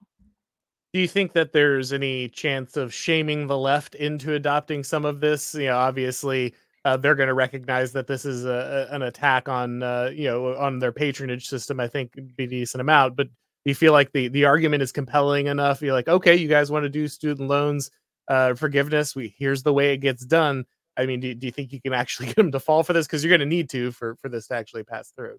Do 0.92 1.00
you 1.00 1.08
think 1.08 1.32
that 1.32 1.52
there's 1.52 1.92
any 1.92 2.28
chance 2.28 2.76
of 2.76 2.92
shaming 2.92 3.46
the 3.46 3.58
left 3.58 3.94
into 3.94 4.34
adopting 4.34 4.84
some 4.84 5.04
of 5.04 5.20
this? 5.20 5.54
You 5.54 5.66
know, 5.66 5.78
obviously. 5.78 6.54
Uh, 6.84 6.96
they're 6.96 7.16
going 7.16 7.26
to 7.26 7.34
recognize 7.34 7.90
that 7.90 8.06
this 8.06 8.24
is 8.24 8.44
a, 8.44 8.86
a, 8.88 8.94
an 8.94 9.02
attack 9.02 9.48
on 9.48 9.82
uh, 9.82 10.08
you 10.14 10.28
know 10.28 10.54
on 10.54 10.78
their 10.78 10.92
patronage 10.92 11.48
system. 11.48 11.80
I 11.80 11.88
think 11.88 12.12
be 12.36 12.46
decent 12.46 12.80
amount, 12.80 13.16
but 13.16 13.26
you 13.66 13.74
feel 13.74 13.92
like 13.92 14.12
the 14.12 14.28
the 14.28 14.44
argument 14.44 14.82
is 14.82 14.92
compelling 14.92 15.48
enough 15.48 15.82
you're 15.82 15.92
like 15.92 16.08
okay 16.08 16.34
you 16.34 16.48
guys 16.48 16.70
want 16.70 16.84
to 16.84 16.88
do 16.88 17.08
student 17.08 17.48
loans 17.48 17.90
uh, 18.28 18.54
forgiveness 18.54 19.14
we 19.14 19.34
here's 19.38 19.62
the 19.62 19.72
way 19.72 19.92
it 19.92 19.98
gets 19.98 20.24
done 20.24 20.64
i 20.96 21.04
mean 21.04 21.20
do, 21.20 21.34
do 21.34 21.46
you 21.46 21.52
think 21.52 21.72
you 21.72 21.80
can 21.80 21.92
actually 21.92 22.26
get 22.32 22.36
them 22.36 22.52
to 22.52 22.60
fall 22.60 22.82
for 22.82 22.92
this 22.92 23.06
because 23.06 23.22
you're 23.22 23.36
going 23.36 23.40
to 23.40 23.46
need 23.46 23.68
to 23.68 23.90
for 23.92 24.16
for 24.16 24.28
this 24.28 24.46
to 24.48 24.54
actually 24.54 24.84
pass 24.84 25.10
through 25.10 25.38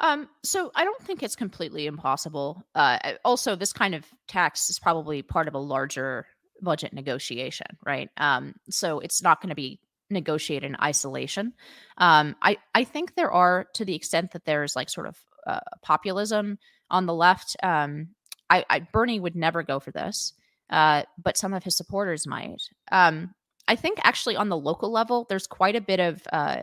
um, 0.00 0.28
so 0.44 0.70
I 0.76 0.84
don't 0.84 1.02
think 1.02 1.22
it's 1.24 1.34
completely 1.34 1.86
impossible. 1.86 2.64
Uh, 2.74 3.14
also, 3.24 3.56
this 3.56 3.72
kind 3.72 3.96
of 3.96 4.06
tax 4.28 4.70
is 4.70 4.78
probably 4.78 5.22
part 5.22 5.48
of 5.48 5.54
a 5.54 5.58
larger 5.58 6.26
budget 6.62 6.92
negotiation, 6.92 7.66
right? 7.84 8.08
Um, 8.16 8.54
so 8.70 9.00
it's 9.00 9.22
not 9.22 9.40
going 9.40 9.48
to 9.48 9.56
be 9.56 9.80
negotiated 10.10 10.70
in 10.70 10.76
isolation. 10.80 11.52
Um, 11.96 12.36
I 12.42 12.58
I 12.74 12.84
think 12.84 13.16
there 13.16 13.32
are, 13.32 13.66
to 13.74 13.84
the 13.84 13.94
extent 13.94 14.32
that 14.32 14.44
there's 14.44 14.76
like 14.76 14.88
sort 14.88 15.08
of 15.08 15.18
uh, 15.46 15.60
populism 15.82 16.58
on 16.90 17.06
the 17.06 17.14
left. 17.14 17.56
Um, 17.62 18.08
I, 18.50 18.64
I, 18.70 18.80
Bernie 18.80 19.20
would 19.20 19.36
never 19.36 19.62
go 19.62 19.78
for 19.80 19.90
this, 19.90 20.32
uh, 20.70 21.02
but 21.22 21.36
some 21.36 21.54
of 21.54 21.64
his 21.64 21.76
supporters 21.76 22.26
might. 22.26 22.62
Um, 22.90 23.34
I 23.66 23.76
think 23.76 23.98
actually 24.02 24.36
on 24.36 24.48
the 24.48 24.56
local 24.56 24.90
level, 24.90 25.26
there's 25.28 25.46
quite 25.46 25.76
a 25.76 25.80
bit 25.80 26.00
of 26.00 26.22
uh, 26.32 26.62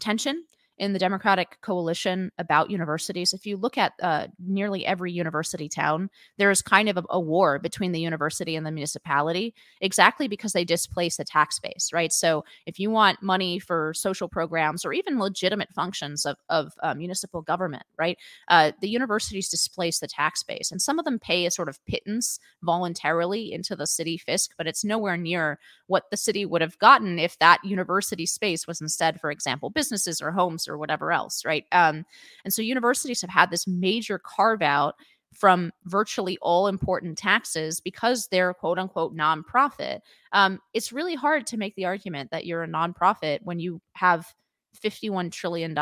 tension 0.00 0.44
in 0.80 0.94
the 0.94 0.98
Democratic 0.98 1.58
coalition 1.60 2.32
about 2.38 2.70
universities, 2.70 3.34
if 3.34 3.44
you 3.44 3.58
look 3.58 3.76
at 3.76 3.92
uh, 4.02 4.28
nearly 4.38 4.86
every 4.86 5.12
university 5.12 5.68
town, 5.68 6.08
there 6.38 6.50
is 6.50 6.62
kind 6.62 6.88
of 6.88 6.96
a, 6.96 7.04
a, 7.10 7.20
war 7.20 7.58
between 7.58 7.92
the 7.92 8.00
university 8.00 8.56
and 8.56 8.64
the 8.64 8.70
municipality, 8.70 9.54
exactly 9.82 10.26
because 10.26 10.54
they 10.54 10.64
displace 10.64 11.18
the 11.18 11.24
tax 11.24 11.58
base, 11.58 11.90
right? 11.92 12.10
So 12.10 12.46
if 12.64 12.78
you 12.78 12.90
want 12.90 13.22
money 13.22 13.58
for 13.58 13.92
social 13.94 14.26
programs 14.26 14.86
or 14.86 14.94
even 14.94 15.20
legitimate 15.20 15.68
functions 15.74 16.24
of, 16.24 16.38
of 16.48 16.72
uh, 16.82 16.94
municipal 16.94 17.42
government, 17.42 17.84
right, 17.98 18.16
uh, 18.48 18.72
the 18.80 18.88
universities 18.88 19.50
displace 19.50 19.98
the 19.98 20.08
tax 20.08 20.42
base. 20.42 20.70
And 20.70 20.80
some 20.80 20.98
of 20.98 21.04
them 21.04 21.18
pay 21.18 21.44
a 21.44 21.50
sort 21.50 21.68
of 21.68 21.84
pittance 21.84 22.38
voluntarily 22.62 23.52
into 23.52 23.76
the 23.76 23.86
city 23.86 24.18
fisc, 24.18 24.48
but 24.56 24.66
it's 24.66 24.82
nowhere 24.82 25.18
near 25.18 25.58
what 25.88 26.10
the 26.10 26.16
city 26.16 26.46
would 26.46 26.62
have 26.62 26.78
gotten 26.78 27.18
if 27.18 27.38
that 27.38 27.62
university 27.64 28.24
space 28.24 28.66
was 28.66 28.80
instead, 28.80 29.20
for 29.20 29.30
example, 29.30 29.68
businesses 29.68 30.22
or 30.22 30.30
homes 30.30 30.69
or 30.70 30.78
whatever 30.78 31.12
else, 31.12 31.44
right? 31.44 31.64
Um, 31.72 32.04
and 32.44 32.52
so 32.54 32.62
universities 32.62 33.20
have 33.20 33.30
had 33.30 33.50
this 33.50 33.66
major 33.66 34.18
carve 34.18 34.62
out 34.62 34.94
from 35.32 35.72
virtually 35.84 36.38
all 36.42 36.66
important 36.66 37.16
taxes 37.16 37.80
because 37.80 38.28
they're 38.28 38.52
quote 38.54 38.78
unquote 38.78 39.16
nonprofit. 39.16 40.00
Um, 40.32 40.60
it's 40.74 40.92
really 40.92 41.14
hard 41.14 41.46
to 41.48 41.56
make 41.56 41.74
the 41.76 41.84
argument 41.84 42.30
that 42.30 42.46
you're 42.46 42.62
a 42.62 42.68
nonprofit 42.68 43.40
when 43.42 43.60
you 43.60 43.80
have 43.92 44.34
$51 44.82 45.30
trillion. 45.30 45.76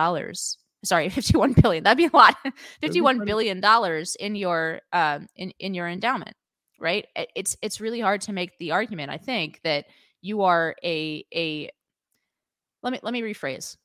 Sorry, 0.85 1.09
51 1.09 1.55
billion. 1.55 1.85
That'd 1.85 1.99
be 1.99 2.07
a 2.07 2.17
lot. 2.17 2.37
51 2.81 3.25
billion 3.25 3.61
dollars 3.61 4.17
in 4.17 4.35
your 4.35 4.81
um 4.93 5.27
in, 5.37 5.53
in 5.59 5.75
your 5.75 5.89
endowment, 5.89 6.37
right? 6.79 7.07
It's 7.35 7.57
it's 7.63 7.81
really 7.81 8.01
hard 8.01 8.21
to 8.23 8.33
make 8.33 8.57
the 8.59 8.73
argument, 8.73 9.11
I 9.11 9.19
think, 9.19 9.61
that 9.65 9.87
you 10.21 10.43
are 10.43 10.77
a 10.85 11.25
a 11.35 11.71
let 12.83 12.93
me 12.93 13.01
let 13.03 13.13
me 13.13 13.23
rephrase 13.23 13.77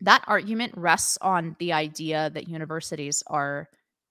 that 0.00 0.24
argument 0.26 0.72
rests 0.76 1.18
on 1.20 1.56
the 1.58 1.72
idea 1.72 2.30
that 2.34 2.48
universities 2.48 3.22
are 3.26 3.68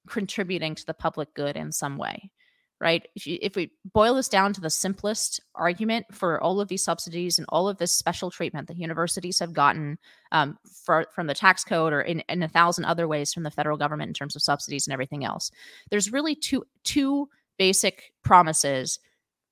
contributing 0.07 0.75
to 0.75 0.85
the 0.85 0.93
public 0.93 1.33
good 1.33 1.55
in 1.55 1.71
some 1.71 1.97
way 1.97 2.31
right? 2.79 3.07
If 3.15 3.25
you 3.25 3.39
if 3.41 3.55
we 3.55 3.71
boil 3.91 4.15
this 4.15 4.29
down 4.29 4.53
to 4.53 4.61
the 4.61 4.69
simplest 4.69 5.39
argument 5.55 6.05
for 6.11 6.41
all 6.41 6.61
of 6.61 6.67
these 6.67 6.83
subsidies 6.83 7.39
and 7.39 7.45
all 7.49 7.67
of 7.67 7.77
this 7.77 7.91
special 7.91 8.29
treatment 8.29 8.67
that 8.67 8.77
universities 8.77 9.39
have 9.39 9.53
gotten 9.53 9.97
um, 10.31 10.57
for, 10.85 11.07
from 11.13 11.27
the 11.27 11.33
tax 11.33 11.63
code 11.63 11.93
or 11.93 12.01
in, 12.01 12.21
in 12.29 12.43
a 12.43 12.47
thousand 12.47 12.85
other 12.85 13.07
ways 13.07 13.33
from 13.33 13.43
the 13.43 13.51
federal 13.51 13.77
government 13.77 14.09
in 14.09 14.13
terms 14.13 14.35
of 14.35 14.43
subsidies 14.43 14.85
and 14.85 14.93
everything 14.93 15.25
else 15.25 15.49
there's 15.89 16.11
really 16.11 16.35
two 16.35 16.63
two 16.83 17.27
basic 17.57 18.13
promises 18.23 18.99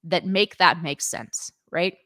that 0.03 0.25
make 0.25 0.57
that 0.57 0.83
make 0.83 1.01
sense 1.01 1.51
right? 1.71 1.97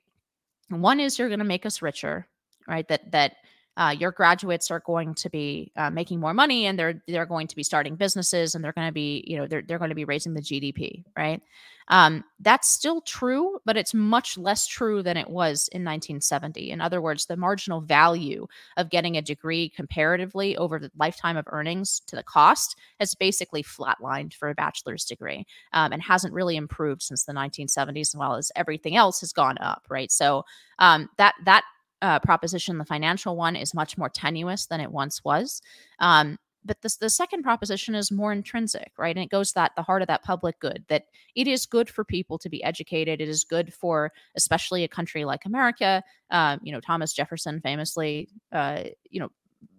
One 0.70 1.00
is 1.00 1.20
you're 1.20 1.30
going 1.30 1.40
to 1.40 1.46
make 1.46 1.66
us 1.66 1.82
richer 1.82 2.28
right? 2.68 2.88
That 2.88 3.12
that 3.12 3.34
uh, 3.80 3.96
your 3.98 4.12
graduates 4.12 4.70
are 4.70 4.82
going 4.82 5.16
to 5.16 5.30
be 5.30 5.72
uh, 5.78 5.90
making 5.90 6.20
more 6.20 6.34
money 6.34 6.66
and 6.66 6.78
they're 6.78 7.02
they're 7.08 7.26
going 7.26 7.48
to 7.48 7.56
be 7.56 7.64
starting 7.64 7.96
businesses 7.96 8.54
and 8.54 8.64
they're 8.64 8.74
going 8.74 8.88
to 8.88 8.94
be 8.94 9.24
you 9.26 9.38
know 9.38 9.48
they're, 9.48 9.62
they're 9.62 9.80
going 9.80 9.90
to 9.90 9.96
be 9.96 10.06
raising 10.06 10.34
the 10.34 10.42
gdp 10.42 11.04
right? 11.18 11.42
Um, 11.88 12.24
that's 12.42 12.68
still 12.68 13.02
true 13.02 13.60
but 13.66 13.78
it's 13.78 13.94
much 13.96 14.38
less 14.38 14.68
true 14.68 15.02
than 15.02 15.18
it 15.18 15.28
was 15.30 15.70
in 15.70 15.84
1970 15.84 16.70
in 16.70 16.82
other 16.82 17.02
words 17.02 17.26
the 17.26 17.38
marginal 17.38 17.82
value 17.82 18.48
of 18.78 18.92
getting 18.92 19.18
a 19.18 19.24
degree 19.24 19.70
comparatively 19.70 20.56
over 20.58 20.78
the 20.78 20.92
lifetime 21.00 21.38
of 21.38 21.48
earnings 21.48 22.02
to 22.02 22.16
the 22.16 22.22
cost 22.22 22.76
has 23.00 23.16
basically 23.16 23.64
flatlined 23.64 24.34
for 24.34 24.50
a 24.50 24.56
bachelor's 24.56 25.06
degree 25.06 25.48
um, 25.74 25.92
and 25.92 26.04
hasn't 26.04 26.34
really 26.34 26.58
improved 26.58 27.02
since 27.02 27.24
the 27.24 27.34
1970s 27.34 28.02
as 28.02 28.16
well 28.16 28.36
as 28.36 28.52
everything 28.56 28.96
else 28.96 29.22
has 29.22 29.32
gone 29.32 29.58
up 29.60 29.84
right? 29.90 30.12
So 30.12 30.46
um, 30.78 31.10
that 31.18 31.34
that 31.46 31.64
uh, 32.02 32.20
proposition, 32.20 32.78
the 32.78 32.86
financial 32.86 33.36
one, 33.36 33.56
is 33.56 33.74
much 33.74 33.98
more 33.98 34.10
tenuous 34.10 34.66
than 34.68 34.80
it 34.80 34.92
once 34.92 35.24
was. 35.24 35.62
Um, 36.00 36.38
but 36.66 36.82
this, 36.82 36.98
the 36.98 37.10
second 37.10 37.44
proposition 37.44 37.96
is 37.96 38.12
more 38.12 38.32
intrinsic, 38.32 38.92
right? 38.98 39.16
And 39.16 39.24
it 39.24 39.32
goes 39.32 39.54
that 39.54 39.72
the 39.76 39.82
heart 39.82 40.02
of 40.02 40.08
that 40.10 40.24
public 40.24 40.60
good 40.60 40.84
that 40.90 41.06
it 41.36 41.48
is 41.48 41.66
good 41.66 41.90
for 41.90 42.04
people 42.04 42.38
to 42.40 42.50
be 42.50 42.64
educated. 42.64 43.22
It 43.22 43.30
is 43.30 43.46
good 43.46 43.74
for, 43.74 44.12
especially 44.36 44.84
a 44.84 44.90
country 44.90 45.24
like 45.24 45.46
America. 45.46 46.04
Um, 46.30 46.60
you 46.62 46.74
know, 46.74 46.82
Thomas 46.82 47.14
Jefferson 47.14 47.62
famously, 47.62 48.28
uh, 48.52 48.84
you 49.10 49.22
know, 49.22 49.30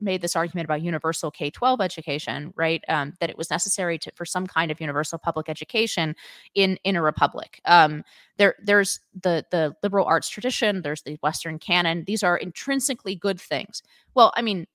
made 0.01 0.23
this 0.23 0.37
argument 0.37 0.65
about 0.65 0.83
universal 0.83 1.31
K 1.31 1.51
12 1.51 1.81
education, 1.81 2.53
right? 2.57 2.83
Um, 2.89 3.15
that 3.21 3.31
it 3.31 3.39
was 3.39 3.51
necessary 3.51 3.99
to, 3.99 4.13
for 4.15 4.25
some 4.25 4.47
kind 4.47 4.71
of 4.71 4.81
universal 4.81 5.19
public 5.19 5.49
education 5.49 6.15
in, 6.55 6.79
in 6.85 6.97
a 6.97 7.03
republic. 7.03 7.61
Um, 7.65 8.05
there, 8.37 8.57
there's 8.63 9.01
the, 9.21 9.45
the 9.51 9.75
liberal 9.83 10.07
arts 10.07 10.29
tradition, 10.29 10.83
there's 10.83 11.03
the 11.03 11.19
Western 11.23 11.59
canon. 11.59 12.05
These 12.07 12.23
are 12.23 12.37
intrinsically 12.37 13.15
good 13.15 13.41
things. 13.41 13.83
Well, 14.15 14.33
I 14.37 14.43
mean, 14.43 14.67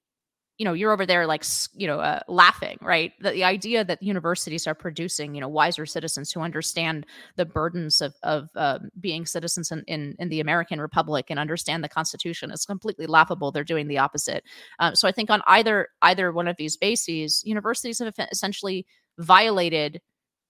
you 0.57 0.65
know 0.65 0.73
you're 0.73 0.91
over 0.91 1.05
there 1.05 1.27
like 1.27 1.43
you 1.73 1.87
know 1.87 1.99
uh, 1.99 2.19
laughing 2.27 2.77
right? 2.81 3.13
The, 3.19 3.31
the 3.31 3.43
idea 3.43 3.83
that 3.83 4.01
universities 4.01 4.67
are 4.67 4.75
producing 4.75 5.35
you 5.35 5.41
know 5.41 5.47
wiser 5.47 5.85
citizens 5.85 6.31
who 6.31 6.41
understand 6.41 7.05
the 7.35 7.45
burdens 7.45 8.01
of 8.01 8.13
of 8.23 8.49
uh, 8.55 8.79
being 8.99 9.25
citizens 9.25 9.71
in, 9.71 9.83
in, 9.87 10.15
in 10.19 10.29
the 10.29 10.39
american 10.39 10.79
republic 10.79 11.25
and 11.29 11.39
understand 11.39 11.83
the 11.83 11.89
constitution 11.89 12.51
is 12.51 12.65
completely 12.65 13.05
laughable. 13.05 13.51
They're 13.51 13.63
doing 13.63 13.87
the 13.87 13.97
opposite. 13.97 14.43
Um, 14.79 14.95
so 14.95 15.07
i 15.07 15.11
think 15.11 15.29
on 15.29 15.41
either 15.47 15.89
either 16.01 16.31
one 16.31 16.47
of 16.47 16.57
these 16.57 16.77
bases 16.77 17.43
universities 17.45 17.99
have 17.99 18.13
essentially 18.31 18.85
violated 19.17 20.01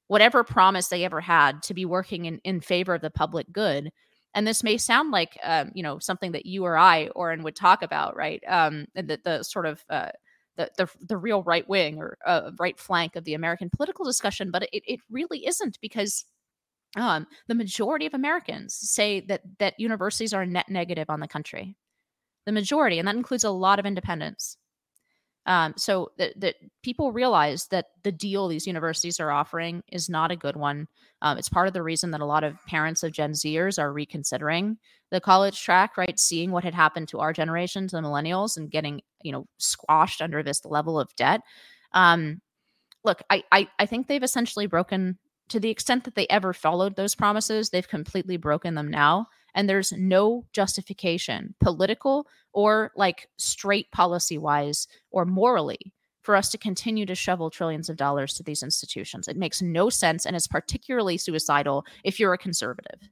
whatever 0.07 0.43
promise 0.43 0.87
they 0.87 1.03
ever 1.03 1.19
had 1.19 1.63
to 1.63 1.73
be 1.73 1.85
working 1.85 2.25
in, 2.25 2.39
in 2.43 2.61
favor 2.61 2.93
of 2.93 3.01
the 3.01 3.09
public 3.09 3.51
good 3.51 3.91
and 4.35 4.45
this 4.45 4.63
may 4.63 4.77
sound 4.77 5.11
like 5.11 5.39
um, 5.43 5.71
you 5.73 5.81
know 5.81 5.97
something 5.97 6.33
that 6.33 6.45
you 6.45 6.65
or 6.65 6.77
I, 6.77 7.07
Auron, 7.15 7.41
would 7.43 7.55
talk 7.55 7.81
about, 7.81 8.15
right? 8.15 8.43
Um, 8.47 8.85
the, 8.93 9.19
the 9.23 9.43
sort 9.43 9.65
of 9.65 9.83
uh, 9.89 10.09
the, 10.57 10.69
the, 10.77 10.89
the 11.07 11.17
real 11.17 11.41
right 11.43 11.67
wing 11.67 11.97
or 11.97 12.17
uh, 12.25 12.51
right 12.59 12.77
flank 12.77 13.15
of 13.15 13.23
the 13.23 13.33
American 13.33 13.69
political 13.69 14.05
discussion, 14.05 14.51
but 14.51 14.63
it, 14.71 14.83
it 14.85 14.99
really 15.09 15.47
isn't 15.47 15.79
because 15.81 16.25
um, 16.97 17.27
the 17.47 17.55
majority 17.55 18.05
of 18.05 18.13
Americans 18.13 18.75
say 18.75 19.21
that 19.21 19.41
that 19.59 19.79
universities 19.79 20.33
are 20.33 20.45
net 20.45 20.69
negative 20.69 21.09
on 21.09 21.21
the 21.21 21.27
country. 21.27 21.75
The 22.45 22.51
majority, 22.51 22.99
and 22.99 23.07
that 23.07 23.15
includes 23.15 23.43
a 23.43 23.49
lot 23.49 23.79
of 23.79 23.85
independents. 23.85 24.57
Um, 25.47 25.73
so 25.77 26.11
that, 26.17 26.55
people 26.81 27.11
realize 27.11 27.67
that 27.67 27.87
the 28.03 28.11
deal 28.11 28.47
these 28.47 28.65
universities 28.65 29.19
are 29.19 29.31
offering 29.31 29.83
is 29.91 30.09
not 30.09 30.31
a 30.31 30.35
good 30.35 30.55
one. 30.55 30.87
Um, 31.21 31.37
it's 31.37 31.49
part 31.49 31.67
of 31.67 31.73
the 31.73 31.83
reason 31.83 32.11
that 32.11 32.21
a 32.21 32.25
lot 32.25 32.43
of 32.43 32.63
parents 32.65 33.03
of 33.03 33.11
Gen 33.11 33.31
Zers 33.31 33.79
are 33.79 33.93
reconsidering 33.93 34.77
the 35.11 35.21
college 35.21 35.61
track, 35.61 35.97
right? 35.97 36.19
Seeing 36.19 36.51
what 36.51 36.63
had 36.63 36.73
happened 36.73 37.07
to 37.09 37.19
our 37.19 37.33
generation, 37.33 37.87
to 37.87 37.95
the 37.95 38.01
millennials, 38.01 38.57
and 38.57 38.71
getting 38.71 39.01
you 39.21 39.31
know 39.31 39.45
squashed 39.57 40.21
under 40.21 40.41
this 40.41 40.65
level 40.65 40.99
of 40.99 41.15
debt. 41.15 41.41
Um, 41.93 42.41
look, 43.03 43.21
I, 43.29 43.43
I 43.51 43.67
I 43.79 43.85
think 43.85 44.07
they've 44.07 44.23
essentially 44.23 44.65
broken 44.65 45.17
to 45.49 45.59
the 45.59 45.69
extent 45.69 46.05
that 46.05 46.15
they 46.15 46.27
ever 46.29 46.53
followed 46.53 46.95
those 46.95 47.15
promises. 47.15 47.69
They've 47.69 47.87
completely 47.87 48.37
broken 48.37 48.73
them 48.73 48.89
now 48.89 49.27
and 49.55 49.67
there's 49.67 49.91
no 49.93 50.45
justification, 50.53 51.55
political 51.59 52.27
or 52.53 52.91
like 52.95 53.27
straight 53.37 53.89
policy 53.91 54.37
wise 54.37 54.87
or 55.09 55.25
morally, 55.25 55.93
for 56.21 56.35
us 56.35 56.49
to 56.49 56.57
continue 56.57 57.05
to 57.05 57.15
shovel 57.15 57.49
trillions 57.49 57.89
of 57.89 57.97
dollars 57.97 58.33
to 58.33 58.43
these 58.43 58.63
institutions. 58.63 59.27
It 59.27 59.37
makes 59.37 59.61
no 59.61 59.89
sense 59.89 60.25
and 60.25 60.35
it's 60.35 60.47
particularly 60.47 61.17
suicidal 61.17 61.85
if 62.03 62.19
you're 62.19 62.33
a 62.33 62.37
conservative. 62.37 63.09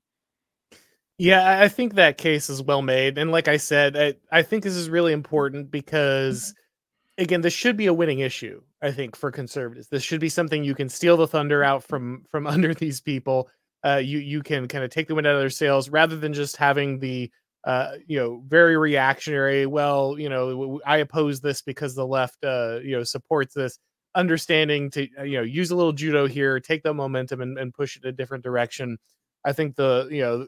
Yeah, 1.19 1.61
I 1.61 1.69
think 1.69 1.93
that 1.93 2.17
case 2.17 2.49
is 2.49 2.61
well 2.61 2.81
made. 2.81 3.17
And 3.17 3.31
like 3.31 3.47
I 3.47 3.57
said, 3.57 3.95
I, 3.95 4.15
I 4.31 4.41
think 4.41 4.63
this 4.63 4.75
is 4.75 4.89
really 4.89 5.13
important 5.13 5.69
because, 5.69 6.49
mm-hmm. 6.49 7.23
again, 7.23 7.41
this 7.41 7.53
should 7.53 7.77
be 7.77 7.85
a 7.85 7.93
winning 7.93 8.19
issue, 8.19 8.61
I 8.81 8.91
think, 8.91 9.15
for 9.15 9.31
conservatives. 9.31 9.87
This 9.89 10.01
should 10.01 10.19
be 10.19 10.29
something 10.29 10.63
you 10.63 10.73
can 10.73 10.89
steal 10.89 11.15
the 11.15 11.27
thunder 11.27 11.63
out 11.63 11.83
from 11.83 12.25
from 12.31 12.47
under 12.47 12.73
these 12.73 12.99
people 12.99 13.47
uh, 13.85 14.01
you 14.03 14.19
you 14.19 14.41
can 14.41 14.67
kind 14.67 14.83
of 14.83 14.89
take 14.89 15.07
the 15.07 15.15
wind 15.15 15.27
out 15.27 15.35
of 15.35 15.41
their 15.41 15.49
sails 15.49 15.89
rather 15.89 16.15
than 16.15 16.33
just 16.33 16.57
having 16.57 16.99
the 16.99 17.29
uh, 17.65 17.93
you 18.07 18.17
know 18.17 18.43
very 18.47 18.77
reactionary. 18.77 19.65
Well, 19.65 20.17
you 20.17 20.29
know, 20.29 20.81
I 20.85 20.97
oppose 20.97 21.41
this 21.41 21.61
because 21.61 21.95
the 21.95 22.07
left 22.07 22.43
uh, 22.43 22.79
you 22.83 22.97
know 22.97 23.03
supports 23.03 23.53
this. 23.53 23.79
Understanding 24.15 24.91
to 24.91 25.07
uh, 25.19 25.23
you 25.23 25.37
know 25.37 25.43
use 25.43 25.71
a 25.71 25.75
little 25.75 25.93
judo 25.93 26.27
here, 26.27 26.59
take 26.59 26.83
that 26.83 26.93
momentum 26.93 27.41
and, 27.41 27.57
and 27.57 27.73
push 27.73 27.97
it 27.97 28.05
a 28.05 28.11
different 28.11 28.43
direction. 28.43 28.97
I 29.45 29.53
think 29.53 29.75
the 29.75 30.07
you 30.11 30.21
know 30.21 30.47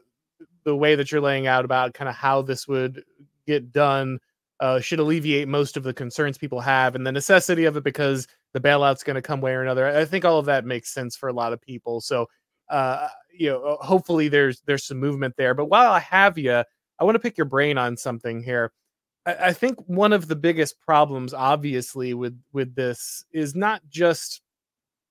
the 0.64 0.76
way 0.76 0.94
that 0.94 1.10
you're 1.10 1.20
laying 1.20 1.46
out 1.46 1.64
about 1.64 1.94
kind 1.94 2.08
of 2.08 2.14
how 2.14 2.42
this 2.42 2.68
would 2.68 3.02
get 3.46 3.72
done 3.72 4.18
uh, 4.60 4.80
should 4.80 4.98
alleviate 4.98 5.48
most 5.48 5.76
of 5.76 5.82
the 5.82 5.92
concerns 5.92 6.38
people 6.38 6.60
have 6.60 6.94
and 6.94 7.06
the 7.06 7.12
necessity 7.12 7.64
of 7.64 7.76
it 7.76 7.84
because 7.84 8.26
the 8.52 8.60
bailout's 8.60 9.02
going 9.02 9.14
to 9.14 9.22
come 9.22 9.40
way 9.40 9.52
or 9.52 9.62
another. 9.62 9.86
I 9.86 10.04
think 10.04 10.24
all 10.24 10.38
of 10.38 10.46
that 10.46 10.64
makes 10.64 10.92
sense 10.92 11.16
for 11.16 11.28
a 11.28 11.32
lot 11.32 11.52
of 11.52 11.60
people. 11.60 12.00
So 12.00 12.26
uh, 12.70 13.08
you 13.38 13.50
know, 13.50 13.62
uh, 13.62 13.84
hopefully 13.84 14.28
there's 14.28 14.62
there's 14.66 14.84
some 14.84 14.98
movement 14.98 15.34
there. 15.36 15.54
But 15.54 15.66
while 15.66 15.92
I 15.92 16.00
have 16.00 16.38
you, 16.38 16.62
I 16.98 17.04
want 17.04 17.14
to 17.14 17.20
pick 17.20 17.38
your 17.38 17.46
brain 17.46 17.78
on 17.78 17.96
something 17.96 18.42
here. 18.42 18.72
I, 19.26 19.34
I 19.34 19.52
think 19.52 19.78
one 19.86 20.12
of 20.12 20.28
the 20.28 20.36
biggest 20.36 20.80
problems, 20.80 21.34
obviously, 21.34 22.14
with 22.14 22.38
with 22.52 22.74
this 22.74 23.24
is 23.32 23.54
not 23.54 23.82
just 23.88 24.42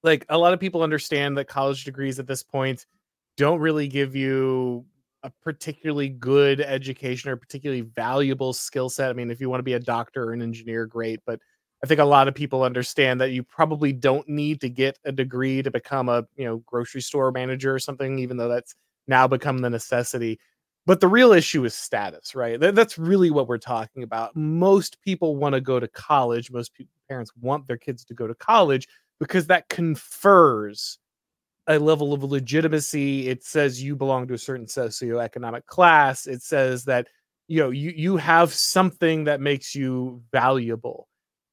like 0.03 0.25
a 0.29 0.37
lot 0.37 0.53
of 0.53 0.59
people 0.59 0.83
understand 0.83 1.37
that 1.37 1.47
college 1.47 1.83
degrees 1.83 2.19
at 2.19 2.27
this 2.27 2.43
point 2.43 2.85
don't 3.37 3.59
really 3.59 3.87
give 3.87 4.15
you 4.15 4.85
a 5.23 5.31
particularly 5.43 6.07
good 6.07 6.61
education 6.61 7.31
or 7.31 7.35
particularly 7.35 7.81
valuable 7.81 8.53
skill 8.53 8.89
set. 8.89 9.09
I 9.09 9.13
mean, 9.13 9.31
if 9.31 9.41
you 9.41 9.49
want 9.49 9.59
to 9.59 9.63
be 9.63 9.73
a 9.73 9.79
doctor 9.79 10.23
or 10.25 10.33
an 10.33 10.41
engineer, 10.41 10.85
great, 10.85 11.19
but 11.25 11.39
I 11.83 11.87
think 11.87 11.99
a 11.99 12.05
lot 12.05 12.27
of 12.27 12.33
people 12.35 12.63
understand 12.63 13.21
that 13.21 13.31
you 13.31 13.43
probably 13.43 13.93
don't 13.93 14.27
need 14.27 14.61
to 14.61 14.69
get 14.69 14.97
a 15.05 15.11
degree 15.11 15.61
to 15.61 15.69
become 15.69 16.09
a, 16.09 16.25
you 16.35 16.45
know, 16.45 16.57
grocery 16.65 17.01
store 17.01 17.31
manager 17.31 17.73
or 17.73 17.79
something, 17.79 18.17
even 18.19 18.37
though 18.37 18.49
that's 18.49 18.75
now 19.07 19.27
become 19.27 19.59
the 19.59 19.69
necessity. 19.69 20.39
But 20.85 20.99
the 20.99 21.07
real 21.07 21.31
issue 21.31 21.65
is 21.65 21.73
status, 21.73 22.35
right? 22.35 22.59
that's 22.59 22.97
really 22.97 23.31
what 23.31 23.47
we're 23.47 23.57
talking 23.57 24.03
about. 24.03 24.35
Most 24.35 25.01
people 25.01 25.35
want 25.35 25.53
to 25.53 25.61
go 25.61 25.79
to 25.79 25.87
college. 25.87 26.51
Most 26.51 26.71
parents 27.09 27.31
want 27.41 27.67
their 27.67 27.77
kids 27.77 28.05
to 28.05 28.13
go 28.13 28.27
to 28.27 28.35
college 28.35 28.87
because 29.19 29.47
that 29.47 29.67
confers 29.69 30.99
a 31.67 31.79
level 31.79 32.13
of 32.13 32.23
legitimacy. 32.23 33.27
It 33.27 33.43
says 33.43 33.81
you 33.81 33.95
belong 33.95 34.27
to 34.27 34.35
a 34.35 34.37
certain 34.37 34.67
socioeconomic 34.67 35.65
class. 35.65 36.27
It 36.27 36.43
says 36.43 36.85
that 36.85 37.07
you 37.47 37.59
know 37.61 37.69
you 37.71 37.91
you 37.95 38.17
have 38.17 38.53
something 38.53 39.23
that 39.25 39.41
makes 39.41 39.75
you 39.75 40.21
valuable. 40.31 41.07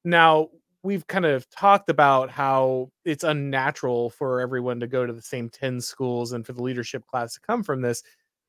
Now, 0.05 0.48
we've 0.82 1.07
kind 1.07 1.24
of 1.24 1.48
talked 1.50 1.88
about 1.88 2.30
how 2.30 2.90
it's 3.05 3.24
unnatural 3.24 4.11
for 4.11 4.40
everyone 4.40 4.80
to 4.80 4.86
go 4.86 5.07
to 5.07 5.12
the 5.12 5.22
same 5.22 5.48
10 5.48 5.80
schools 5.80 6.32
and 6.32 6.44
for 6.44 6.53
the 6.53 6.62
leadership 6.62 7.07
class 7.07 7.34
to 7.34 7.40
come 7.40 7.62
from 7.62 7.82
this 7.82 8.03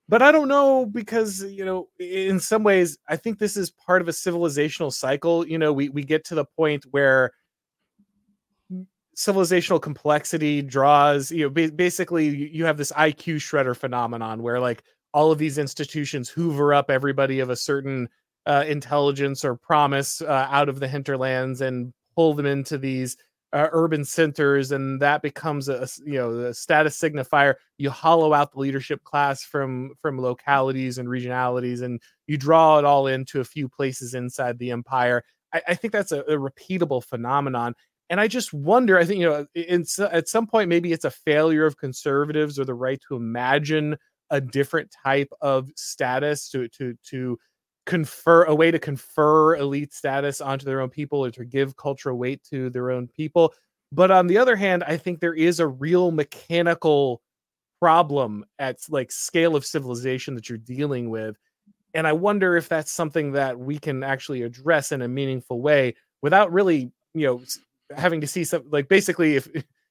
but 0.10 0.22
I 0.22 0.32
don't 0.32 0.48
know 0.48 0.86
because 0.86 1.44
you 1.44 1.66
know 1.66 1.88
in 2.00 2.40
some 2.40 2.64
ways 2.64 2.98
I 3.08 3.16
think 3.16 3.40
this 3.40 3.56
is 3.56 3.72
part 3.72 4.02
of 4.02 4.08
a 4.08 4.12
civilizational 4.12 4.92
cycle. 4.92 5.48
You 5.48 5.58
know, 5.58 5.72
we 5.72 5.90
we 5.90 6.04
get 6.04 6.26
to 6.26 6.36
the 6.36 6.46
point 6.46 6.86
where 6.92 7.32
civilizational 9.16 9.82
complexity 9.82 10.62
draws 10.62 11.32
you 11.32 11.44
know 11.44 11.50
ba- 11.50 11.72
basically 11.72 12.28
you 12.28 12.66
have 12.66 12.78
this 12.78 12.92
IQ 12.94 13.36
shredder 13.36 13.78
phenomenon 13.78 14.42
where 14.42 14.60
like 14.60 14.84
all 15.14 15.32
of 15.32 15.38
these 15.38 15.60
institutions 15.60 16.30
hoover 16.30 16.74
up 16.74 16.90
everybody 16.90 17.40
of 17.40 17.52
a 17.52 17.56
certain 17.56 18.10
uh, 18.46 18.64
intelligence 18.68 19.46
or 19.46 19.56
promise 19.56 20.22
uh, 20.22 20.48
out 20.50 20.70
of 20.70 20.80
the 20.80 20.88
hinterlands 20.88 21.62
and 21.62 21.94
pull 22.16 22.34
them 22.34 22.46
into 22.46 22.78
these 22.78 23.18
uh, 23.54 23.70
urban 23.72 24.04
centers 24.04 24.72
and 24.72 25.00
that 25.00 25.22
becomes 25.22 25.70
a 25.70 25.88
you 26.04 26.14
know 26.14 26.36
the 26.36 26.54
status 26.54 27.00
signifier. 27.00 27.54
You 27.78 27.92
hollow 27.92 28.34
out 28.34 28.52
the 28.52 28.60
leadership 28.60 29.04
class 29.04 29.44
from 29.44 29.94
from 30.02 30.20
localities 30.20 30.98
and 30.98 31.08
regionalities 31.08 31.84
and 31.84 32.02
you 32.26 32.38
draw 32.38 32.80
it 32.80 32.86
all 32.86 33.06
into 33.06 33.42
a 33.42 33.46
few 33.46 33.70
places 33.70 34.16
inside 34.16 34.58
the 34.58 34.72
empire. 34.72 35.24
I, 35.54 35.62
I 35.70 35.76
think 35.76 35.94
that's 35.94 36.12
a, 36.12 36.22
a, 36.22 36.38
repeatable 36.38 37.04
phenomenon. 37.04 37.76
And 38.10 38.20
i 38.20 38.28
just 38.28 38.54
wonder 38.54 39.00
i 39.00 39.06
think 39.06 39.22
you 39.22 39.30
know 39.30 39.46
in, 39.56 39.86
at 40.12 40.28
some 40.28 40.46
point 40.46 40.70
maybe 40.70 40.92
it's 40.92 41.06
a 41.06 41.10
failure 41.10 41.66
of 41.66 41.78
conservatives 41.78 42.60
or 42.60 42.66
the 42.66 42.74
right 42.74 43.00
to 43.08 43.16
imagine 43.16 43.98
a 44.30 44.42
different 44.42 44.94
type 45.04 45.30
of 45.42 45.70
status 45.76 46.50
to 46.50 46.68
to 46.70 46.96
to 47.10 47.40
confer 47.86 48.44
a 48.46 48.56
way 48.56 48.72
to 48.72 48.80
confer 48.80 49.56
elite 49.56 49.94
status 49.94 50.42
onto 50.42 50.66
their 50.66 50.82
own 50.82 50.90
people 50.90 51.24
or 51.24 51.32
to 51.32 51.46
give 51.46 51.76
cultural 51.76 52.18
weight 52.18 52.42
to 52.50 52.70
their 52.70 52.92
own 52.92 53.08
people. 53.08 53.54
But 53.92 54.12
on 54.12 54.28
the 54.28 54.38
other 54.38 54.56
hand, 54.56 54.84
I 54.86 54.98
think 54.98 55.20
there 55.20 55.34
is 55.36 55.60
a 55.60 55.68
real 55.68 56.12
mechanical 56.12 57.22
problem 57.80 58.46
at 58.60 58.78
like 58.90 59.12
scale 59.12 59.56
of 59.56 59.66
civilization 59.66 60.36
that 60.36 60.48
you're 60.48 60.58
dealing 60.58 61.10
with. 61.10 61.38
And 61.94 62.08
I 62.08 62.14
wonder 62.14 62.56
if 62.56 62.70
that's 62.70 62.92
something 62.92 63.34
that 63.34 63.60
we 63.60 63.78
can 63.78 64.04
actually 64.04 64.42
address 64.42 64.92
in 64.92 65.02
a 65.02 65.08
meaningful 65.08 65.62
way 65.62 65.96
without 66.22 66.52
really, 66.52 66.92
you 67.14 67.28
know, 67.28 67.42
having 67.96 68.22
to 68.22 68.28
see 68.28 68.46
some 68.46 68.64
like 68.72 68.88
basically 68.88 69.36
if 69.36 69.48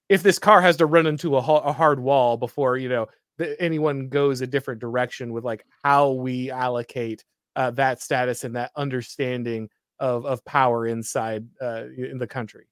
if 0.09 0.22
this 0.22 0.38
car 0.38 0.61
has 0.61 0.76
to 0.78 0.86
run 0.86 1.07
into 1.07 1.36
a, 1.36 1.38
a 1.38 1.72
hard 1.72 2.01
wall 2.01 2.36
before, 2.36 2.76
you 2.76 2.88
know, 2.88 3.07
anyone 3.61 4.09
goes 4.09 4.40
a 4.40 4.47
different 4.47 4.80
direction 4.80 5.32
with 5.32 5.45
like 5.45 5.64
how 5.84 6.11
we 6.11 6.51
allocate 6.51 7.24
uh, 7.57 7.70
that 7.72 8.00
status 8.00 8.44
and 8.44 8.57
that 8.57 8.70
understanding 8.76 9.68
of 9.98 10.26
of 10.26 10.44
power 10.44 10.86
inside 10.86 11.46
uh, 11.61 11.84
in 11.96 12.18
the 12.18 12.26
country. 12.26 12.66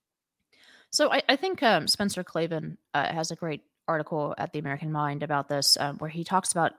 So 0.90 1.12
I, 1.12 1.22
I 1.28 1.36
think 1.36 1.62
um, 1.62 1.86
Spencer 1.86 2.24
Klavan 2.24 2.76
uh, 2.94 3.12
has 3.12 3.30
a 3.30 3.36
great 3.36 3.62
article 3.86 4.34
at 4.38 4.52
the 4.52 4.58
American 4.58 4.90
Mind 4.90 5.22
about 5.22 5.48
this, 5.48 5.76
um, 5.78 5.98
where 5.98 6.10
he 6.10 6.24
talks 6.24 6.52
about. 6.52 6.72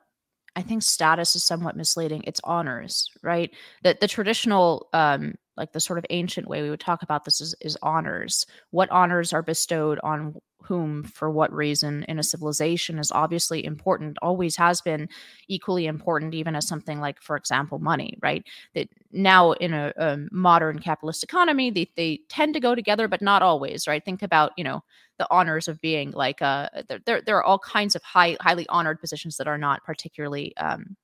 I 0.54 0.62
think 0.62 0.84
status 0.84 1.34
is 1.38 1.46
somewhat 1.46 1.78
misleading. 1.78 2.26
It's 2.28 2.42
honors, 2.44 3.10
right? 3.22 3.52
That 3.84 4.02
the 4.02 4.08
traditional, 4.10 4.90
um, 4.92 5.36
like 5.62 5.74
the 5.74 5.80
sort 5.80 6.00
of 6.00 6.06
ancient 6.10 6.48
way 6.48 6.64
we 6.64 6.72
would 6.72 6.80
talk 6.80 7.04
about 7.04 7.24
this 7.24 7.40
is, 7.40 7.54
is 7.62 7.78
honors. 7.84 8.48
What 8.72 8.90
honors 8.90 9.32
are 9.32 9.44
bestowed 9.44 10.00
on 10.04 10.36
whom 10.64 11.04
for 11.04 11.30
what 11.30 11.54
reason 11.54 12.04
in 12.08 12.20
a 12.20 12.24
civilization 12.24 12.98
is 13.00 13.12
obviously 13.12 13.64
important 13.64 14.18
always 14.22 14.56
has 14.56 14.82
been 14.82 15.10
equally 15.48 15.86
important 15.86 16.34
even 16.34 16.56
as 16.56 16.68
something 16.68 17.00
like 17.00 17.22
for 17.22 17.36
example 17.36 17.80
money 17.80 18.18
right? 18.22 18.44
That 18.74 18.88
now 19.12 19.52
in 19.54 19.74
a, 19.74 19.94
a, 19.98 20.18
modern 20.32 20.80
capitalist 20.80 21.24
economy 21.24 21.70
they, 21.70 21.90
they 21.96 22.22
tend 22.30 22.54
to 22.54 22.60
go 22.60 22.76
together 22.76 23.08
but 23.08 23.22
not 23.22 23.42
always 23.42 23.88
right? 23.88 24.04
Think 24.04 24.24
about 24.24 24.52
you 24.58 24.64
know 24.64 24.84
the 25.20 25.28
honors 25.30 25.68
of 25.68 25.82
being 25.82 26.12
like 26.12 26.42
uh 26.42 26.70
there, 26.88 27.00
there, 27.06 27.22
there 27.22 27.38
are 27.38 27.44
all 27.44 27.60
kinds 27.60 27.96
of 27.96 28.04
high 28.04 28.38
highly 28.40 28.68
honored 28.70 29.00
positions 29.00 29.38
that 29.38 29.48
are 29.48 29.58
not 29.58 29.84
particularly 29.84 30.56
um 30.58 30.96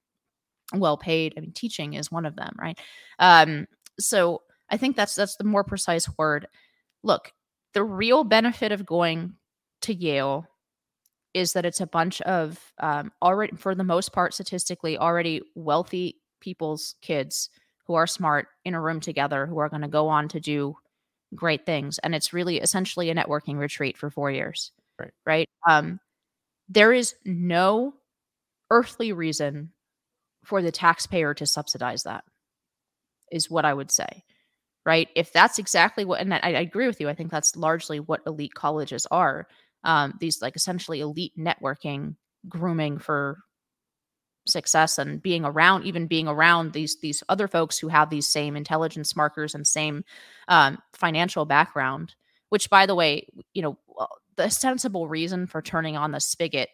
well 0.74 0.98
paid. 0.98 1.34
I 1.38 1.42
mean 1.42 1.54
teaching 1.54 1.94
is 1.94 2.12
one 2.12 2.26
of 2.26 2.36
them 2.36 2.56
right? 2.60 2.80
Um 3.20 3.68
so 4.00 4.42
i 4.70 4.78
think 4.78 4.96
that's 4.96 5.16
that's 5.16 5.36
the 5.38 5.44
more 5.44 5.64
precise 5.64 6.10
word 6.18 6.48
look 7.04 7.32
the 7.74 7.84
real 7.84 8.24
benefit 8.24 8.72
of 8.72 8.86
going 8.86 9.36
to 9.82 9.94
Yale 9.94 10.48
is 11.34 11.54
that 11.54 11.66
it's 11.66 11.82
a 11.82 11.86
bunch 11.86 12.22
of 12.22 12.60
um, 12.80 13.12
already, 13.22 13.56
for 13.56 13.76
the 13.76 13.84
most 13.84 14.12
part, 14.12 14.34
statistically 14.34 14.98
already 14.98 15.42
wealthy 15.56 16.18
people's 16.42 16.96
kids 17.02 17.50
who 17.86 17.94
are 17.94 18.08
smart 18.08 18.48
in 18.66 18.74
a 18.74 18.82
room 18.82 19.00
together 19.00 19.46
who 19.46 19.60
are 19.60 19.70
going 19.70 19.84
to 19.84 19.88
go 19.88 20.08
on 20.08 20.28
to 20.30 20.40
do 20.40 20.76
great 21.36 21.66
things. 21.66 22.00
And 22.00 22.16
it's 22.16 22.34
really 22.34 22.58
essentially 22.58 23.10
a 23.10 23.16
networking 23.16 23.58
retreat 23.58 23.98
for 23.98 24.10
four 24.10 24.32
years. 24.32 24.72
Right. 25.00 25.12
Right. 25.26 25.50
Um, 25.70 26.00
there 26.68 26.92
is 26.92 27.14
no 27.24 27.94
earthly 28.72 29.14
reason 29.14 29.72
for 30.44 30.62
the 30.62 30.72
taxpayer 30.72 31.34
to 31.36 31.46
subsidize 31.46 32.04
that, 32.04 32.24
is 33.32 33.52
what 33.52 33.66
I 33.66 33.74
would 33.74 33.92
say. 33.92 34.24
Right. 34.88 35.10
If 35.16 35.34
that's 35.34 35.60
exactly 35.60 36.06
what, 36.06 36.22
and 36.22 36.34
I, 36.34 36.40
I 36.44 36.50
agree 36.62 36.88
with 36.88 37.02
you, 37.02 37.10
I 37.10 37.14
think 37.14 37.30
that's 37.30 37.58
largely 37.58 38.00
what 38.00 38.22
elite 38.26 38.54
colleges 38.54 39.06
are 39.12 39.48
um, 39.84 40.14
these 40.22 40.42
like 40.42 40.56
essentially 40.56 41.02
elite 41.02 41.34
networking 41.38 42.16
grooming 42.48 42.98
for 42.98 43.40
success 44.48 44.98
and 44.98 45.22
being 45.22 45.44
around 45.44 45.86
even 45.86 46.08
being 46.08 46.28
around 46.28 46.72
these 46.72 46.98
these 47.02 47.22
other 47.28 47.50
folks 47.50 47.78
who 47.78 47.90
have 47.90 48.10
these 48.10 48.28
same 48.28 48.56
intelligence 48.56 49.14
markers 49.16 49.54
and 49.54 49.68
same 49.68 50.06
um, 50.48 50.78
financial 50.94 51.44
background 51.46 52.16
which 52.50 52.70
by 52.70 52.86
the 52.86 52.96
way 52.96 53.28
you 53.54 53.62
know 53.62 53.78
the 54.38 54.50
sensible 54.50 55.10
reason 55.10 55.48
for 55.48 55.62
turning 55.62 55.98
on 55.98 56.12
the 56.12 56.20
spigot 56.22 56.70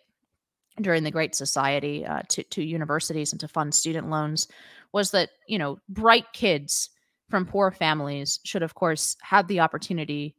during 0.81 1.03
the 1.03 1.11
great 1.11 1.35
society 1.35 2.05
uh, 2.05 2.21
to, 2.29 2.43
to 2.45 2.63
universities 2.63 3.31
and 3.31 3.39
to 3.41 3.47
fund 3.47 3.73
student 3.75 4.09
loans 4.09 4.47
was 4.93 5.11
that 5.11 5.29
you 5.47 5.57
know 5.57 5.79
bright 5.89 6.25
kids 6.33 6.89
from 7.33 7.47
poor 7.47 7.71
families 7.71 8.39
should 8.43 8.61
of 8.61 8.75
course 8.75 9.17
have 9.23 9.47
the 9.47 9.59
opportunity 9.59 10.35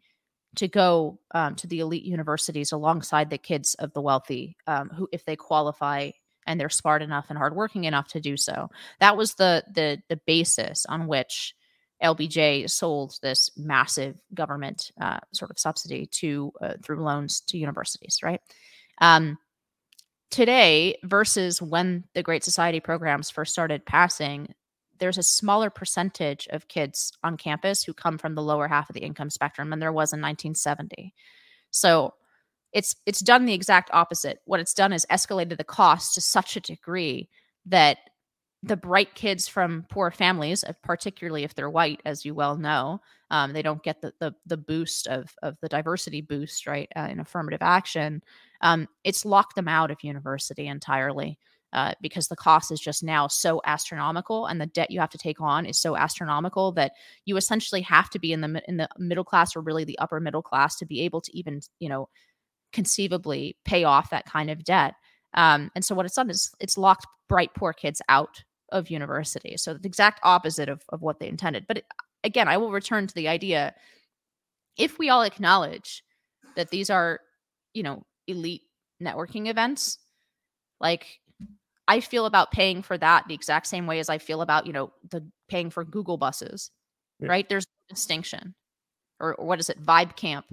to 0.54 0.68
go 0.68 1.18
um, 1.32 1.56
to 1.56 1.66
the 1.66 1.80
elite 1.80 2.04
universities 2.04 2.70
alongside 2.70 3.30
the 3.30 3.36
kids 3.36 3.74
of 3.80 3.92
the 3.94 4.00
wealthy 4.00 4.56
um, 4.68 4.88
who 4.90 5.08
if 5.10 5.24
they 5.24 5.34
qualify 5.34 6.08
and 6.46 6.60
they're 6.60 6.70
smart 6.70 7.02
enough 7.02 7.26
and 7.30 7.36
hardworking 7.36 7.82
enough 7.82 8.06
to 8.06 8.20
do 8.20 8.36
so. 8.36 8.70
That 9.00 9.16
was 9.16 9.34
the 9.34 9.64
the 9.74 10.00
the 10.08 10.20
basis 10.24 10.86
on 10.86 11.08
which 11.08 11.56
lbj 12.00 12.70
sold 12.70 13.18
this 13.22 13.50
massive 13.56 14.20
government 14.32 14.92
uh, 15.00 15.18
sort 15.32 15.50
of 15.50 15.58
subsidy 15.58 16.06
to 16.06 16.52
uh, 16.60 16.74
through 16.80 17.02
loans 17.02 17.40
to 17.48 17.58
universities 17.58 18.20
right? 18.22 18.40
Um, 19.00 19.36
today 20.30 20.96
versus 21.02 21.60
when 21.60 22.04
the 22.14 22.22
great 22.22 22.44
society 22.44 22.78
programs 22.78 23.30
first 23.30 23.50
started 23.50 23.84
passing 23.84 24.54
there's 25.04 25.18
a 25.18 25.22
smaller 25.22 25.68
percentage 25.68 26.48
of 26.50 26.66
kids 26.66 27.12
on 27.22 27.36
campus 27.36 27.84
who 27.84 27.92
come 27.92 28.16
from 28.16 28.34
the 28.34 28.42
lower 28.42 28.66
half 28.66 28.88
of 28.88 28.94
the 28.94 29.02
income 29.02 29.28
spectrum 29.28 29.68
than 29.68 29.78
there 29.78 29.92
was 29.92 30.14
in 30.14 30.20
1970. 30.22 31.12
So 31.70 32.14
it's 32.72 32.96
it's 33.04 33.20
done 33.20 33.44
the 33.44 33.52
exact 33.52 33.90
opposite. 33.92 34.38
What 34.46 34.60
it's 34.60 34.72
done 34.72 34.94
is 34.94 35.04
escalated 35.10 35.58
the 35.58 35.62
cost 35.64 36.14
to 36.14 36.22
such 36.22 36.56
a 36.56 36.60
degree 36.60 37.28
that 37.66 37.98
the 38.62 38.78
bright 38.78 39.14
kids 39.14 39.46
from 39.46 39.84
poor 39.90 40.10
families, 40.10 40.64
particularly 40.82 41.44
if 41.44 41.54
they're 41.54 41.68
white, 41.68 42.00
as 42.06 42.24
you 42.24 42.34
well 42.34 42.56
know, 42.56 42.98
um, 43.30 43.52
they 43.52 43.60
don't 43.60 43.82
get 43.82 44.00
the, 44.00 44.14
the, 44.20 44.34
the 44.46 44.56
boost 44.56 45.06
of 45.06 45.34
of 45.42 45.58
the 45.60 45.68
diversity 45.68 46.22
boost, 46.22 46.66
right, 46.66 46.90
uh, 46.96 47.08
in 47.10 47.20
affirmative 47.20 47.60
action. 47.60 48.22
Um, 48.62 48.88
it's 49.04 49.26
locked 49.26 49.54
them 49.54 49.68
out 49.68 49.90
of 49.90 50.02
university 50.02 50.66
entirely 50.66 51.38
uh, 51.74 51.92
because 52.00 52.28
the 52.28 52.36
cost 52.36 52.70
is 52.72 52.80
just 52.80 53.02
now 53.02 53.28
so 53.28 53.60
astronomical 53.66 54.46
and 54.46 54.60
the 54.60 54.66
debt 54.66 54.90
you 54.90 55.00
have 55.00 55.10
to 55.10 55.18
take 55.18 55.40
on 55.40 55.66
is 55.66 55.78
so 55.78 55.96
astronomical 55.96 56.72
that 56.72 56.92
you 57.26 57.36
essentially 57.36 57.82
have 57.82 58.08
to 58.10 58.18
be 58.18 58.32
in 58.32 58.40
the 58.40 58.62
in 58.68 58.76
the 58.78 58.88
middle 58.98 59.24
class 59.24 59.54
or 59.54 59.60
really 59.60 59.84
the 59.84 59.98
upper 59.98 60.20
middle 60.20 60.42
class 60.42 60.76
to 60.76 60.86
be 60.86 61.02
able 61.02 61.20
to 61.20 61.36
even 61.36 61.60
you 61.80 61.88
know 61.88 62.08
conceivably 62.72 63.56
pay 63.64 63.84
off 63.84 64.10
that 64.10 64.24
kind 64.26 64.50
of 64.50 64.64
debt 64.64 64.94
Um, 65.34 65.70
and 65.74 65.84
so 65.84 65.94
what 65.94 66.06
it's 66.06 66.14
done 66.14 66.30
is 66.30 66.50
it's 66.60 66.78
locked 66.78 67.06
bright 67.28 67.50
poor 67.54 67.72
kids 67.72 68.00
out 68.08 68.44
of 68.70 68.90
university. 68.90 69.56
So 69.56 69.74
the 69.74 69.86
exact 69.88 70.20
opposite 70.22 70.68
of, 70.68 70.82
of 70.88 71.02
what 71.02 71.18
they 71.18 71.28
intended. 71.28 71.66
But 71.66 71.78
it, 71.78 71.84
again, 72.22 72.48
I 72.48 72.56
will 72.56 72.70
return 72.72 73.06
to 73.06 73.14
the 73.14 73.28
idea 73.28 73.74
if 74.76 74.98
we 74.98 75.10
all 75.10 75.22
acknowledge 75.22 76.02
that 76.56 76.70
these 76.70 76.90
are, 76.90 77.20
you 77.74 77.82
know, 77.82 78.04
elite 78.26 78.62
networking 79.02 79.48
events, 79.48 79.98
like 80.80 81.20
I 81.86 82.00
feel 82.00 82.26
about 82.26 82.50
paying 82.50 82.82
for 82.82 82.96
that 82.98 83.24
the 83.28 83.34
exact 83.34 83.66
same 83.66 83.86
way 83.86 83.98
as 83.98 84.08
I 84.08 84.18
feel 84.18 84.42
about, 84.42 84.66
you 84.66 84.72
know, 84.72 84.92
the 85.10 85.26
paying 85.48 85.70
for 85.70 85.84
Google 85.84 86.16
buses, 86.16 86.70
yeah. 87.20 87.28
right? 87.28 87.48
There's 87.48 87.66
no 87.66 87.94
distinction. 87.94 88.54
Or, 89.20 89.34
or 89.34 89.46
what 89.46 89.60
is 89.60 89.70
it? 89.70 89.84
Vibe 89.84 90.16
camp. 90.16 90.46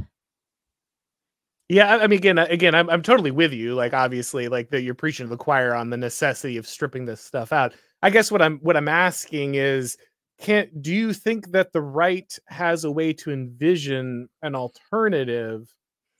Yeah, 1.69 1.95
I 1.95 2.07
mean, 2.07 2.19
again, 2.19 2.37
again, 2.37 2.75
I'm 2.75 2.89
I'm 2.89 3.01
totally 3.01 3.31
with 3.31 3.53
you. 3.53 3.75
Like, 3.75 3.93
obviously, 3.93 4.49
like 4.49 4.71
that 4.71 4.81
you're 4.81 4.93
preaching 4.93 5.25
to 5.25 5.29
the 5.29 5.37
choir 5.37 5.73
on 5.73 5.89
the 5.89 5.95
necessity 5.95 6.57
of 6.57 6.67
stripping 6.67 7.05
this 7.05 7.21
stuff 7.21 7.53
out. 7.53 7.73
I 8.01 8.09
guess 8.09 8.29
what 8.29 8.41
I'm 8.41 8.59
what 8.59 8.75
I'm 8.75 8.89
asking 8.89 9.55
is, 9.55 9.97
can't, 10.41 10.81
do 10.81 10.93
you 10.93 11.13
think 11.13 11.51
that 11.51 11.71
the 11.71 11.81
right 11.81 12.37
has 12.47 12.83
a 12.83 12.91
way 12.91 13.13
to 13.13 13.31
envision 13.31 14.27
an 14.41 14.53
alternative? 14.53 15.73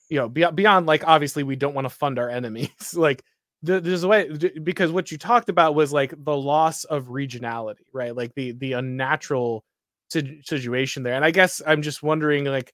You 0.07 0.19
know, 0.19 0.29
beyond, 0.29 0.55
beyond 0.55 0.85
like 0.85 1.05
obviously 1.05 1.43
we 1.43 1.57
don't 1.57 1.73
want 1.73 1.85
to 1.85 1.89
fund 1.89 2.17
our 2.17 2.29
enemies. 2.29 2.93
like, 2.95 3.21
there's 3.63 4.03
a 4.03 4.07
way 4.07 4.29
because 4.63 4.91
what 4.91 5.11
you 5.11 5.17
talked 5.17 5.49
about 5.49 5.75
was 5.75 5.93
like 5.93 6.13
the 6.23 6.35
loss 6.35 6.83
of 6.85 7.07
regionality, 7.07 7.85
right? 7.93 8.15
Like 8.15 8.33
the 8.35 8.53
the 8.53 8.73
unnatural 8.73 9.63
situation 10.09 11.03
there. 11.03 11.13
And 11.13 11.23
I 11.23 11.31
guess 11.31 11.61
I'm 11.65 11.81
just 11.81 12.03
wondering, 12.03 12.45
like, 12.45 12.73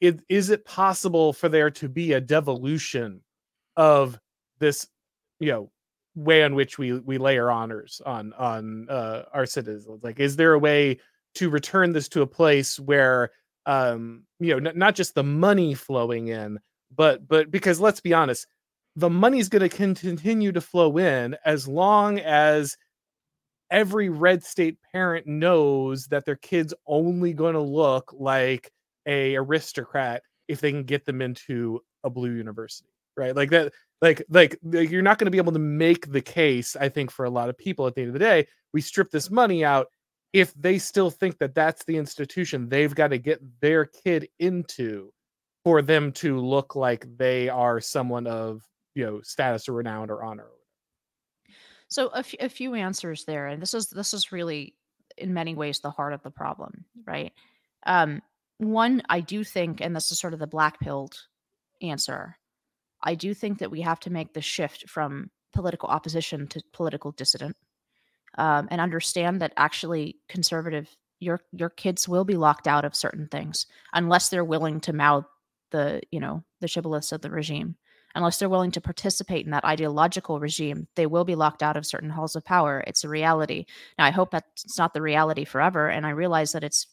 it, 0.00 0.20
is 0.28 0.50
it 0.50 0.64
possible 0.64 1.32
for 1.32 1.48
there 1.48 1.70
to 1.72 1.88
be 1.88 2.12
a 2.12 2.20
devolution 2.20 3.22
of 3.76 4.18
this, 4.58 4.86
you 5.40 5.52
know, 5.52 5.70
way 6.14 6.42
in 6.42 6.54
which 6.54 6.78
we 6.78 6.92
we 6.92 7.18
lay 7.18 7.38
our 7.38 7.50
honors 7.50 8.02
on 8.04 8.32
on 8.34 8.88
uh, 8.90 9.24
our 9.32 9.46
citizens? 9.46 10.02
Like, 10.02 10.20
is 10.20 10.36
there 10.36 10.52
a 10.52 10.58
way 10.58 11.00
to 11.36 11.48
return 11.48 11.92
this 11.92 12.08
to 12.10 12.22
a 12.22 12.26
place 12.26 12.78
where, 12.78 13.30
um, 13.64 14.24
you 14.38 14.58
know, 14.58 14.70
n- 14.70 14.78
not 14.78 14.94
just 14.94 15.14
the 15.14 15.22
money 15.22 15.74
flowing 15.74 16.28
in, 16.28 16.58
but 16.94 17.26
but 17.26 17.50
because 17.50 17.80
let's 17.80 18.00
be 18.00 18.12
honest 18.12 18.46
the 18.96 19.10
money's 19.10 19.48
going 19.48 19.68
to 19.68 19.68
continue 19.68 20.52
to 20.52 20.60
flow 20.60 20.98
in 20.98 21.36
as 21.44 21.66
long 21.68 22.18
as 22.18 22.76
every 23.70 24.08
red 24.08 24.42
state 24.42 24.78
parent 24.92 25.26
knows 25.26 26.06
that 26.06 26.24
their 26.24 26.36
kid's 26.36 26.74
only 26.86 27.32
going 27.32 27.54
to 27.54 27.60
look 27.60 28.12
like 28.16 28.70
a 29.06 29.36
aristocrat 29.36 30.22
if 30.48 30.60
they 30.60 30.72
can 30.72 30.82
get 30.82 31.04
them 31.06 31.22
into 31.22 31.80
a 32.04 32.10
blue 32.10 32.32
university 32.32 32.90
right? 33.16 33.36
Like 33.36 33.50
that 33.50 33.72
like 34.02 34.22
like 34.30 34.58
you're 34.62 35.02
not 35.02 35.18
going 35.18 35.26
to 35.26 35.30
be 35.30 35.38
able 35.38 35.52
to 35.52 35.58
make 35.58 36.10
the 36.10 36.22
case 36.22 36.74
i 36.74 36.88
think 36.88 37.10
for 37.10 37.26
a 37.26 37.30
lot 37.30 37.50
of 37.50 37.58
people 37.58 37.86
at 37.86 37.94
the 37.94 38.00
end 38.00 38.08
of 38.08 38.14
the 38.14 38.18
day. 38.18 38.46
We 38.72 38.80
strip 38.80 39.10
this 39.10 39.30
money 39.30 39.64
out. 39.64 39.88
If 40.32 40.54
they 40.54 40.78
still 40.78 41.10
think 41.10 41.38
that 41.38 41.54
that's 41.54 41.84
the 41.84 41.96
institution 41.96 42.68
they've 42.68 42.94
got 42.94 43.08
to 43.08 43.18
get 43.18 43.40
their 43.60 43.84
kid 43.84 44.28
into 44.38 45.12
for 45.64 45.82
them 45.82 46.12
to 46.12 46.38
look 46.38 46.76
like 46.76 47.04
they 47.18 47.48
are 47.48 47.80
someone 47.80 48.26
of 48.26 48.62
you 48.94 49.04
know 49.04 49.20
status 49.22 49.68
or 49.68 49.72
renown 49.72 50.10
or 50.10 50.22
honor 50.22 50.48
so 51.88 52.08
a, 52.08 52.18
f- 52.18 52.34
a 52.40 52.48
few 52.48 52.74
answers 52.74 53.24
there 53.24 53.46
and 53.46 53.60
this 53.60 53.74
is 53.74 53.88
this 53.88 54.14
is 54.14 54.32
really 54.32 54.74
in 55.18 55.34
many 55.34 55.54
ways 55.54 55.80
the 55.80 55.90
heart 55.90 56.12
of 56.12 56.22
the 56.22 56.30
problem 56.30 56.84
right? 57.06 57.32
Um 57.86 58.22
one 58.60 59.02
i 59.08 59.20
do 59.20 59.42
think 59.42 59.80
and 59.80 59.96
this 59.96 60.12
is 60.12 60.18
sort 60.18 60.34
of 60.34 60.38
the 60.38 60.46
black 60.46 60.78
pilled 60.80 61.16
answer 61.80 62.36
i 63.02 63.14
do 63.14 63.32
think 63.32 63.58
that 63.58 63.70
we 63.70 63.80
have 63.80 63.98
to 63.98 64.10
make 64.10 64.34
the 64.34 64.42
shift 64.42 64.88
from 64.88 65.30
political 65.54 65.88
opposition 65.88 66.46
to 66.46 66.62
political 66.72 67.10
dissident 67.12 67.56
um, 68.36 68.68
and 68.70 68.80
understand 68.80 69.40
that 69.40 69.54
actually 69.56 70.16
conservative 70.28 70.94
your 71.20 71.40
your 71.52 71.70
kids 71.70 72.06
will 72.06 72.24
be 72.24 72.36
locked 72.36 72.68
out 72.68 72.84
of 72.84 72.94
certain 72.94 73.28
things 73.28 73.66
unless 73.94 74.28
they're 74.28 74.44
willing 74.44 74.78
to 74.78 74.92
mouth 74.92 75.24
the 75.70 76.02
you 76.10 76.20
know 76.20 76.44
the 76.60 76.68
shibboleths 76.68 77.12
of 77.12 77.22
the 77.22 77.30
regime 77.30 77.76
unless 78.14 78.38
they're 78.38 78.48
willing 78.48 78.72
to 78.72 78.80
participate 78.80 79.44
in 79.44 79.52
that 79.52 79.64
ideological 79.64 80.40
regime, 80.40 80.88
they 80.96 81.06
will 81.06 81.24
be 81.24 81.34
locked 81.34 81.62
out 81.62 81.76
of 81.76 81.86
certain 81.86 82.10
halls 82.10 82.34
of 82.34 82.44
power. 82.44 82.82
It's 82.86 83.04
a 83.04 83.08
reality. 83.08 83.66
Now, 83.98 84.04
I 84.04 84.10
hope 84.10 84.30
that's 84.30 84.78
not 84.78 84.94
the 84.94 85.02
reality 85.02 85.44
forever. 85.44 85.88
And 85.88 86.06
I 86.06 86.10
realize 86.10 86.52
that 86.52 86.64
it's 86.64 86.86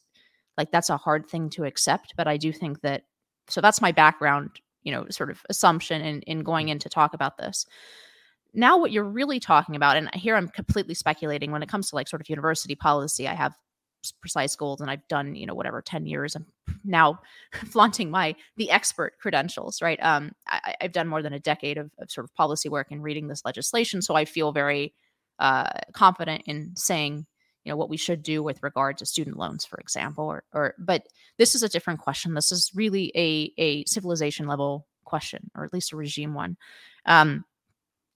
like 0.57 0.71
that's 0.71 0.89
a 0.89 0.97
hard 0.97 1.27
thing 1.27 1.49
to 1.51 1.65
accept. 1.65 2.13
But 2.15 2.27
I 2.27 2.37
do 2.37 2.51
think 2.51 2.81
that, 2.81 3.03
so 3.47 3.61
that's 3.61 3.81
my 3.81 3.91
background, 3.91 4.51
you 4.83 4.91
know, 4.91 5.07
sort 5.09 5.31
of 5.31 5.41
assumption 5.49 6.01
in, 6.01 6.21
in 6.21 6.43
going 6.43 6.69
in 6.69 6.79
to 6.79 6.89
talk 6.89 7.13
about 7.13 7.37
this. 7.37 7.65
Now, 8.53 8.77
what 8.77 8.91
you're 8.91 9.03
really 9.03 9.39
talking 9.39 9.75
about, 9.75 9.97
and 9.97 10.13
here 10.15 10.35
I'm 10.35 10.47
completely 10.47 10.93
speculating 10.93 11.51
when 11.51 11.63
it 11.63 11.69
comes 11.69 11.89
to 11.89 11.95
like 11.95 12.07
sort 12.07 12.21
of 12.21 12.29
university 12.29 12.75
policy, 12.75 13.27
I 13.27 13.33
have 13.33 13.55
precise 14.21 14.55
goals 14.55 14.81
and 14.81 14.89
I've 14.89 15.07
done, 15.07 15.35
you 15.35 15.45
know, 15.45 15.55
whatever 15.55 15.81
10 15.81 16.05
years. 16.05 16.35
I'm 16.35 16.45
now 16.83 17.19
flaunting 17.71 18.09
my 18.09 18.35
the 18.55 18.71
expert 18.71 19.17
credentials, 19.19 19.81
right? 19.81 19.99
Um, 20.01 20.31
I, 20.47 20.75
have 20.81 20.91
done 20.91 21.07
more 21.07 21.21
than 21.21 21.33
a 21.33 21.39
decade 21.39 21.77
of, 21.77 21.91
of, 21.99 22.11
sort 22.11 22.25
of 22.25 22.33
policy 22.35 22.69
work 22.69 22.87
and 22.91 23.03
reading 23.03 23.27
this 23.27 23.43
legislation. 23.45 24.01
So 24.01 24.15
I 24.15 24.25
feel 24.25 24.51
very 24.51 24.93
uh, 25.39 25.69
confident 25.93 26.43
in 26.45 26.75
saying, 26.75 27.25
you 27.63 27.71
know, 27.71 27.77
what 27.77 27.89
we 27.89 27.97
should 27.97 28.23
do 28.23 28.41
with 28.41 28.63
regard 28.63 28.97
to 28.97 29.05
student 29.05 29.37
loans, 29.37 29.65
for 29.65 29.77
example, 29.79 30.25
or, 30.25 30.43
or 30.53 30.73
but 30.77 31.07
this 31.37 31.53
is 31.53 31.63
a 31.63 31.69
different 31.69 31.99
question. 31.99 32.33
This 32.33 32.51
is 32.51 32.71
really 32.73 33.11
a 33.15 33.51
a 33.57 33.83
civilization 33.85 34.47
level 34.47 34.87
question, 35.03 35.51
or 35.53 35.65
at 35.65 35.73
least 35.73 35.91
a 35.91 35.97
regime 35.97 36.33
one. 36.33 36.55
Um, 37.05 37.43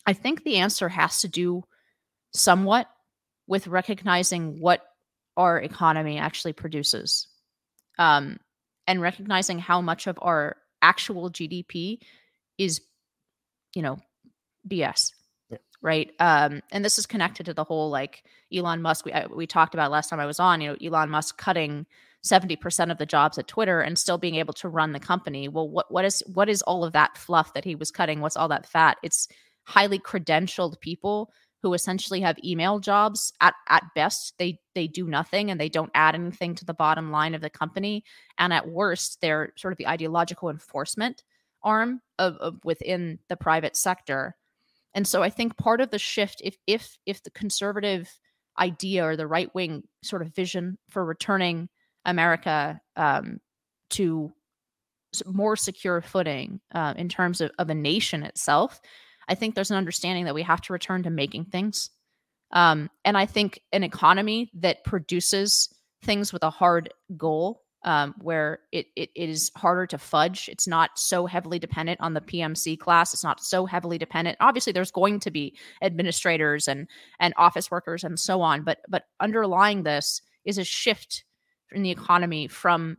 I 0.05 0.13
think 0.13 0.43
the 0.43 0.57
answer 0.57 0.89
has 0.89 1.21
to 1.21 1.27
do 1.27 1.63
somewhat 2.34 2.88
with 3.47 3.67
recognizing 3.67 4.59
what 4.59 4.82
our 5.42 5.60
economy 5.60 6.18
actually 6.18 6.54
produces 6.54 7.28
um, 7.98 8.39
and 8.88 9.02
recognizing 9.02 9.60
how 9.60 9.82
much 9.82 10.08
of 10.08 10.18
our 10.22 10.58
actual 10.82 11.30
gdp 11.30 12.00
is 12.58 12.82
you 13.76 13.82
know 13.82 13.98
bs 14.68 15.14
yeah. 15.50 15.58
right? 15.82 16.12
Um, 16.20 16.62
and 16.72 16.86
this 16.86 16.98
is 16.98 17.06
connected 17.06 17.46
to 17.48 17.54
the 17.54 17.64
whole 17.64 17.89
like 17.89 18.24
elon 18.54 18.82
musk 18.82 19.06
we, 19.06 19.14
I, 19.14 19.26
we 19.26 19.48
talked 19.48 19.74
about 19.74 19.92
last 19.92 20.10
time 20.10 20.20
i 20.20 20.26
was 20.26 20.39
on 20.39 20.62
you 20.62 20.70
know 20.70 20.78
elon 20.82 21.10
musk 21.10 21.38
cutting 21.38 21.86
70% 22.24 22.92
of 22.92 23.00
the 23.00 23.06
jobs 23.06 23.39
at 23.39 23.48
twitter 23.48 23.82
and 23.82 23.98
still 23.98 24.20
being 24.20 24.36
able 24.36 24.54
to 24.54 24.70
run 24.70 24.92
the 24.92 25.00
company. 25.00 25.48
Well 25.48 25.68
what 25.68 25.92
what 25.92 26.06
is 26.06 26.22
what 26.32 26.50
is 26.50 26.62
all 26.62 26.84
of 26.84 26.94
that 26.94 27.18
fluff 27.18 27.54
that 27.56 27.66
he 27.66 27.74
was 27.74 27.89
cutting? 27.89 28.22
What's 28.22 28.38
all 28.38 28.48
that 28.50 28.68
fat? 28.68 28.98
It's 29.02 29.28
highly 29.64 29.98
credentialed 29.98 30.80
people 30.82 31.32
who 31.62 31.74
essentially 31.74 32.22
have 32.22 32.38
email 32.43 32.80
jobs 32.80 33.34
at 33.39 33.53
at 33.70 33.84
best 33.95 34.34
they 34.39 34.59
they 34.74 34.88
do 34.88 35.07
nothing 35.07 35.51
and 35.51 35.59
they 35.59 35.70
don't 35.70 35.91
add 35.93 36.16
anything 36.16 36.55
to 36.55 36.66
the 36.66 36.74
bottom 36.74 37.12
line 37.12 37.36
of 37.36 37.41
the 37.41 37.49
company. 37.49 38.03
And 38.38 38.51
at 38.53 38.68
worst 38.68 39.20
they're 39.22 39.53
sort 39.57 39.72
of 39.72 39.78
the 39.78 39.88
ideological 39.88 40.49
enforcement 40.49 41.24
arm 41.64 42.01
of, 42.18 42.36
of 42.38 42.59
within 42.64 43.20
the 43.30 43.38
private 43.38 43.76
sector. 43.76 44.36
And 44.93 45.07
so 45.07 45.24
i 45.24 45.30
think 45.30 45.57
part 45.57 45.82
of 45.82 45.89
the 45.89 45.99
shift 45.99 46.41
if 46.43 46.57
if 46.68 46.97
if 47.05 47.24
the 47.24 47.32
conservative 47.32 48.09
idea 48.59 49.05
or 49.05 49.16
the 49.16 49.28
right 49.28 49.53
wing 49.55 49.84
sort 50.03 50.22
of 50.22 50.36
vision 50.36 50.78
for 50.89 51.05
returning 51.05 51.70
america 52.03 52.82
um, 52.97 53.39
to 53.89 54.34
more 55.26 55.55
secure 55.55 56.01
footing 56.01 56.59
uh, 56.74 56.93
in 56.97 57.09
terms 57.09 57.41
of, 57.41 57.51
of 57.59 57.70
a 57.70 57.76
nation 57.76 58.24
itself 58.24 58.80
I 59.28 59.36
think 59.36 59.55
there's 59.55 59.72
an 59.72 59.78
understanding 59.78 60.26
that 60.26 60.36
we 60.36 60.43
have 60.43 60.61
to 60.61 60.74
return 60.74 61.03
to 61.03 61.09
making 61.09 61.45
things. 61.45 61.89
Um, 62.51 62.89
and 63.05 63.17
I 63.17 63.26
think 63.26 63.61
an 63.72 63.84
economy 63.84 64.51
that 64.55 64.84
produces 64.84 65.74
things 66.03 66.34
with 66.34 66.43
a 66.43 66.49
hard 66.49 66.93
goal, 67.15 67.63
um, 67.84 68.13
where 68.19 68.59
it, 68.72 68.88
it, 68.95 69.09
it 69.15 69.30
is 69.30 69.51
harder 69.55 69.88
to 69.88 69.97
fudge, 69.97 70.49
it's 70.49 70.67
not 70.67 70.91
so 70.99 71.26
heavily 71.26 71.57
dependent 71.59 71.99
on 71.99 72.13
the 72.13 72.22
PMC 72.22 72.78
class. 72.78 73.13
It's 73.13 73.24
not 73.24 73.41
so 73.41 73.65
heavily 73.65 73.97
dependent. 73.97 74.38
Obviously, 74.39 74.74
there's 74.74 74.91
going 74.91 75.19
to 75.22 75.32
be 75.32 75.57
administrators 75.82 76.67
and 76.67 76.88
and 77.19 77.34
office 77.38 77.72
workers 77.72 78.03
and 78.03 78.19
so 78.19 78.41
on, 78.41 78.63
but 78.63 78.80
but 78.88 79.05
underlying 79.19 79.84
this 79.84 80.22
is 80.45 80.57
a 80.57 80.63
shift 80.63 81.24
in 81.72 81.82
the 81.82 81.91
economy 81.91 82.47
from 82.47 82.97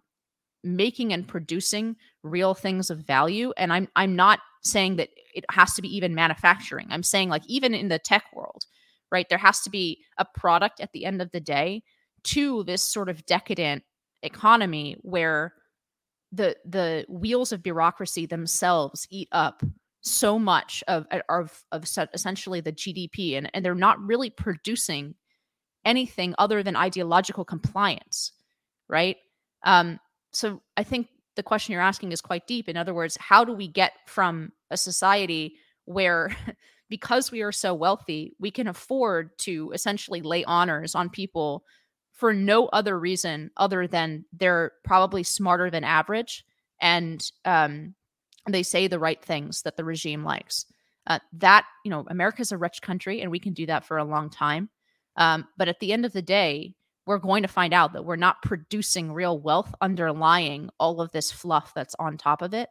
making 0.65 1.13
and 1.13 1.29
producing 1.29 1.97
real 2.23 2.55
things 2.55 2.91
of 2.91 2.99
value. 2.99 3.53
And 3.57 3.73
I'm 3.73 3.89
I'm 3.95 4.17
not 4.17 4.41
saying 4.63 4.97
that 4.97 5.11
it 5.35 5.45
has 5.51 5.75
to 5.75 5.83
be 5.83 5.95
even 5.95 6.15
manufacturing. 6.15 6.87
I'm 6.91 7.03
saying 7.03 7.29
like 7.29 7.43
even 7.47 7.75
in 7.75 7.89
the 7.89 7.99
tech 7.99 8.25
world, 8.33 8.65
right? 9.11 9.29
There 9.29 9.39
has 9.39 9.61
to 9.63 9.71
be 9.71 9.99
a 10.19 10.25
product 10.25 10.81
at 10.81 10.93
the 10.93 11.05
end 11.05 11.21
of 11.21 11.31
the 11.33 11.41
day 11.41 11.83
to 12.25 12.63
this 12.65 12.83
sort 12.83 13.09
of 13.09 13.27
decadent 13.27 13.83
economy 14.23 14.97
where 15.03 15.55
the 16.31 16.57
the 16.65 17.05
wheels 17.09 17.53
of 17.53 17.63
bureaucracy 17.63 18.27
themselves 18.27 19.07
eat 19.11 19.29
up 19.33 19.63
so 20.01 20.39
much 20.39 20.83
of 20.89 21.07
of, 21.29 21.63
of 21.73 21.85
essentially 22.15 22.61
the 22.61 22.73
GDP 22.73 23.37
and, 23.37 23.51
and 23.53 23.65
they're 23.65 23.75
not 23.75 24.01
really 24.01 24.31
producing 24.31 25.15
anything 25.85 26.35
other 26.39 26.63
than 26.63 26.77
ideological 26.77 27.45
compliance, 27.45 28.33
right? 28.89 29.17
Um, 29.65 29.99
so 30.33 30.63
I 30.77 30.85
think 30.85 31.09
the 31.37 31.43
question 31.43 31.73
you're 31.73 31.83
asking 31.83 32.13
is 32.13 32.21
quite 32.21 32.47
deep. 32.47 32.69
In 32.69 32.77
other 32.77 32.95
words, 32.95 33.17
how 33.21 33.45
do 33.45 33.53
we 33.53 33.69
get 33.69 33.93
from 34.07 34.53
a 34.71 34.77
society 34.77 35.57
where 35.85 36.37
because 36.89 37.33
we 37.33 37.41
are 37.41 37.53
so 37.53 37.73
wealthy, 37.73 38.35
we 38.39 38.51
can 38.51 38.69
afford 38.69 39.31
to 39.39 39.73
essentially 39.73 40.21
lay 40.21 40.45
honors 40.45 40.95
on 40.95 41.09
people 41.09 41.65
for 42.13 42.35
no 42.35 42.67
other 42.67 42.99
reason 42.99 43.51
other 43.57 43.87
than 43.87 44.25
they're 44.33 44.73
probably 44.85 45.23
smarter 45.23 45.71
than 45.71 45.85
average 45.85 46.45
and 46.81 47.31
um, 47.47 47.95
they 48.49 48.63
say 48.63 48.87
the 48.87 48.99
right 48.99 49.25
things 49.25 49.63
that 49.63 49.77
the 49.77 49.85
regime 49.85 50.23
likes. 50.23 50.67
Uh, 51.07 51.19
that, 51.33 51.65
you 51.85 51.91
know, 51.91 52.05
America's 52.09 52.53
a 52.53 52.59
rich 52.59 52.83
country 52.83 53.23
and 53.23 53.31
we 53.31 53.39
can 53.39 53.55
do 53.55 53.67
that 53.67 53.85
for 53.85 53.99
a 53.99 54.05
long 54.05 54.29
time. 54.31 54.69
Um, 55.17 55.49
but 55.57 55.69
at 55.69 55.81
the 55.81 55.93
end 55.93 56.05
of 56.05 56.13
the 56.13 56.23
day, 56.23 56.75
we're 57.07 57.19
going 57.19 57.43
to 57.43 57.49
find 57.49 57.75
out 57.75 57.95
that 57.95 58.05
we're 58.05 58.17
not 58.17 58.43
producing 58.43 59.13
real 59.13 59.39
wealth 59.39 59.75
underlying 59.81 60.71
all 60.79 61.01
of 61.01 61.11
this 61.13 61.33
fluff 61.33 61.73
that's 61.75 61.97
on 61.99 62.17
top 62.17 62.43
of 62.43 62.55
it. 62.55 62.69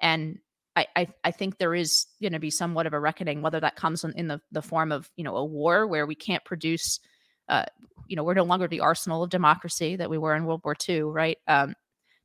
And 0.00 0.38
I, 0.74 0.86
I, 0.96 1.08
I 1.24 1.30
think 1.30 1.58
there 1.58 1.74
is 1.74 2.06
going 2.20 2.32
to 2.32 2.38
be 2.38 2.50
somewhat 2.50 2.86
of 2.86 2.92
a 2.92 3.00
reckoning, 3.00 3.42
whether 3.42 3.60
that 3.60 3.76
comes 3.76 4.04
in, 4.04 4.12
in 4.12 4.28
the, 4.28 4.40
the 4.52 4.62
form 4.62 4.92
of, 4.92 5.10
you 5.16 5.24
know, 5.24 5.36
a 5.36 5.44
war 5.44 5.86
where 5.86 6.06
we 6.06 6.14
can't 6.14 6.44
produce, 6.44 7.00
uh, 7.48 7.64
you 8.06 8.16
know, 8.16 8.24
we're 8.24 8.34
no 8.34 8.44
longer 8.44 8.68
the 8.68 8.80
arsenal 8.80 9.22
of 9.22 9.30
democracy 9.30 9.96
that 9.96 10.10
we 10.10 10.18
were 10.18 10.34
in 10.34 10.44
World 10.44 10.62
War 10.64 10.76
II, 10.88 11.02
right? 11.02 11.38
Um, 11.46 11.74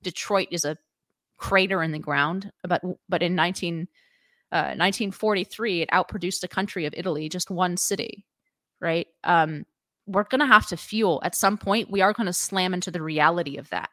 Detroit 0.02 0.50
is 0.52 0.66
a 0.66 0.78
crater 1.38 1.82
in 1.82 1.92
the 1.92 2.00
ground, 2.00 2.52
but 2.64 2.82
but 3.10 3.24
in 3.24 3.36
19, 3.36 3.88
uh, 4.52 4.78
1943, 4.78 5.82
it 5.82 5.90
outproduced 5.90 6.44
a 6.44 6.48
country 6.48 6.86
of 6.86 6.94
Italy, 6.96 7.30
just 7.30 7.50
one 7.50 7.76
city, 7.76 8.26
right? 8.80 9.08
Um, 9.24 9.66
we're 10.06 10.24
going 10.24 10.40
to 10.40 10.46
have 10.46 10.68
to 10.68 10.78
fuel 10.78 11.22
at 11.24 11.36
some 11.36 11.58
point. 11.58 11.92
We 11.92 12.02
are 12.02 12.14
going 12.14 12.28
to 12.28 12.34
slam 12.34 12.74
into 12.74 12.92
the 12.92 13.02
reality 13.02 13.58
of 13.58 13.70
that. 13.70 13.90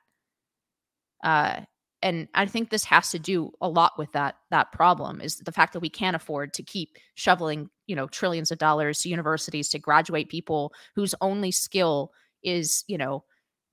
Uh, 1.22 1.60
and 2.02 2.28
I 2.34 2.46
think 2.46 2.70
this 2.70 2.84
has 2.84 3.10
to 3.10 3.18
do 3.18 3.52
a 3.60 3.68
lot 3.68 3.92
with 3.98 4.12
that 4.12 4.36
that 4.50 4.72
problem 4.72 5.20
is 5.20 5.36
the 5.36 5.52
fact 5.52 5.74
that 5.74 5.80
we 5.80 5.90
can't 5.90 6.16
afford 6.16 6.54
to 6.54 6.62
keep 6.62 6.96
shoveling, 7.14 7.68
you 7.86 7.94
know, 7.94 8.06
trillions 8.06 8.50
of 8.50 8.58
dollars 8.58 9.00
to 9.02 9.10
universities 9.10 9.68
to 9.70 9.78
graduate 9.78 10.30
people 10.30 10.72
whose 10.94 11.14
only 11.20 11.50
skill 11.50 12.10
is, 12.42 12.84
you 12.86 12.96
know, 12.96 13.24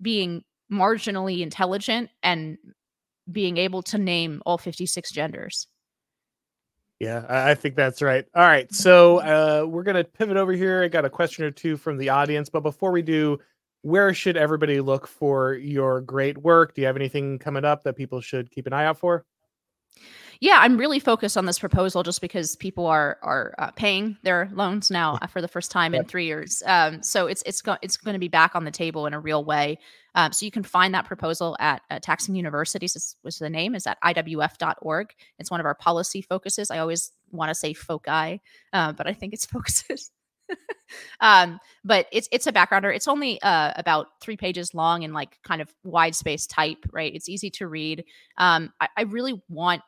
being 0.02 0.44
marginally 0.72 1.40
intelligent 1.42 2.10
and 2.22 2.58
being 3.32 3.58
able 3.58 3.82
to 3.84 3.98
name 3.98 4.42
all 4.46 4.58
56 4.58 5.10
genders. 5.12 5.68
Yeah, 7.00 7.26
I 7.30 7.54
think 7.54 7.76
that's 7.76 8.02
right. 8.02 8.26
All 8.34 8.48
right. 8.48 8.74
So 8.74 9.20
uh, 9.20 9.66
we're 9.68 9.84
going 9.84 9.98
to 9.98 10.04
pivot 10.04 10.36
over 10.36 10.52
here. 10.52 10.84
I 10.84 10.88
got 10.88 11.06
a 11.06 11.10
question 11.10 11.46
or 11.46 11.52
two 11.52 11.78
from 11.78 11.98
the 11.98 12.10
audience. 12.10 12.50
But 12.50 12.62
before 12.62 12.92
we 12.92 13.04
do, 13.04 13.40
where 13.84 14.14
should 14.16 14.36
everybody 14.36 14.82
look 14.82 15.08
for 15.08 15.54
your 15.54 16.02
great 16.02 16.38
work? 16.40 16.74
Do 16.74 16.82
you 16.82 16.88
have 16.88 16.96
anything 16.96 17.38
coming 17.38 17.66
up 17.66 17.84
that 17.84 17.96
people 17.96 18.20
should 18.20 18.50
keep 18.50 18.66
an 18.66 18.74
eye 18.74 18.86
out 18.86 18.98
for? 18.98 19.26
Yeah, 20.40 20.58
I'm 20.60 20.78
really 20.78 21.00
focused 21.00 21.38
on 21.38 21.46
this 21.46 21.60
proposal 21.60 22.04
just 22.04 22.22
because 22.22 22.56
people 22.56 22.86
are 22.86 23.18
are 23.22 23.56
uh, 23.58 23.72
paying 23.72 24.18
their 24.24 24.50
loans 24.54 24.92
now 24.92 25.18
for 25.30 25.42
the 25.42 25.48
first 25.48 25.72
time 25.72 25.94
in 25.94 26.06
three 26.06 26.26
years. 26.26 26.62
Um, 26.66 27.02
so 27.04 27.28
it's 27.28 27.44
it's 27.46 27.62
go- 27.62 27.78
it's 27.82 27.98
going 27.98 28.14
to 28.14 28.20
be 28.20 28.28
back 28.28 28.56
on 28.56 28.64
the 28.64 28.72
table 28.72 29.06
in 29.06 29.14
a 29.14 29.20
real 29.20 29.44
way. 29.44 29.80
Um, 30.16 30.32
so 30.32 30.46
you 30.46 30.52
can 30.52 30.64
find 30.64 30.94
that 30.94 31.06
proposal 31.06 31.56
at 31.60 31.82
uh, 31.90 32.00
Taxing 32.02 32.36
Universities, 32.36 33.16
was 33.24 33.38
the 33.38 33.50
name, 33.50 33.76
is 33.76 33.86
at 33.86 33.98
iwf.org. 34.04 35.14
It's 35.38 35.52
one 35.52 35.60
of 35.60 35.66
our 35.66 35.76
policy 35.76 36.22
focuses. 36.22 36.72
I 36.72 36.80
always 36.80 37.12
want 37.32 37.50
to 37.50 37.56
say 37.56 37.74
foci, 37.74 38.42
uh, 38.74 38.94
but 38.94 39.08
I 39.08 39.14
think 39.14 39.34
it's 39.34 39.46
focuses. 39.48 40.12
um, 41.20 41.60
but 41.84 42.08
it's 42.12 42.30
it's 42.32 42.48
a 42.48 42.54
backgrounder. 42.54 42.96
It's 42.96 43.08
only 43.08 43.42
uh, 43.42 43.74
about 43.76 44.08
three 44.22 44.38
pages 44.38 44.74
long 44.74 45.04
and 45.04 45.14
like 45.14 45.38
kind 45.44 45.62
of 45.62 45.74
wide 45.84 46.16
space 46.16 46.48
type, 46.48 46.86
right? 46.92 47.14
It's 47.14 47.30
easy 47.30 47.50
to 47.52 47.68
read. 47.68 48.06
Um, 48.38 48.72
I, 48.80 48.88
I 48.98 49.02
really 49.04 49.42
want 49.50 49.82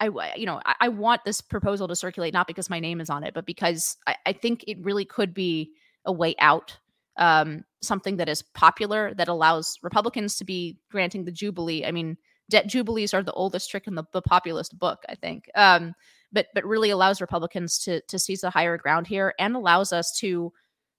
I, 0.00 0.34
you 0.36 0.46
know, 0.46 0.60
I, 0.64 0.74
I, 0.80 0.88
want 0.88 1.24
this 1.24 1.40
proposal 1.40 1.86
to 1.88 1.94
circulate 1.94 2.32
not 2.32 2.46
because 2.46 2.70
my 2.70 2.80
name 2.80 3.00
is 3.00 3.10
on 3.10 3.22
it, 3.22 3.34
but 3.34 3.44
because 3.44 3.96
I, 4.06 4.16
I 4.26 4.32
think 4.32 4.64
it 4.66 4.78
really 4.82 5.04
could 5.04 5.34
be 5.34 5.72
a 6.04 6.12
way 6.12 6.34
out, 6.38 6.78
um, 7.16 7.64
something 7.82 8.16
that 8.16 8.28
is 8.28 8.42
popular 8.42 9.12
that 9.14 9.28
allows 9.28 9.78
Republicans 9.82 10.36
to 10.36 10.44
be 10.44 10.78
granting 10.90 11.24
the 11.24 11.32
jubilee. 11.32 11.84
I 11.84 11.92
mean, 11.92 12.16
debt 12.48 12.66
jubilees 12.66 13.14
are 13.14 13.22
the 13.22 13.32
oldest 13.32 13.70
trick 13.70 13.86
in 13.86 13.94
the, 13.94 14.04
the 14.12 14.22
populist 14.22 14.78
book, 14.78 15.04
I 15.08 15.14
think. 15.14 15.50
Um, 15.54 15.94
but 16.32 16.46
but 16.54 16.64
really 16.64 16.90
allows 16.90 17.20
Republicans 17.20 17.78
to 17.80 18.00
to 18.02 18.18
seize 18.18 18.40
the 18.40 18.50
higher 18.50 18.78
ground 18.78 19.06
here 19.06 19.34
and 19.38 19.56
allows 19.56 19.92
us 19.92 20.16
to 20.20 20.52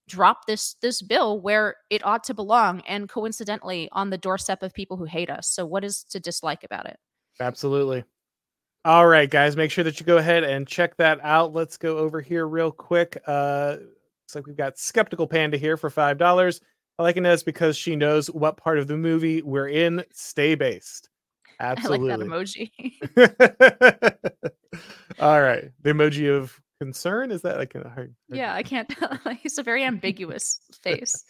drop 0.08 0.46
this 0.46 0.76
this 0.82 1.02
bill 1.02 1.40
where 1.40 1.76
it 1.90 2.06
ought 2.06 2.24
to 2.26 2.34
belong 2.34 2.82
and 2.82 3.08
coincidentally 3.08 3.88
on 3.92 4.10
the 4.10 4.18
doorstep 4.18 4.62
of 4.64 4.74
people 4.74 4.98
who 4.98 5.06
hate 5.06 5.30
us. 5.30 5.50
So 5.50 5.66
what 5.66 5.84
is 5.84 6.04
to 6.06 6.20
dislike 6.20 6.64
about 6.64 6.86
it? 6.86 6.98
Absolutely. 7.40 8.04
All 8.84 9.08
right, 9.08 9.30
guys, 9.30 9.56
make 9.56 9.70
sure 9.70 9.84
that 9.84 10.00
you 10.00 10.06
go 10.06 10.18
ahead 10.18 10.44
and 10.44 10.68
check 10.68 10.98
that 10.98 11.20
out. 11.22 11.54
Let's 11.54 11.78
go 11.78 11.98
over 12.00 12.20
here 12.22 12.48
real 12.48 12.72
quick. 12.72 13.22
Uh 13.28 13.78
looks 13.80 14.36
like 14.36 14.48
we've 14.48 14.58
got 14.58 14.78
Skeptical 14.78 15.28
Panda 15.28 15.58
here 15.58 15.78
for 15.78 15.90
five 15.90 16.18
dollars. 16.18 16.62
I 16.98 17.04
like 17.04 17.18
Inez 17.18 17.44
because 17.44 17.78
she 17.78 17.96
knows 17.96 18.28
what 18.28 18.58
part 18.58 18.78
of 18.80 18.88
the 18.88 18.98
movie 18.98 19.42
we're 19.42 19.68
in. 19.68 20.04
Stay 20.14 20.56
based. 20.56 21.10
Absolutely. 21.60 22.12
I 22.12 22.16
like 22.16 22.28
that 22.30 22.72
emoji. 23.16 24.80
All 25.20 25.42
right. 25.42 25.72
The 25.82 25.92
emoji 25.92 26.36
of 26.36 26.60
concern 26.80 27.32
is 27.32 27.44
that 27.44 27.58
like 27.58 27.76
a 27.76 27.88
hard, 27.90 28.16
Yeah, 28.30 28.54
I 28.56 28.64
can't 28.64 28.90
tell. 28.90 29.18
It's 29.44 29.58
a 29.60 29.64
very 29.64 29.84
ambiguous 29.84 30.60
face. 30.82 31.26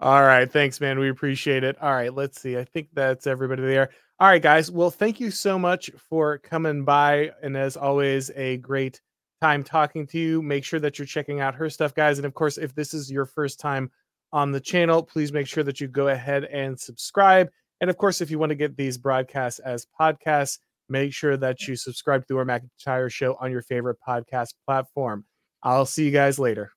All 0.00 0.22
right. 0.22 0.50
Thanks, 0.50 0.80
man. 0.80 0.98
We 0.98 1.08
appreciate 1.08 1.64
it. 1.64 1.80
All 1.80 1.92
right. 1.92 2.12
Let's 2.12 2.40
see. 2.40 2.58
I 2.58 2.64
think 2.64 2.88
that's 2.92 3.26
everybody 3.26 3.62
there. 3.62 3.90
All 4.20 4.28
right, 4.28 4.42
guys. 4.42 4.70
Well, 4.70 4.90
thank 4.90 5.20
you 5.20 5.30
so 5.30 5.58
much 5.58 5.90
for 6.08 6.38
coming 6.38 6.84
by. 6.84 7.30
And 7.42 7.56
as 7.56 7.76
always, 7.76 8.30
a 8.34 8.56
great 8.56 9.00
time 9.40 9.62
talking 9.62 10.06
to 10.08 10.18
you. 10.18 10.42
Make 10.42 10.64
sure 10.64 10.80
that 10.80 10.98
you're 10.98 11.06
checking 11.06 11.40
out 11.40 11.54
her 11.54 11.70
stuff, 11.70 11.94
guys. 11.94 12.18
And 12.18 12.26
of 12.26 12.34
course, 12.34 12.58
if 12.58 12.74
this 12.74 12.94
is 12.94 13.10
your 13.10 13.26
first 13.26 13.60
time 13.60 13.90
on 14.32 14.50
the 14.50 14.60
channel, 14.60 15.02
please 15.02 15.32
make 15.32 15.46
sure 15.46 15.62
that 15.62 15.80
you 15.80 15.86
go 15.86 16.08
ahead 16.08 16.44
and 16.44 16.78
subscribe 16.78 17.48
and 17.80 17.90
of 17.90 17.96
course, 17.96 18.20
if 18.20 18.30
you 18.30 18.38
want 18.38 18.50
to 18.50 18.56
get 18.56 18.76
these 18.76 18.98
broadcasts 18.98 19.60
as 19.60 19.86
podcasts, 19.98 20.58
make 20.88 21.12
sure 21.12 21.36
that 21.36 21.66
you 21.68 21.76
subscribe 21.76 22.26
to 22.26 22.34
Auron 22.34 22.46
MacIntyre 22.48 23.10
Show 23.10 23.36
on 23.40 23.50
your 23.50 23.62
favorite 23.62 23.98
podcast 24.06 24.54
platform. 24.66 25.24
I'll 25.62 25.86
see 25.86 26.04
you 26.04 26.10
guys 26.10 26.38
later. 26.38 26.72